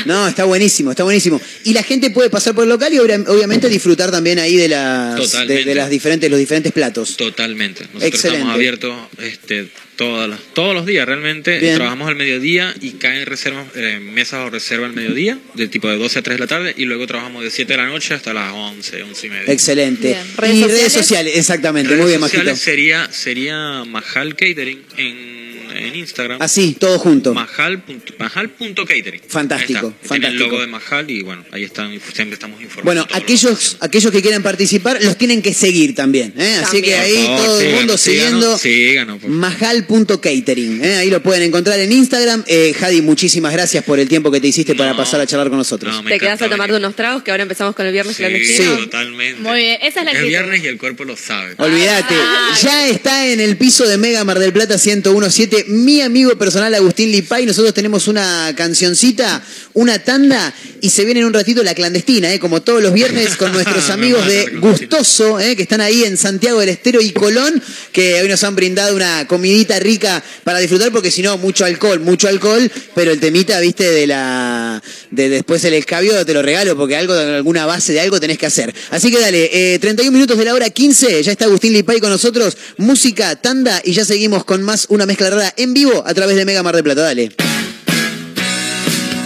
[0.05, 1.39] No, está buenísimo, está buenísimo.
[1.63, 4.67] Y la gente puede pasar por el local y obvia- obviamente disfrutar también ahí de
[4.67, 7.15] las de, de las diferentes los diferentes platos.
[7.17, 7.81] Totalmente.
[7.85, 8.37] Nosotros Excelente.
[8.39, 11.59] estamos abiertos este, todas las- todos los días realmente.
[11.59, 11.75] Bien.
[11.75, 15.97] Trabajamos al mediodía y caen reservas, eh, mesas o reserva al mediodía, del tipo de
[15.97, 18.33] 12 a 3 de la tarde, y luego trabajamos de 7 de la noche hasta
[18.33, 19.51] las 11, 11 y media.
[19.53, 20.07] Excelente.
[20.09, 20.19] Bien.
[20.19, 20.93] Y ¿Redes redes sociales?
[20.93, 22.63] sociales, exactamente, Redes muy bien, sociales Majito.
[22.63, 25.44] sería, sería Mahal Catering en,
[25.75, 26.41] en Instagram.
[26.41, 27.33] Así, todo junto.
[27.33, 27.81] Mahal.
[27.83, 29.21] punto- Mahal.catering.
[29.27, 29.93] Fantástico.
[30.07, 32.83] Tiene el logo de Mahal y bueno, ahí están, siempre estamos informando.
[33.03, 36.33] Bueno, aquellos, aquellos que quieran participar los tienen que seguir también.
[36.37, 36.61] ¿eh?
[36.63, 40.83] Así que ahí favor, todo el mundo síganos, siguiendo majal.catering.
[40.83, 40.95] ¿eh?
[40.97, 42.43] Ahí lo pueden encontrar en Instagram.
[42.47, 45.57] Eh, Jadi, muchísimas gracias por el tiempo que te hiciste para pasar a charlar con
[45.57, 45.93] nosotros.
[45.93, 46.85] No, Te quedas a tomarte venir.
[46.85, 48.77] unos tragos que ahora empezamos con el viernes Sí, clandestino.
[48.77, 49.41] totalmente.
[49.41, 50.27] Muy bien, esa es la El actitud.
[50.29, 51.55] viernes y el cuerpo lo sabe.
[51.57, 52.57] Olvídate, Ah.
[52.61, 57.11] ya está en el piso de Mega Mar del Plata 1017 mi amigo personal Agustín
[57.11, 57.45] Lipay.
[57.45, 59.43] Nosotros tenemos una cancioncita,
[59.73, 62.39] una tanda y se viene en un ratito la clandestina, ¿eh?
[62.39, 65.55] como todos los viernes con nuestros amigos de Gustoso, ¿eh?
[65.55, 67.61] que están ahí en Santiago del Estero y Colón,
[67.91, 71.99] que hoy nos han brindado una comidita rica para disfrutar, porque si no, mucho alcohol,
[72.01, 76.75] mucho alcohol, pero el temita, viste, de la de después el escabio te lo regalo,
[76.75, 78.73] porque algo, alguna base de algo tenés que hacer.
[78.91, 82.09] Así que dale, 31 eh, minutos de la hora 15, ya está Agustín Lipay con
[82.09, 86.35] nosotros, música, tanda, y ya seguimos con más una mezcla rara en vivo a través
[86.35, 87.31] de Mega Mar de Plata, dale.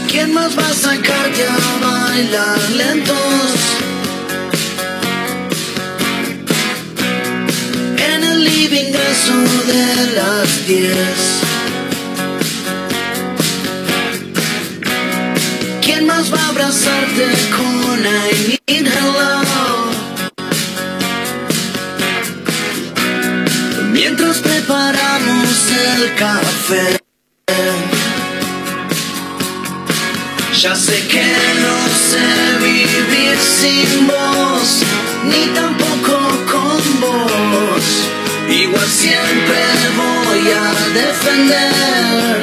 [0.09, 3.17] ¿Quién más va a sacarte a bailar lentos?
[7.97, 9.37] En el living eso
[9.67, 10.91] de las 10.
[15.83, 17.25] ¿Quién más va a abrazarte
[17.55, 19.49] con I need hello?
[23.91, 25.38] Mientras preparamos
[25.71, 26.97] el café.
[30.61, 31.23] Ya sé que
[31.65, 31.77] no
[32.09, 32.27] sé
[32.61, 34.83] vivir sin vos,
[35.23, 36.17] ni tampoco
[36.51, 37.85] con vos.
[38.49, 39.61] Igual siempre
[39.95, 40.69] voy a
[41.01, 42.39] defender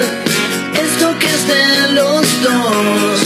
[0.84, 3.20] esto que es de los dos,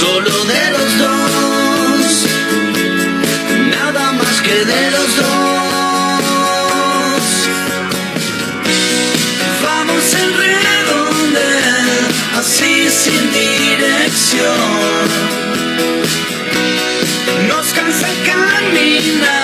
[0.00, 2.26] solo de los dos,
[3.70, 5.63] nada más que de los dos.
[17.48, 19.43] Nos cansa caminar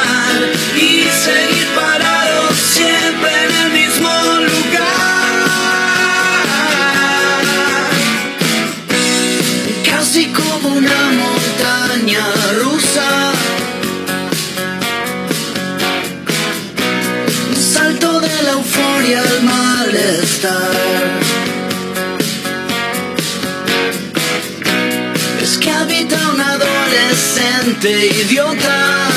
[27.80, 29.08] adolescente idiota.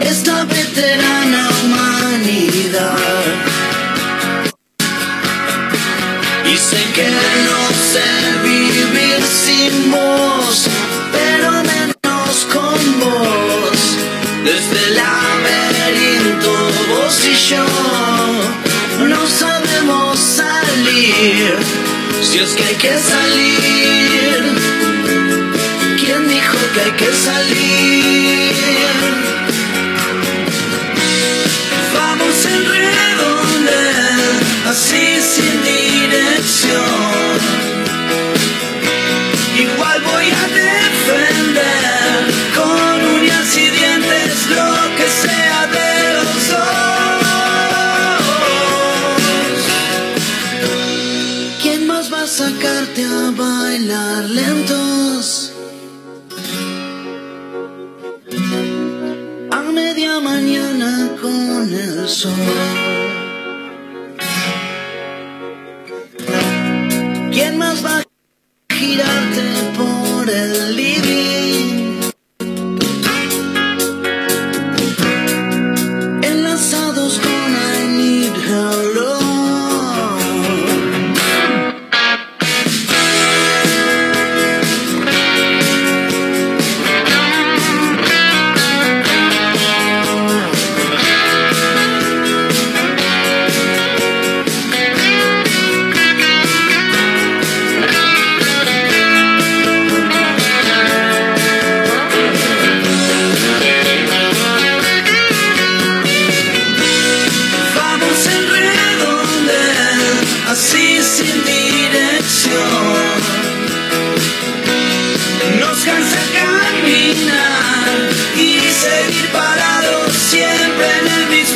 [0.00, 2.96] Esta veterana humanidad.
[6.44, 7.08] Y sé que
[7.48, 7.60] no
[7.92, 8.08] sé
[8.42, 10.66] vivir sin vos,
[11.12, 13.78] pero menos con vos.
[14.44, 16.52] Desde el laberinto,
[16.88, 17.66] vos y yo
[19.06, 21.80] no sabemos salir
[22.22, 23.59] si es que hay que salir,
[27.20, 27.99] salir?
[62.24, 62.59] El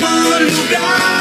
[0.05, 1.14] mismo lugar.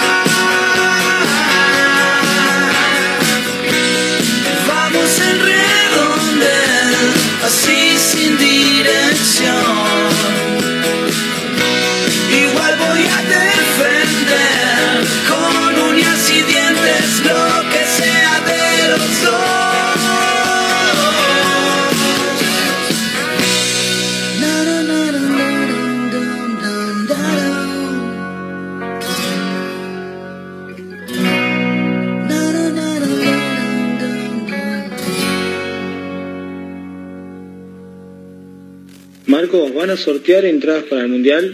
[39.53, 41.53] ¿Van a sortear entradas para el Mundial?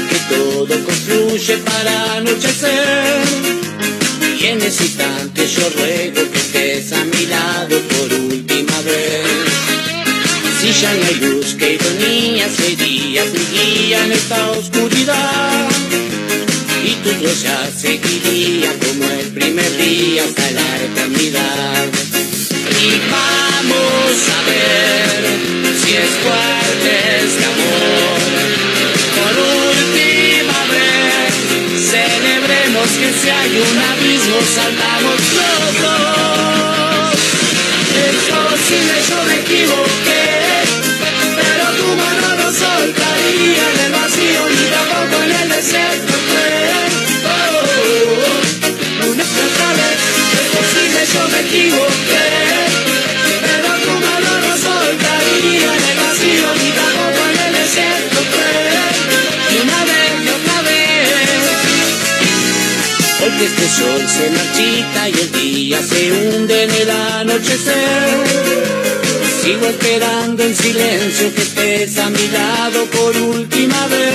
[0.00, 3.22] Que todo construye para anochecer.
[4.38, 9.26] Y en ese instante yo ruego que estés a mi lado por última vez.
[10.60, 15.68] Si ya no hay luz, que ironía sería mi guía en esta oscuridad.
[16.84, 17.10] Y tu
[17.42, 21.86] ya seguiría como el primer día hasta la eternidad.
[22.82, 25.20] Y vamos a ver
[25.82, 26.90] si es fuerte
[27.24, 27.65] este amor.
[33.56, 35.15] Hay un abismo saltamos
[63.38, 68.24] Porque este sol se marchita y el día se hunde en el anochecer.
[69.42, 74.12] Sigo esperando en silencio que estés a mi lado por última vez.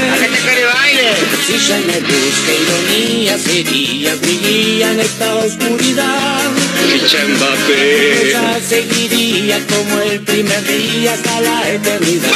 [1.46, 6.52] Si ya me busca ironía sería mi guía en esta oscuridad.
[8.32, 12.32] Ya seguiría como el primer día hasta la eternidad.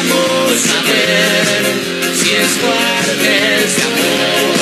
[0.00, 4.61] Vamos a ver si es fuerte ese amor.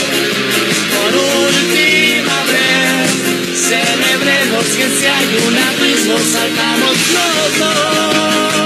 [5.00, 8.59] Si hay un abismo saltamos los.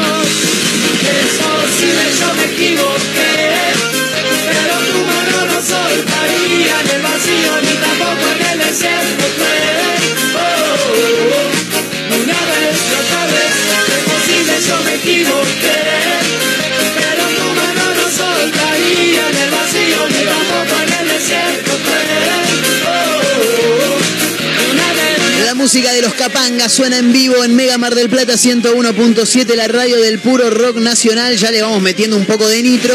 [25.65, 29.99] Música de los Capangas suena en vivo en Mega Mar del Plata 101.7, la radio
[29.99, 31.39] del puro rock nacional.
[31.39, 32.95] Ya le vamos metiendo un poco de nitro.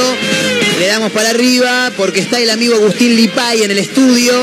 [0.78, 4.34] Le damos para arriba porque está el amigo Agustín Lipay en el estudio.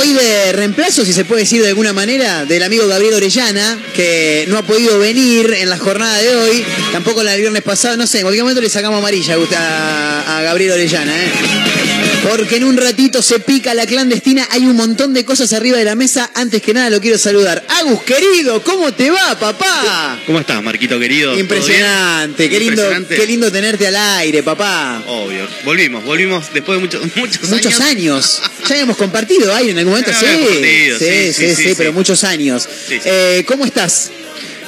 [0.00, 4.46] Hoy de reemplazo, si se puede decir de alguna manera, del amigo Gabriel Orellana, que
[4.48, 8.08] no ha podido venir en la jornada de hoy, tampoco la del viernes pasado, no
[8.08, 12.07] sé, en cualquier momento le sacamos amarilla a, a Gabriel Orellana, ¿eh?
[12.22, 15.84] Porque en un ratito se pica la clandestina, hay un montón de cosas arriba de
[15.84, 16.30] la mesa.
[16.34, 17.64] Antes que nada lo quiero saludar.
[17.80, 20.20] Agus, querido, ¿cómo te va, papá?
[20.26, 21.30] ¿Cómo estás, Marquito querido?
[21.30, 23.16] ¿Todo Impresionante, qué lindo, Impresionante.
[23.16, 25.02] qué lindo tenerte al aire, papá.
[25.06, 25.46] Obvio.
[25.64, 28.42] Volvimos, volvimos después de muchos, muchos, Muchos años.
[28.68, 30.26] Ya habíamos compartido aire en algún momento, Ya sí.
[30.26, 32.68] habíamos compartido, sí, sí, sí, sí, sí, sí, pero muchos años.
[32.88, 33.00] Sí, sí.
[33.04, 34.10] Eh, ¿Cómo estás?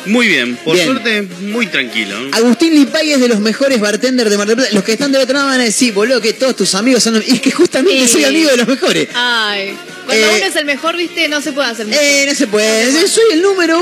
[0.07, 0.87] Muy bien, por Bien.
[0.87, 2.17] suerte muy tranquilo.
[2.33, 4.71] Agustín Lipay es de los mejores bartenders de Mar del Plata.
[4.75, 7.15] Los que están del otro lado van a decir, boludo, que todos tus amigos son...
[7.15, 7.29] los-".
[7.29, 8.09] Y es que justamente Sí.
[8.15, 9.09] soy amigo de los mejores.
[9.15, 9.75] Ay,
[10.07, 11.99] cuando Eh, uno es el mejor, viste, no se puede hacer mucho.
[12.01, 13.07] Eh, no se puede.
[13.09, 13.79] Soy el número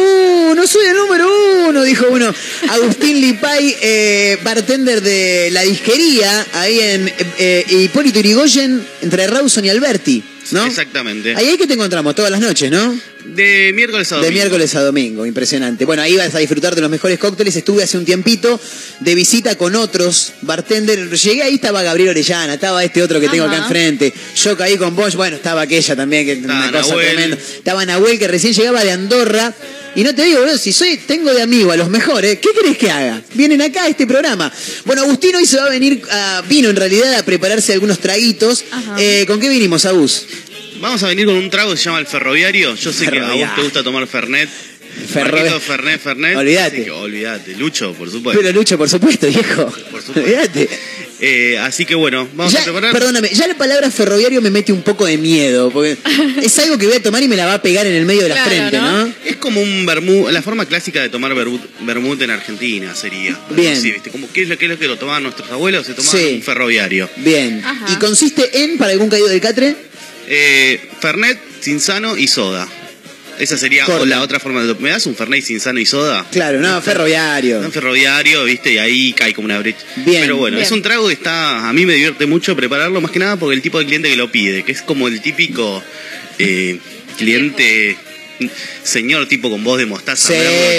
[0.51, 1.29] uno, soy el número
[1.69, 2.35] uno, dijo uno.
[2.69, 9.71] Agustín Lipay, eh, bartender de la disquería, ahí en eh, Hipólito Yrigoyen, entre Rawson y
[9.71, 10.23] Alberti,
[10.53, 10.65] ¿no?
[10.67, 11.35] Exactamente.
[11.37, 12.99] Ahí es que te encontramos todas las noches, ¿no?
[13.25, 14.35] De miércoles a De domingo.
[14.41, 15.85] miércoles a domingo, impresionante.
[15.85, 17.55] Bueno, ahí vas a disfrutar de los mejores cócteles.
[17.57, 18.59] Estuve hace un tiempito
[19.01, 21.23] de visita con otros bartenders.
[21.23, 24.13] Llegué ahí, estaba Gabriel Orellana, estaba este otro que tengo acá enfrente.
[24.37, 27.07] Yo caí con vos, bueno, estaba aquella también, que Estaba una cosa Nahuel.
[27.09, 27.37] tremenda.
[27.37, 29.55] Estaba Nahuel, que recién llegaba de Andorra.
[29.99, 32.79] Y no te digo, boludo, si soy, tengo de amigo a los mejores, ¿qué querés
[32.79, 33.21] que haga?
[33.35, 34.53] Vienen acá a este programa.
[34.85, 38.65] Bueno, Agustín hoy se va a venir, a- vino en realidad a prepararse algunos traguitos.
[38.97, 40.25] Eh, ¿Con qué vinimos, Agus?
[40.81, 42.77] Vamos a venir con un trago que se llama el ferroviario.
[42.77, 43.47] Yo sé que a Ferroviario.
[43.47, 44.49] vos te gusta tomar Fernet.
[45.13, 46.37] Ferro- Marquito, Fernet, Fernet.
[46.37, 46.91] Olvídate.
[46.93, 47.57] Olvídate.
[47.57, 48.41] Lucho, por supuesto.
[48.41, 49.67] Pero Lucho, por supuesto, viejo.
[49.67, 50.13] Por supuesto.
[50.15, 50.69] Olvídate.
[51.21, 52.93] Eh, así que bueno, vamos Ya, a preparar.
[52.93, 55.97] perdóname, ya la palabra ferroviario me mete un poco de miedo, porque
[56.43, 58.23] es algo que voy a tomar y me la va a pegar en el medio
[58.23, 59.07] de la Claro, frente, ¿no?
[59.07, 59.13] ¿no?
[59.25, 63.37] Es como un vermut, la forma clásica de tomar vermut, en Argentina sería.
[63.51, 63.73] Bien.
[63.73, 64.11] así, ¿viste?
[64.11, 65.87] Como, ¿qué, es lo, ¿Qué es lo que lo tomaban nuestros abuelos?
[65.87, 66.35] Se tomaban Sí.
[66.37, 67.11] un ferroviario.
[67.17, 67.63] Bien.
[67.65, 67.87] Ajá.
[67.93, 69.75] ¿Y consiste en, para algún caído del catre?
[70.29, 72.69] Eh, Fernet, Cinzano y soda.
[73.39, 74.03] Esa sería Corta.
[74.03, 74.75] o la otra forma de...
[74.77, 76.27] ¿Me das un Fernet, Cinzano y soda?
[76.33, 77.71] Claro, no, ferroviario.
[77.71, 78.73] Ferroviario, ¿viste?
[78.73, 79.79] Y ahí cae como una brecha.
[79.97, 80.23] Bien.
[80.23, 80.67] Pero bueno, Bien.
[80.67, 81.69] es un trago que está...
[81.69, 84.17] A mí me divierte mucho prepararlo, más que nada porque el tipo de cliente que
[84.17, 85.83] lo pide, que es como el típico
[86.39, 86.79] eh,
[87.17, 87.97] cliente...
[88.85, 90.35] Señor tipo con voz de mostaza, Sí.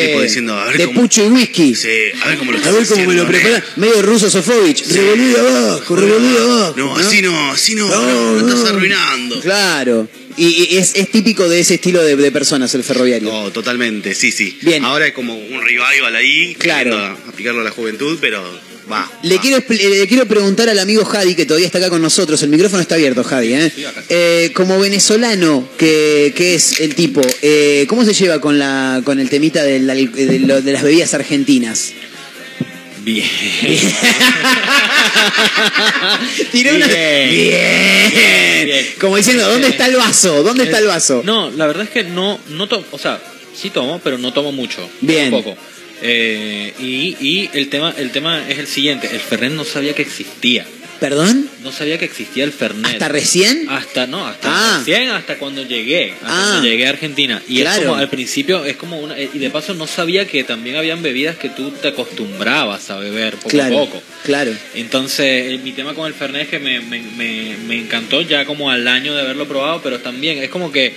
[0.07, 1.01] tipo diciendo, a ver de cómo...
[1.01, 1.75] pucho y whisky.
[1.75, 1.89] Sí,
[2.23, 3.57] a ver cómo lo A ver cómo me lo haciendo, prepara.
[3.57, 3.63] eh.
[3.75, 4.85] Medio ruso Sofovich.
[4.87, 6.73] Revolví de abajo, revolví abajo.
[6.77, 9.41] No, así no, así no, no, lo estás arruinando.
[9.41, 10.07] Claro.
[10.39, 13.29] Y, y es, es típico de ese estilo de, de personas el ferroviario.
[13.31, 14.57] No, totalmente, sí, sí.
[14.61, 14.83] Bien.
[14.85, 16.95] Ahora es como un revival ahí, Claro.
[17.27, 18.41] aplicarlo a la juventud, pero
[18.91, 19.07] Va.
[19.21, 22.41] Le quiero, expl- le quiero preguntar al amigo Jadi, que todavía está acá con nosotros,
[22.41, 23.71] el micrófono está abierto, Jadi, ¿eh?
[24.09, 29.19] Eh, como venezolano que, que es el tipo, eh, ¿cómo se lleva con, la, con
[29.19, 31.93] el temita del al- de, lo- de las bebidas argentinas?
[33.03, 33.27] Bien.
[36.51, 36.87] Tiró una...
[36.87, 37.29] Bien.
[37.29, 38.65] Bien.
[38.65, 38.85] Bien.
[38.99, 40.43] Como diciendo, ¿dónde está el vaso?
[40.43, 41.21] ¿Dónde está el vaso?
[41.23, 43.21] No, la verdad es que no, no tomo, o sea,
[43.55, 44.87] sí tomo, pero no tomo mucho.
[45.01, 45.33] Bien.
[45.33, 45.57] Un poco.
[46.01, 50.01] Eh, y, y el tema, el tema es el siguiente, el Fernet no sabía que
[50.01, 50.65] existía.
[50.99, 51.49] ¿Perdón?
[51.63, 52.85] No sabía que existía el Fernet.
[52.93, 53.67] ¿Hasta recién?
[53.69, 54.77] Hasta no, hasta Ah.
[54.79, 56.47] recién, hasta cuando llegué, hasta Ah.
[56.51, 57.41] cuando llegué a Argentina.
[57.47, 57.79] Y Claro.
[57.81, 61.01] es como al principio es como una y de paso no sabía que también habían
[61.01, 64.03] bebidas que tú te acostumbrabas a beber poco Claro, a poco.
[64.25, 64.51] claro.
[64.75, 68.45] Entonces, el- mi tema con el Fernet es que me, me, me, me encantó ya
[68.45, 70.93] como al año de haberlo probado, pero también es como que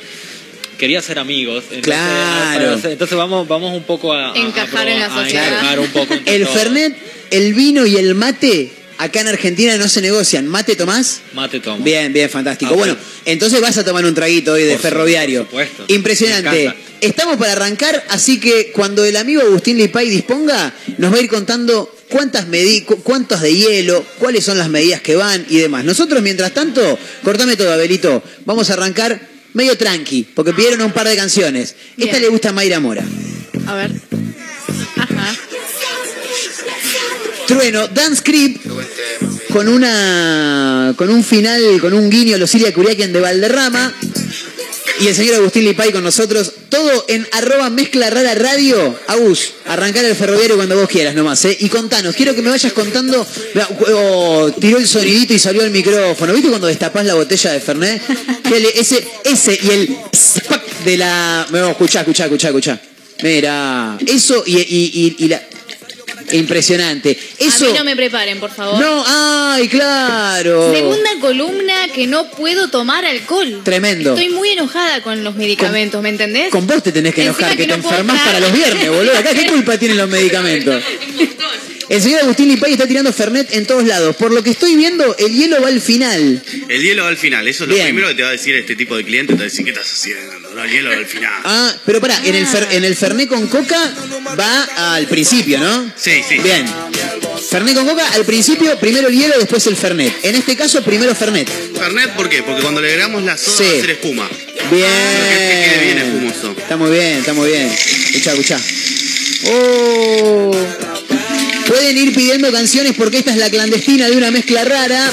[0.79, 1.63] quería ser amigos.
[1.71, 2.77] Entonces, Claro.
[2.81, 5.47] para- entonces vamos, vamos un poco a, a- a Encajar en la a sociedad.
[5.47, 6.47] encajar un poco El.
[6.47, 6.97] Fernet,
[7.31, 8.71] el vino y el mate,
[9.03, 10.47] acá en Argentina no se negocian.
[10.49, 11.21] ¿Mate tomás?
[11.35, 11.83] Mate tomo.
[11.85, 12.73] Bien, bien, fantástico.
[12.73, 15.41] Ah, bueno, entonces vas a tomar un traguito hoy de Por su- ferroviario.
[15.47, 15.85] por supuesto.
[15.93, 16.73] Impresionante.
[17.01, 21.29] Estamos para arrancar, así que cuando el amigo Agustín Lipay disponga, nos va a ir
[21.29, 25.85] contando cuántas medi cu- cuántos de hielo, cuáles son las medidas que van y demás.
[25.85, 28.23] Nosotros, mientras tanto, cortame todo, Abelito.
[28.45, 29.21] Vamos a arrancar
[29.55, 31.75] medio tranqui, porque pidieron un par de canciones.
[31.99, 33.05] Esta le gusta a Mayra Mora.
[33.67, 33.91] A ver.
[34.97, 35.37] Ajá.
[37.47, 38.61] Trueno, Dance Creep,
[39.53, 43.93] con una con un final, con un guiño los Siria Curiaquian de Valderrama.
[45.01, 46.53] Y el señor Agustín Lipay con nosotros.
[46.69, 48.97] Todo en arroba mezcla rara radio.
[49.09, 51.57] Agus, arrancar el ferroviario cuando vos quieras nomás, ¿eh?
[51.59, 53.27] Y contanos, quiero que me vayas contando.
[53.95, 56.33] Oh, tiró el sonidito y salió el micrófono.
[56.33, 58.01] ¿Viste cuando destapás la botella de Fernet?
[58.77, 59.97] Ese, ese y el
[60.85, 61.47] de la.
[61.51, 62.81] Me escuchá, escuchá, escuchá, escuchá.
[63.23, 65.43] Mira, eso y la.
[66.33, 67.19] Impresionante.
[67.39, 67.65] Eso.
[67.67, 68.79] A mí no me preparen, por favor.
[68.81, 70.73] No, ay, claro.
[70.73, 73.61] Segunda columna que no puedo tomar alcohol.
[73.65, 74.11] Tremendo.
[74.15, 76.51] Estoy muy enojada con los medicamentos, ¿me entendés?
[76.51, 78.35] Con vos te tenés que Encima enojar, que, que te no enfermás parar.
[78.35, 79.17] para los viernes, boludo.
[79.17, 80.83] Acá, ¿qué culpa tienen los medicamentos?
[81.93, 84.17] El señor Agustín Lipay está tirando Fernet en todos lados.
[84.17, 86.43] Por lo que estoy viendo, el hielo va al final.
[86.69, 87.89] El hielo va al final, eso es lo Bien.
[87.89, 89.73] primero que te va a decir este tipo de cliente, te va a decir, ¿qué
[89.73, 90.33] estás haciendo?
[90.55, 91.33] No, el hielo va al final.
[91.45, 93.93] Ah, pero pará, en el, fer- en el Fernet con coca
[94.41, 95.93] va al principio, ¿no?
[95.95, 96.39] Sí, sí.
[96.39, 96.65] Bien.
[97.51, 100.15] Fernet con coca, al principio, primero el hielo, después el Fernet.
[100.25, 101.47] En este caso, primero Fernet.
[101.79, 102.43] Fernet, ¿por qué?
[102.43, 103.65] Porque cuando le agregamos la soda Sí.
[103.65, 104.31] va a hacer espuma.
[104.71, 104.87] Bien.
[105.29, 106.55] Que quede bien espumoso.
[106.59, 107.67] Está muy bien, está muy bien.
[107.71, 108.61] Escuchá, escuchá.
[109.45, 110.51] Oh.
[111.67, 115.11] Pueden ir pidiendo canciones porque esta es la clandestina de una mezcla rara.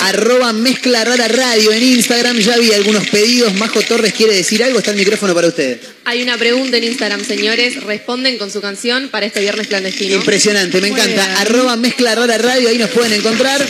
[0.00, 2.38] Arroba mezcla rara radio en Instagram.
[2.38, 3.54] Ya vi algunos pedidos.
[3.54, 4.78] Majo Torres quiere decir algo.
[4.78, 5.80] Está el micrófono para usted.
[6.04, 7.82] Hay una pregunta en Instagram, señores.
[7.84, 10.16] Responden con su canción para este viernes clandestino.
[10.16, 11.40] Impresionante, me encanta.
[11.40, 12.68] Arroba mezcla rara radio.
[12.68, 13.66] Ahí nos pueden encontrar.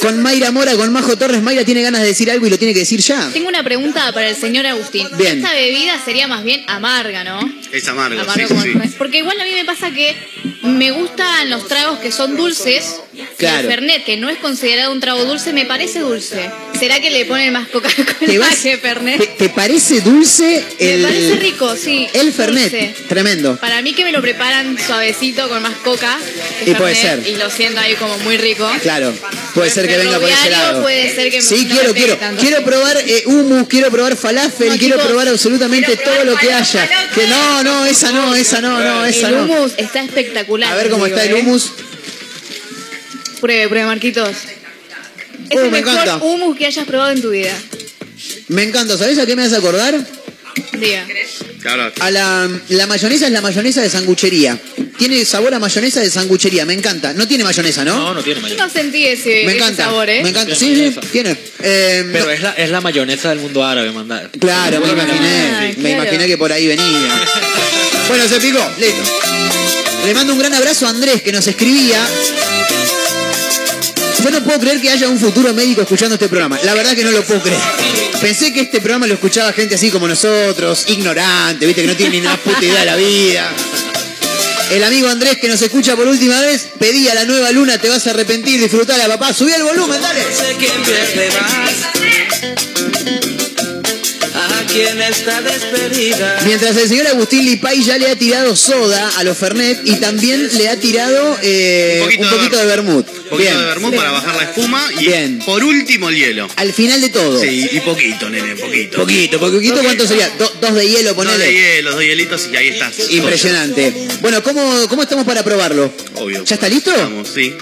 [0.00, 1.42] Con Mayra Mora, con Majo Torres.
[1.42, 3.30] Mayra tiene ganas de decir algo y lo tiene que decir ya.
[3.32, 5.08] Tengo una pregunta para el señor Agustín.
[5.16, 5.38] Bien.
[5.38, 7.40] Esta bebida sería más bien amarga, ¿no?
[7.72, 8.89] Es amargo, Amargo sí, sí.
[9.00, 10.14] Porque igual a mí me pasa que
[10.62, 12.96] me gustan los tragos que son dulces.
[13.36, 13.60] Claro.
[13.60, 16.50] El Fernet, que no es considerado un trago dulce, me parece dulce.
[16.78, 19.18] ¿Será que le ponen más ¿Te, Coca-Cola que Fernet?
[19.18, 22.06] te- te parece dulce el, Me parece rico, sí.
[22.14, 22.70] el Fernet?
[22.70, 22.94] Dulce.
[23.08, 23.56] Tremendo.
[23.56, 26.18] Para mí que me lo preparan suavecito con más coca.
[26.66, 27.32] Y puede Fernet, ser.
[27.34, 28.70] Y lo siento ahí como muy rico.
[28.82, 29.12] Claro,
[29.54, 30.82] puede ser que venga por ese lado.
[30.82, 32.16] puede ser que sí, quiero, quiero.
[32.16, 32.40] tanto.
[32.40, 36.36] Quiero probar eh, hummus, quiero probar falafel, No, quiero chicos, probar absolutamente quiero todo lo
[36.36, 36.88] que haya.
[37.14, 39.42] Que no, no, esa no, esa no, no, esa el no.
[39.44, 40.49] hummus está espectacular.
[40.66, 41.40] A ver cómo digo, está el ¿eh?
[41.40, 41.70] hummus.
[43.40, 44.28] Pruebe, pruebe, Marquitos.
[45.48, 46.16] Es Uh, el me mejor encanta.
[46.24, 47.52] hummus que hayas probado en tu vida.
[48.48, 49.98] Me encanta, ¿sabes a qué me hace acordar?
[50.78, 51.06] Diga.
[51.60, 51.92] Claro.
[52.00, 54.58] A la, la mayonesa es la mayonesa de sanguchería.
[54.98, 57.12] Tiene sabor a mayonesa de sanguchería, me encanta.
[57.14, 57.96] No tiene mayonesa, ¿no?
[57.96, 58.66] No, no tiene mayonesa.
[58.66, 59.84] No sentí ese, me ese encanta.
[59.84, 60.22] sabor, ¿eh?
[60.22, 60.54] Me encanta.
[60.54, 61.36] Tiene Sí, sí, tiene.
[61.62, 64.30] Eh, Pero no- es la, es la mayonesa del mundo árabe, manda.
[64.38, 64.92] Claro, me no.
[64.92, 65.50] imaginé.
[65.52, 66.02] Ah, Me claro.
[66.02, 66.84] imaginé que por ahí venía.
[68.08, 68.58] Bueno, se picó.
[68.78, 69.02] Listo.
[70.04, 71.98] Le mando un gran abrazo a Andrés que nos escribía.
[74.22, 76.58] Yo no puedo creer que haya un futuro médico escuchando este programa.
[76.64, 77.60] La verdad que no lo puedo creer.
[78.20, 82.12] Pensé que este programa lo escuchaba gente así como nosotros, ignorante, viste, que no tiene
[82.12, 83.50] ni una puta idea de la vida.
[84.70, 88.06] El amigo Andrés que nos escucha por última vez, pedía la nueva luna, te vas
[88.06, 89.32] a arrepentir, disfrutala, papá.
[89.32, 90.22] Subí el volumen, dale.
[94.72, 95.20] Sé quién pierde más.
[95.20, 96.40] A quien está despedida.
[96.46, 100.48] Mientras el señor Agustín Lipay ya le ha tirado soda a los Fernet y también
[100.56, 103.08] le ha tirado eh, Un poquito un de poquito de vermut.
[103.08, 103.58] Un poquito Bien.
[103.58, 105.38] de vermut para bajar la espuma y Bien.
[105.44, 106.48] por último el hielo.
[106.56, 107.40] Al final de todo.
[107.40, 108.98] Sí, y poquito, nene, poquito.
[108.98, 110.28] Poquito, poquito, ¿cuánto sería?
[110.38, 111.52] Do- dos de hielo, Dos de ponele.
[111.52, 112.90] hielo, dos hielitos y ahí está.
[113.10, 114.08] Impresionante.
[114.20, 115.92] Bueno, ¿cómo, ¿cómo estamos para probarlo?
[116.14, 116.44] Obvio.
[116.44, 116.92] ¿Ya está listo?
[116.96, 117.54] Vamos, sí.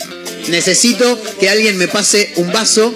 [0.49, 2.95] Necesito que alguien me pase un vaso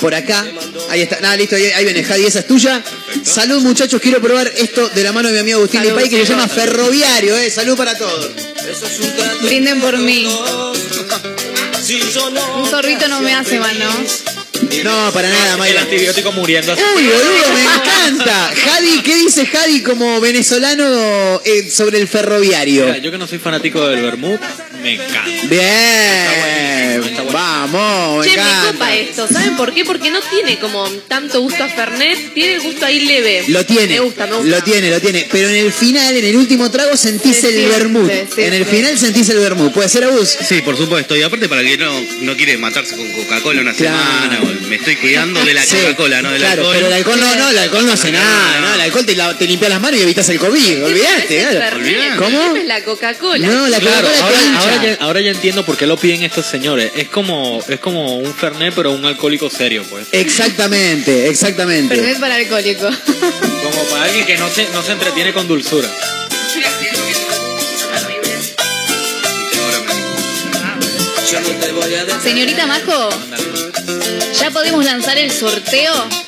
[0.00, 0.46] por acá.
[0.90, 1.20] Ahí está.
[1.20, 2.82] Nada, listo, ahí, ahí viene Jadi, esa es tuya.
[3.24, 6.26] Salud, muchachos, quiero probar esto de la mano de mi amigo Agustín Salud, Lipay, que
[6.26, 7.50] se llama Ferroviario, eh.
[7.50, 8.30] Salud para todos.
[9.42, 10.26] Brinden por mí.
[12.56, 14.37] Un zorrito no me hace mal, ¿no?
[14.84, 15.80] No, para nada, El Mayra.
[15.82, 16.82] antibiótico muriendo así.
[16.96, 18.50] Uy, boludo, me encanta.
[18.54, 22.86] Jadi, ¿qué dice Jadi como venezolano eh, sobre el ferroviario?
[22.86, 24.40] Mira, yo que no soy fanático del vermut,
[24.82, 25.22] me encanta.
[25.48, 27.32] Bien, Está bueno.
[27.32, 28.72] vamos, me Che, me encanta.
[28.72, 29.28] copa esto.
[29.28, 29.84] ¿Saben por qué?
[29.84, 33.44] Porque no tiene como tanto gusto a Fernet, tiene el gusto ahí leve.
[33.48, 34.48] Lo tiene, Me gusta, me gusta.
[34.56, 35.28] lo tiene, lo tiene.
[35.30, 38.10] Pero en el final, en el último trago, sentís Se el siente, vermut.
[38.34, 38.70] sí, En el sí.
[38.70, 39.72] final sentís el vermut.
[39.72, 40.28] ¿Puede ser, Abus?
[40.48, 41.16] Sí, por supuesto.
[41.16, 43.96] Y aparte para que no, no quiere matarse con Coca-Cola una Claro.
[43.98, 46.74] semana, me estoy cuidando de la Sí, Coca-Cola, no del claro, alcohol.
[46.76, 48.68] pero el alcohol no, no, el alcohol no hace No, nada, no.
[48.68, 51.00] no, el alcohol te, la- te limpia las manos y evitas el COVID, el
[51.52, 51.78] claro.
[52.18, 52.56] ¿Cómo?
[52.56, 53.46] Es la Coca-Cola.
[53.46, 56.46] No, la Claro, Coca-Cola ahora, ahora, ya, ahora ya entiendo por qué lo piden estos
[56.46, 56.92] señores.
[56.96, 60.06] Es como, es como un Fernet, pero un alcohólico serio, pues.
[60.12, 61.94] Exactamente, exactamente.
[61.96, 62.88] Fernet para alcohólico.
[62.88, 65.88] Como para alguien que no se, no se entretiene con dulzura.
[72.22, 73.10] Señorita Majo,
[74.32, 76.27] ¿ya podemos lanzar el sorteo?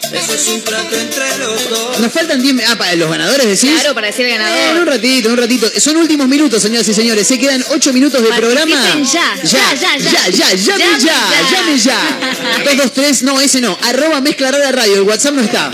[2.01, 3.71] Nos faltan 10 mi- Ah, para los ganadores decís.
[3.81, 4.87] Claro, para decir el Eh, en un ganador.
[4.89, 5.71] ratito, en un ratito.
[5.81, 7.27] Son últimos minutos, señoras y señores.
[7.27, 8.71] Se quedan 8 minutos de programa.
[8.71, 10.31] ya, ya, ya, ya, ya, ya.
[10.31, 11.51] ya, llame ya, ya.
[11.51, 12.19] llame ya.
[12.65, 13.77] 223, no, ese no.
[13.83, 14.95] Arroba mezcla rara radio.
[14.97, 15.71] El WhatsApp no está.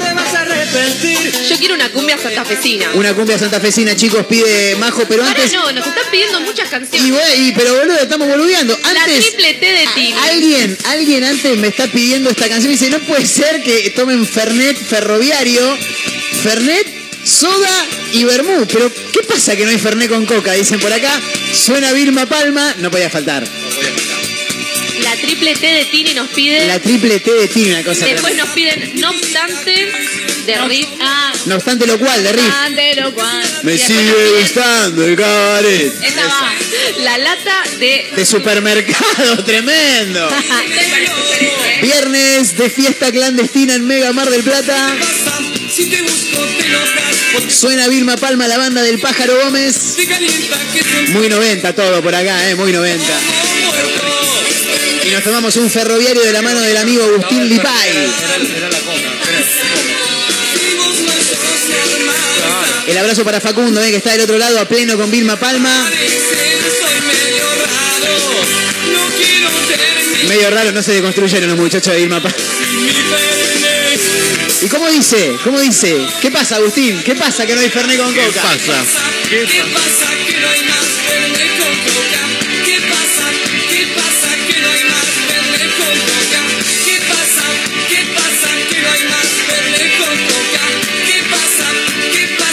[1.49, 2.91] Yo quiero una cumbia santafesina.
[2.95, 5.53] Una cumbia santafesina, chicos, pide Majo, pero Ahora antes.
[5.53, 7.11] no, nos están pidiendo muchas Y, canciones.
[7.13, 8.79] bueno, y- pero boludo, estamos boludeando.
[8.83, 9.21] La Antes.
[9.25, 10.13] triple T de Tini.
[10.31, 14.26] Alguien, alguien antes me está pidiendo esta canción y dice, no puede ser que tomen
[14.27, 15.77] Fernet ferroviario,
[16.43, 16.87] Fernet,
[17.25, 18.67] soda y vermú.
[18.73, 20.53] Pero, ¿qué pasa que no hay Fernet con coca?
[20.53, 21.21] Dicen por acá.
[21.55, 23.47] Suena Vilma Palma, no podía faltar.
[25.03, 26.67] La triple T de Tini nos pide.
[26.67, 29.93] La triple T de Tini, una cosa Después nos piden, no obstante,
[30.47, 30.89] de Riff.
[31.01, 32.53] Ah, No obstante lo cual, de Riff.
[32.65, 33.45] ante lo cual.
[33.63, 35.93] Me sigue gustando el cabaret.
[36.03, 36.53] Esa va.
[37.05, 38.11] La lata de.
[38.17, 40.29] De supermercado, tremendo.
[41.83, 44.97] Viernes de fiesta clandestina en Mega Mar del Plata.
[47.49, 49.97] Suena Vilma Palma, la banda del Pájaro Gómez.
[51.09, 53.05] Muy 90 todo por acá, eh, muy 90.
[55.05, 57.91] Y nos tomamos un ferroviario de la mano del amigo Agustín Lipay.
[62.87, 65.91] El abrazo para Facundo, eh, que está del otro lado a pleno con Vilma Palma.
[70.29, 72.37] Medio raro, no se deconstruyeron los muchachos de Vilma Palma.
[74.63, 75.37] ¿Y cómo dice?
[75.45, 75.97] ¿Cómo dice?
[76.21, 77.01] ¿Qué pasa, Agustín?
[77.05, 78.43] ¿Qué pasa que no hay Fernet con ¿Qué coca?
[78.43, 78.85] pasa?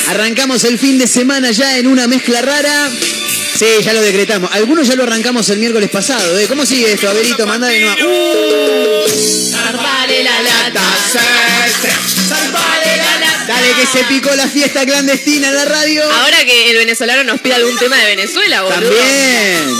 [0.10, 2.91] Arrancamos el fin de semana ya en una mezcla rara.
[3.64, 4.52] Sí, ya lo decretamos.
[4.52, 6.38] Algunos ya lo arrancamos el miércoles pasado.
[6.38, 6.48] ¿eh?
[6.49, 7.10] ¿Cómo sigue esto?
[7.10, 7.95] Abelito, manda de nuevo.
[7.95, 9.10] ¡Uh!
[9.52, 10.81] Zarpale la lata.
[13.48, 16.03] Dale que se picó la fiesta clandestina en la radio.
[16.03, 18.81] Ahora que el venezolano nos pide algún tema de Venezuela, boludo.
[18.81, 19.80] También.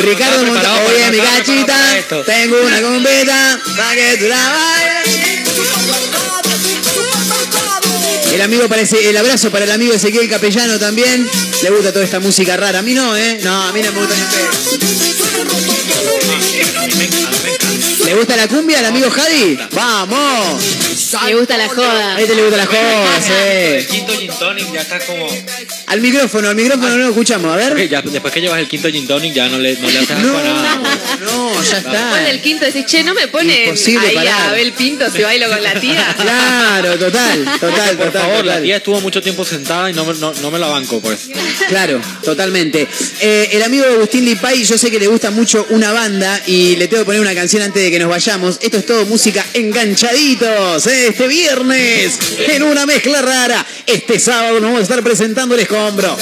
[0.00, 0.60] Ricardo Monta.
[0.60, 2.24] preparado Oye, mi cachita.
[2.24, 4.87] Tengo una competa para que tú la bailes.
[8.38, 11.28] El amigo parece, el abrazo para el amigo Ezequiel Capellano también.
[11.60, 12.78] Le gusta toda esta música rara.
[12.78, 13.40] A mí no, ¿eh?
[13.42, 14.22] No, a mí no me gusta ni.
[18.04, 19.58] ¿Le gusta la cumbia al amigo Jadi?
[19.72, 20.62] ¡Vamos!
[21.24, 22.14] Me gusta la joda.
[22.14, 23.86] A este le gusta la joda, El sí.
[23.88, 25.26] quinto gin tonic ya está como...
[25.86, 27.72] Al micrófono, al micrófono no lo escuchamos, a ver.
[27.72, 30.18] Ok, ya, después que llevas el quinto gin tonic ya no le, no le haces
[30.20, 30.80] No, nada.
[31.58, 32.16] No, ya está.
[32.22, 34.32] del quinto decís, che, no me Imposible ahí parar.
[34.42, 36.14] a Abel Pinto si bailo con la tía.
[36.18, 38.22] Claro, total, total, Por total.
[38.22, 38.62] favor, la total.
[38.62, 41.28] tía estuvo mucho tiempo sentada y no, me- no, no me la banco, pues.
[41.68, 42.86] Claro, totalmente.
[43.20, 46.88] Eh, el amigo Agustín Lipay, yo sé que le gusta mucho una banda y le
[46.88, 48.58] tengo que poner una canción antes de que nos vayamos.
[48.60, 50.86] Esto es todo música enganchaditos.
[50.86, 51.08] ¿eh?
[51.08, 52.18] Este viernes,
[52.48, 53.64] en una mezcla rara.
[53.86, 56.16] Este sábado nos vamos a estar presentando el escombro.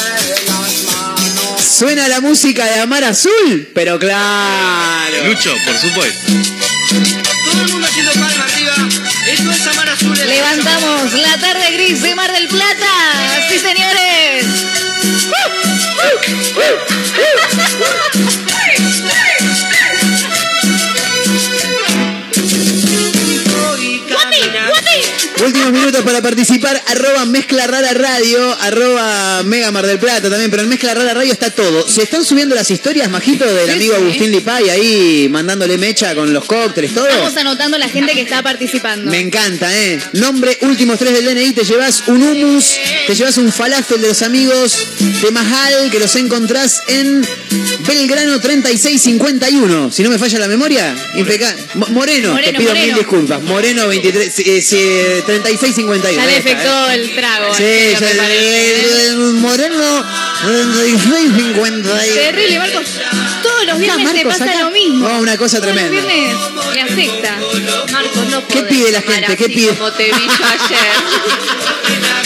[1.67, 5.27] Suena la música de Amar Azul, pero claro.
[5.27, 6.33] Lucho, por supuesto.
[7.51, 8.75] Todo el mundo haciendo palma arriba.
[9.27, 10.17] Esto es Amar Azul.
[10.17, 13.49] Levantamos la tarde gris de Mar del Plata.
[13.51, 14.06] Sí, señores.
[26.05, 30.95] Para participar, arroba Mezcla Rara Radio, arroba Mega Mar del Plata también, pero en Mezcla
[30.95, 31.89] Rara Radio está todo.
[31.89, 36.45] Se están subiendo las historias, Majito, del amigo Agustín Lipay ahí mandándole mecha con los
[36.45, 37.09] cócteles, todo.
[37.09, 39.11] Estamos anotando la gente que está participando.
[39.11, 40.01] Me encanta, ¿eh?
[40.13, 42.77] Nombre, últimos tres del DNI, te llevas un hummus,
[43.07, 44.77] te llevas un falafel de los amigos
[45.23, 47.27] de Majal, que los encontrás en
[47.87, 49.91] Belgrano 3651.
[49.93, 51.63] Si no me falla la memoria, impecable.
[51.75, 53.43] Mo- Moreno, te Moreno, pido mil disculpas.
[53.43, 54.43] Moreno 23, eh,
[54.73, 56.11] eh, 3651.
[56.21, 56.39] Ya le ¿eh?
[56.39, 57.55] efectuó el trago.
[57.55, 57.63] Sí,
[57.99, 60.05] ya, eh, Moreno
[60.43, 61.93] 3651.
[62.15, 62.87] Terrible, Marcos.
[63.43, 64.63] Todos los viernes te pasa acá.
[64.63, 65.09] lo mismo.
[65.09, 66.09] No, una cosa Todos los tremenda.
[66.09, 66.37] viernes
[66.75, 67.39] me afecta.
[67.93, 69.37] Marcos, no ¿Qué podés pide la gente?
[69.37, 69.69] ¿Qué pide?
[69.77, 72.26] Como te vi yo ayer.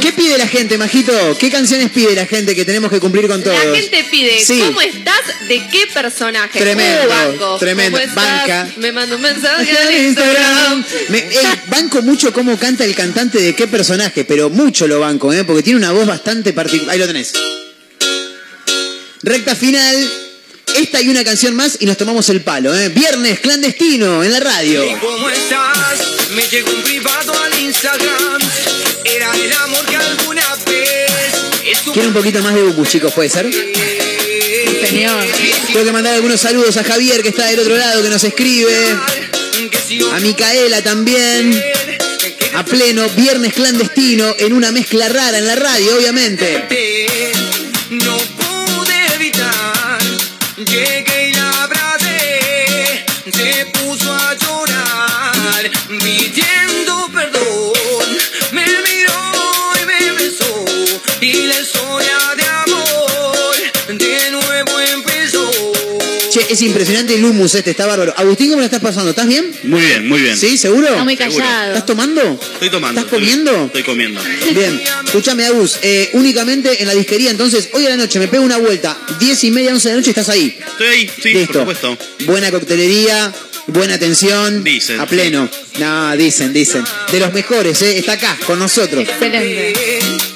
[0.00, 1.12] ¿Qué pide la gente, Majito?
[1.38, 3.56] ¿Qué canciones pide la gente que tenemos que cumplir con todos?
[3.64, 4.60] La gente pide, Sí.
[4.60, 5.20] ¿cómo estás?
[5.48, 6.58] ¿De qué personaje?
[6.58, 7.56] Tremendo, Uh, banco.
[7.58, 7.98] tremendo.
[8.14, 8.68] Banca.
[8.76, 10.78] Me manda un mensaje al En Instagram.
[10.78, 10.84] Instagram.
[11.08, 15.32] Me, eh, banco mucho cómo canta el cantante de qué personaje, pero mucho lo banco,
[15.32, 15.44] ¿eh?
[15.44, 16.92] porque tiene una voz bastante particular.
[16.94, 17.32] Ahí lo tenés.
[19.22, 20.10] Recta final.
[20.76, 22.74] Esta y una canción más y nos tomamos el palo.
[22.76, 22.88] ¿eh?
[22.88, 24.82] Viernes clandestino en la radio.
[25.00, 26.30] ¿Cómo estás?
[26.34, 28.38] Me llegó un privado al Instagram.
[31.94, 33.48] Quiero un poquito más de Bucus, chicos, ¿puede ser?
[34.84, 35.24] Señor.
[35.68, 38.74] Tengo que mandar algunos saludos a Javier que está del otro lado, que nos escribe.
[40.12, 41.56] A Micaela también.
[42.56, 46.66] A pleno, viernes clandestino en una mezcla rara en la radio, obviamente.
[66.54, 68.14] Es impresionante el humus este, está bárbaro.
[68.16, 69.10] Agustín, ¿cómo la estás pasando?
[69.10, 69.52] ¿Estás bien?
[69.64, 70.36] Muy bien, muy bien.
[70.36, 70.56] ¿Sí?
[70.56, 70.88] ¿Seguro?
[70.88, 71.36] Está muy Seguro.
[71.38, 71.68] callado.
[71.72, 72.40] ¿Estás tomando?
[72.54, 73.00] Estoy tomando.
[73.00, 73.64] ¿Estás comiendo?
[73.66, 74.20] Estoy comiendo.
[74.54, 78.44] Bien, escúchame, Agus, eh, únicamente en la disquería, entonces, hoy a la noche me pego
[78.44, 80.56] una vuelta, 10 y media, 11 de la noche, estás ahí.
[80.64, 81.64] Estoy ahí, sí, Listo.
[81.64, 81.98] por supuesto.
[82.26, 83.32] Buena coctelería,
[83.66, 84.62] buena atención.
[84.64, 85.00] Dicen.
[85.00, 85.48] A pleno.
[85.78, 86.84] No, dicen, dicen.
[87.10, 87.98] De los mejores, ¿eh?
[87.98, 89.02] Está acá, con nosotros.
[89.02, 90.33] Excelente.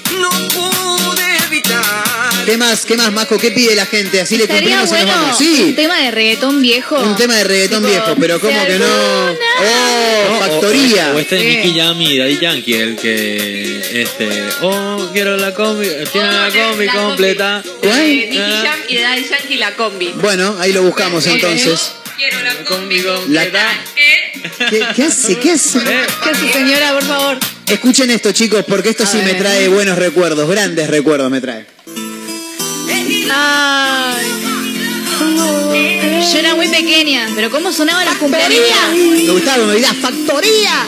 [2.49, 2.53] No.
[2.53, 3.37] ¿Qué más, qué más, Majo?
[3.39, 4.21] ¿Qué pide la gente?
[4.21, 5.39] Así le cumplimos bueno vamos.
[5.41, 6.97] un Sí, tema de reggaetón viejo.
[7.01, 8.87] un tema de reggaetón Tipo, viejo, pero ¿cómo que no?
[8.87, 11.11] ¡Oh, O- factoría!
[11.13, 11.57] O, o este de Sí.
[11.59, 14.01] Nicky Jam y Daddy Yankee, el que.
[14.03, 14.45] Este.
[14.63, 15.89] Oh, quiero la combi.
[16.13, 17.63] Tiene la combi La completa.
[17.83, 18.01] ¿Cuál?
[18.01, 20.09] Eh, Nicky Jam y Daddy Yankee la combi.
[20.17, 21.93] Bueno, ahí lo buscamos entonces.
[22.17, 23.69] Quiero la combi La- completa.
[23.95, 24.43] ¿Qué?
[24.71, 25.39] ¿Qué, qué hace?
[25.39, 25.81] ¿Qué hace?
[25.81, 27.39] ¿Qué hace, señora, por favor?
[27.67, 31.67] Escuchen esto, chicos, porque esto sí me trae buenos recuerdos, grandes recuerdos me trae.
[33.31, 34.27] Ay.
[36.33, 38.61] Yo era muy pequeña, pero ¿cómo sonaba la cumpleaños?
[38.93, 40.87] Me gustaba, me olvidaba, factoría.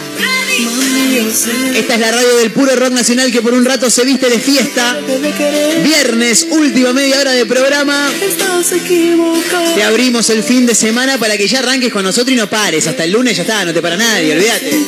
[1.75, 4.39] Esta es la radio del puro rock nacional que por un rato se viste de
[4.39, 4.99] fiesta.
[5.83, 8.11] Viernes, última media hora de programa.
[9.75, 12.87] Te abrimos el fin de semana para que ya arranques con nosotros y no pares.
[12.87, 14.87] Hasta el lunes ya está, no te para nadie, olvídate.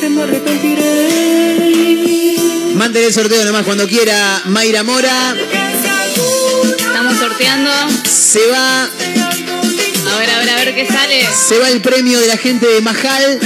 [2.75, 4.41] Manden el sorteo nomás cuando quiera.
[4.45, 5.35] Mayra Mora
[7.23, 7.71] sorteando.
[8.09, 11.25] se va, A ver, a ver, a ver qué sale.
[11.47, 13.39] se va el premio de la gente de Majal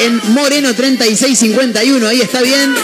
[0.00, 2.06] en Moreno 3651.
[2.06, 2.74] Ahí está bien.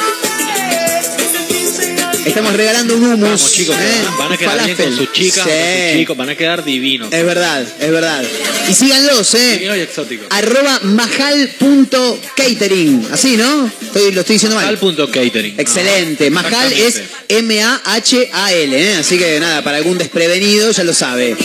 [2.24, 3.20] Estamos regalando un humus.
[3.20, 3.86] Vamos, chicos, que ¿eh?
[4.18, 5.50] van, a quedar bien con sus chicas, Sí.
[5.50, 5.58] con
[5.90, 7.12] sus chicos, van a quedar divinos.
[7.12, 8.24] Es verdad, es verdad.
[8.68, 9.52] Y síganlos, ¿eh?
[9.54, 10.24] Divino y exótico.
[10.30, 13.08] Arroba majal.catering.
[13.12, 13.66] Así, ¿no?
[13.66, 14.66] Estoy- lo estoy diciendo mal.
[14.66, 15.54] Al punto catering.
[15.58, 16.30] Excelente.
[16.30, 17.02] Majal es.
[17.28, 18.96] M-A-H-A-L, ¿eh?
[18.96, 21.36] Así que nada, para algún desprevenido ya lo sabe.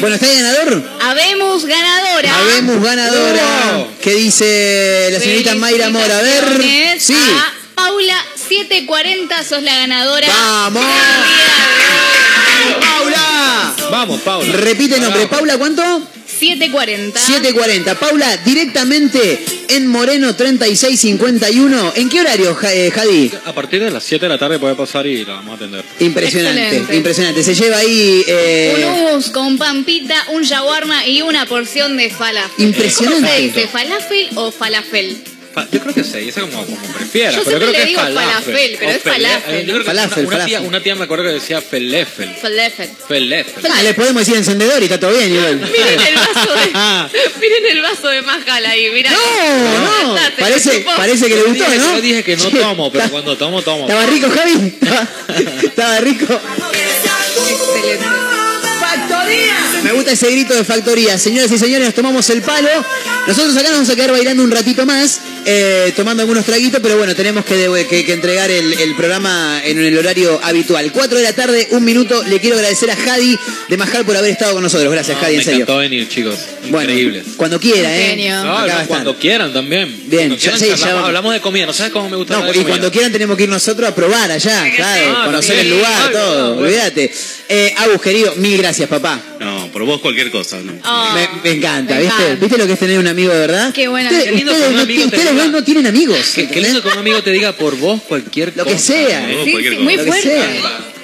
[0.00, 0.90] Bueno, ¿está el ganador?
[1.00, 2.38] Habemos ganadora.
[2.38, 3.86] Habemos ganadora.
[4.00, 6.18] ¿Qué dice la señorita Mayra Mora?
[6.18, 7.00] A ver.
[7.00, 7.14] Sí.
[7.14, 8.16] A Paula
[8.48, 10.28] 740, sos la ganadora.
[10.28, 10.84] ¡Vamos!
[12.80, 13.74] ¡Paula!
[13.90, 14.52] Vamos, Paula.
[14.52, 15.26] Repite nombre.
[15.26, 16.07] ¿Paula cuánto?
[16.38, 17.20] 740.
[17.20, 17.96] 7.40.
[17.98, 21.92] Paula, directamente en Moreno 3651.
[21.96, 23.30] ¿En qué horario, Ja- eh, Jadi?
[23.44, 25.84] A partir de las 7 de la tarde puede pasar y la vamos a atender.
[26.00, 26.96] Impresionante, Excelente.
[26.96, 27.42] impresionante.
[27.42, 28.24] Se lleva ahí...
[28.26, 32.66] eh, Un hummus con pampita, un shawarma y una porción de falafel.
[32.66, 33.20] Impresionante.
[33.26, 33.66] ¿Cómo se dice?
[33.68, 35.16] ¿Falafel o falafel?
[35.70, 38.06] Yo creo que se dice como, como prefiera, Yo pero creo le que digo es
[38.14, 38.34] falafel.
[38.44, 40.68] falafel, pero es falafel, eh, yo creo que Falafel, una, una tía, falafel.
[40.68, 42.34] una tía me acuerdo que decía felefel.
[42.40, 42.90] Falafel.
[43.08, 43.66] Felefel.
[43.72, 45.56] Ah, le podemos decir encendedor y está todo bien, igual.
[45.60, 49.10] Miren el vaso de, miren el vaso de Majal ahí, mirá.
[49.10, 51.94] No, no, parece, parece que le gustó, dije, ¿no?
[51.94, 53.86] yo dije que no tomo, pero cuando tomo, tomo.
[53.88, 54.74] ¿Estaba rico, Javi?
[54.80, 55.08] ¿Estaba,
[55.62, 56.40] estaba rico?
[57.48, 58.06] Excelente.
[59.82, 61.18] Me gusta ese grito de factoría.
[61.18, 62.68] Señoras y señores, nos tomamos el palo.
[63.26, 66.98] Nosotros acá nos vamos a quedar bailando un ratito más, eh, tomando algunos traguitos, pero
[66.98, 70.92] bueno, tenemos que, de- que- que entregar el, el programa en el horario habitual.
[70.92, 72.22] 4 de la tarde, un minuto.
[72.24, 73.38] Le quiero agradecer a Jadi
[73.68, 74.92] de Majal por haber estado con nosotros.
[74.92, 75.60] Gracias, No, Jadi, en me serio.
[75.62, 76.34] encantó venir, chicos.
[76.68, 77.24] Bueno, Increíbles.
[77.38, 78.08] cuando quiera, ¿eh?
[78.10, 78.44] Genio.
[78.44, 78.58] No,
[78.88, 80.02] cuando quieran también.
[80.06, 81.64] Bien, quieran sí, ya charlamos, hablamos de comida.
[81.64, 82.74] ¿No sabes cómo me gusta No, hablar y de comida?
[82.76, 85.72] cuando quieran tenemos que ir nosotros a probar allá, claro, conocer también.
[85.72, 86.68] el lugar, Ay, todo, bueno.
[86.68, 87.10] olvídate.
[87.48, 89.18] Eh, Agus, querido, mil gracias, papá.
[89.40, 90.58] No, por vos cualquier cosa.
[90.60, 90.72] ¿no?
[90.84, 92.16] Oh, Me, me encanta, me ¿viste?
[92.22, 92.40] encanta.
[92.40, 93.72] ¿Viste lo que es tener un amigo de verdad?
[93.72, 94.36] Qué buena Ustedes, amiga.
[94.38, 96.18] lindo ustedes no, amigo te ustedes diga- no tienen amigos.
[96.34, 98.76] Qué, qué lindo que un amigo te diga por vos cualquier Lo cosa.
[98.76, 99.28] que sea.
[99.44, 100.06] Sí, Cualquier sí, muy cosa.
[100.06, 100.60] Lo que fuerte.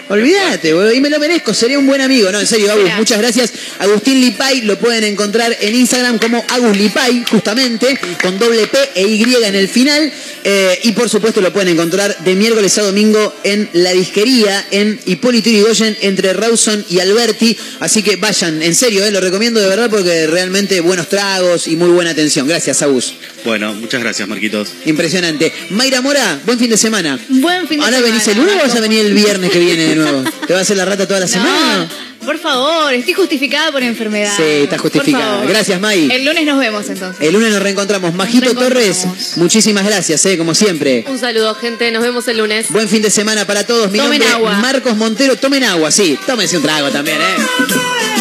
[0.09, 2.31] Olvídate, boludo, y me lo merezco, sería un buen amigo.
[2.31, 3.53] No, en serio, Agus, muchas gracias.
[3.79, 9.07] Agustín Lipay lo pueden encontrar en Instagram como Agus Lipay, justamente, con doble P e
[9.07, 10.13] Y en el final.
[10.47, 15.01] Eh, y por supuesto lo pueden encontrar de miércoles a domingo en la disquería en
[15.07, 17.57] Hipólito Yrigoyen entre Rawson y Alberti.
[17.81, 21.77] Así que vayan, en serio, eh, lo recomiendo de verdad porque realmente buenos tragos y
[21.77, 22.47] muy buena atención.
[22.47, 23.15] Gracias, Agus.
[23.43, 24.69] Bueno, muchas gracias, Marquitos.
[24.85, 25.51] Impresionante.
[25.71, 27.19] Mayra Mora, buen fin de semana.
[27.29, 28.13] Buen fin de ¿Ahora semana.
[28.13, 30.25] venís el lunes o vas a venir el viernes que viene de nuevo?
[30.47, 31.89] ¿Te va a hacer la rata toda la semana?
[32.25, 34.33] Por favor, estoy justificada por enfermedad.
[34.37, 35.45] Sí, está justificada.
[35.45, 36.09] Gracias, May.
[36.11, 37.21] El lunes nos vemos entonces.
[37.27, 38.15] El lunes nos reencontramos.
[38.15, 39.03] Majito reencontramos.
[39.03, 41.05] Torres, muchísimas gracias, eh, como siempre.
[41.09, 41.91] Un saludo, gente.
[41.91, 42.67] Nos vemos el lunes.
[42.71, 43.91] Buen fin de semana para todos.
[43.91, 44.53] Mi Tomen nombre es agua.
[44.59, 45.37] Marcos Montero.
[45.37, 46.19] Tomen agua, sí.
[46.27, 48.14] Tómense un trago también, ¿eh?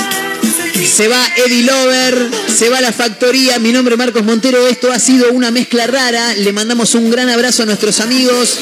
[0.85, 3.57] Se va Eddie Lover, se va la factoría.
[3.60, 4.68] Mi nombre es Marcos Montero.
[4.68, 6.35] Esto ha sido una mezcla rara.
[6.35, 8.60] Le mandamos un gran abrazo a nuestros amigos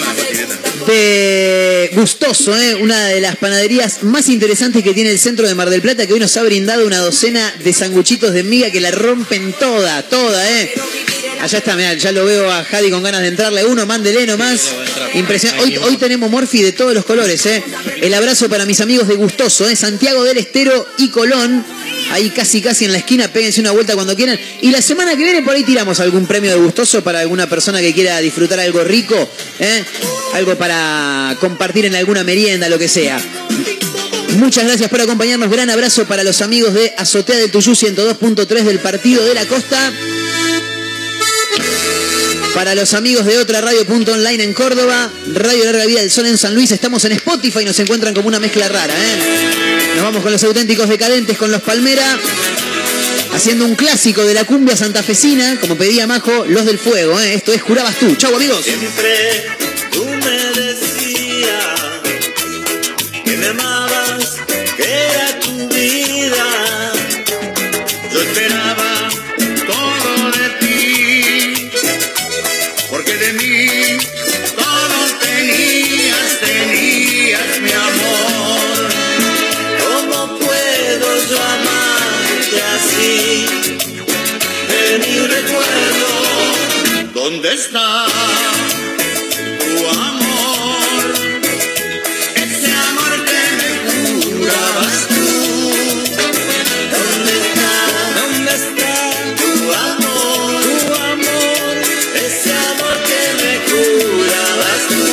[0.88, 2.76] de Gustoso, ¿eh?
[2.76, 6.14] una de las panaderías más interesantes que tiene el centro de Mar del Plata, que
[6.14, 10.50] hoy nos ha brindado una docena de sanguchitos de miga que la rompen toda, toda,
[10.50, 10.74] ¿eh?
[11.42, 14.62] Allá está, mirá, ya lo veo a Jadi con ganas de entrarle uno, mándele nomás.
[15.16, 15.66] Impresionante.
[15.66, 17.64] Hoy, hoy tenemos Morphy de todos los colores, ¿eh?
[18.00, 19.76] El abrazo para mis amigos de Gustoso, ¿eh?
[19.76, 21.66] Santiago del Estero y Colón.
[22.12, 24.40] Ahí casi casi en la esquina, péguense una vuelta cuando quieran.
[24.62, 27.80] Y la semana que viene por ahí tiramos algún premio de gustoso para alguna persona
[27.82, 29.16] que quiera disfrutar algo rico,
[29.60, 29.84] ¿eh?
[30.34, 33.20] algo para compartir en alguna merienda, lo que sea.
[34.38, 35.50] Muchas gracias por acompañarnos.
[35.50, 39.92] Gran abrazo para los amigos de Azotea del Tuyú 102.3 del Partido de la Costa.
[42.54, 46.54] Para los amigos de otra radio.online en Córdoba, Radio Larga Vida del Sol en San
[46.54, 48.94] Luis, estamos en Spotify y nos encuentran como una mezcla rara.
[48.94, 49.94] ¿eh?
[49.96, 52.20] Nos vamos con los auténticos decadentes, con los Palmera,
[53.34, 57.20] haciendo un clásico de la cumbia santafesina, como pedía Majo, Los del Fuego.
[57.20, 57.34] ¿eh?
[57.34, 58.16] Esto es Jurabas tú.
[58.16, 58.64] Chau amigos.
[58.64, 59.48] Siempre
[87.62, 88.06] está?
[89.60, 89.74] tu
[90.10, 91.08] amor,
[92.36, 95.26] ese amor que me jurabas tú.
[96.96, 97.74] ¿Dónde está?
[98.20, 98.94] ¿Dónde está
[99.42, 99.52] tu
[99.90, 100.62] amor?
[100.82, 101.74] Tu amor,
[102.26, 105.06] ese amor que me jurabas tú.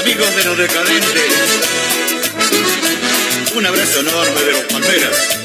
[0.00, 1.50] Amigos de los decadentes,
[3.56, 5.41] un abrazo enorme de los palmeras.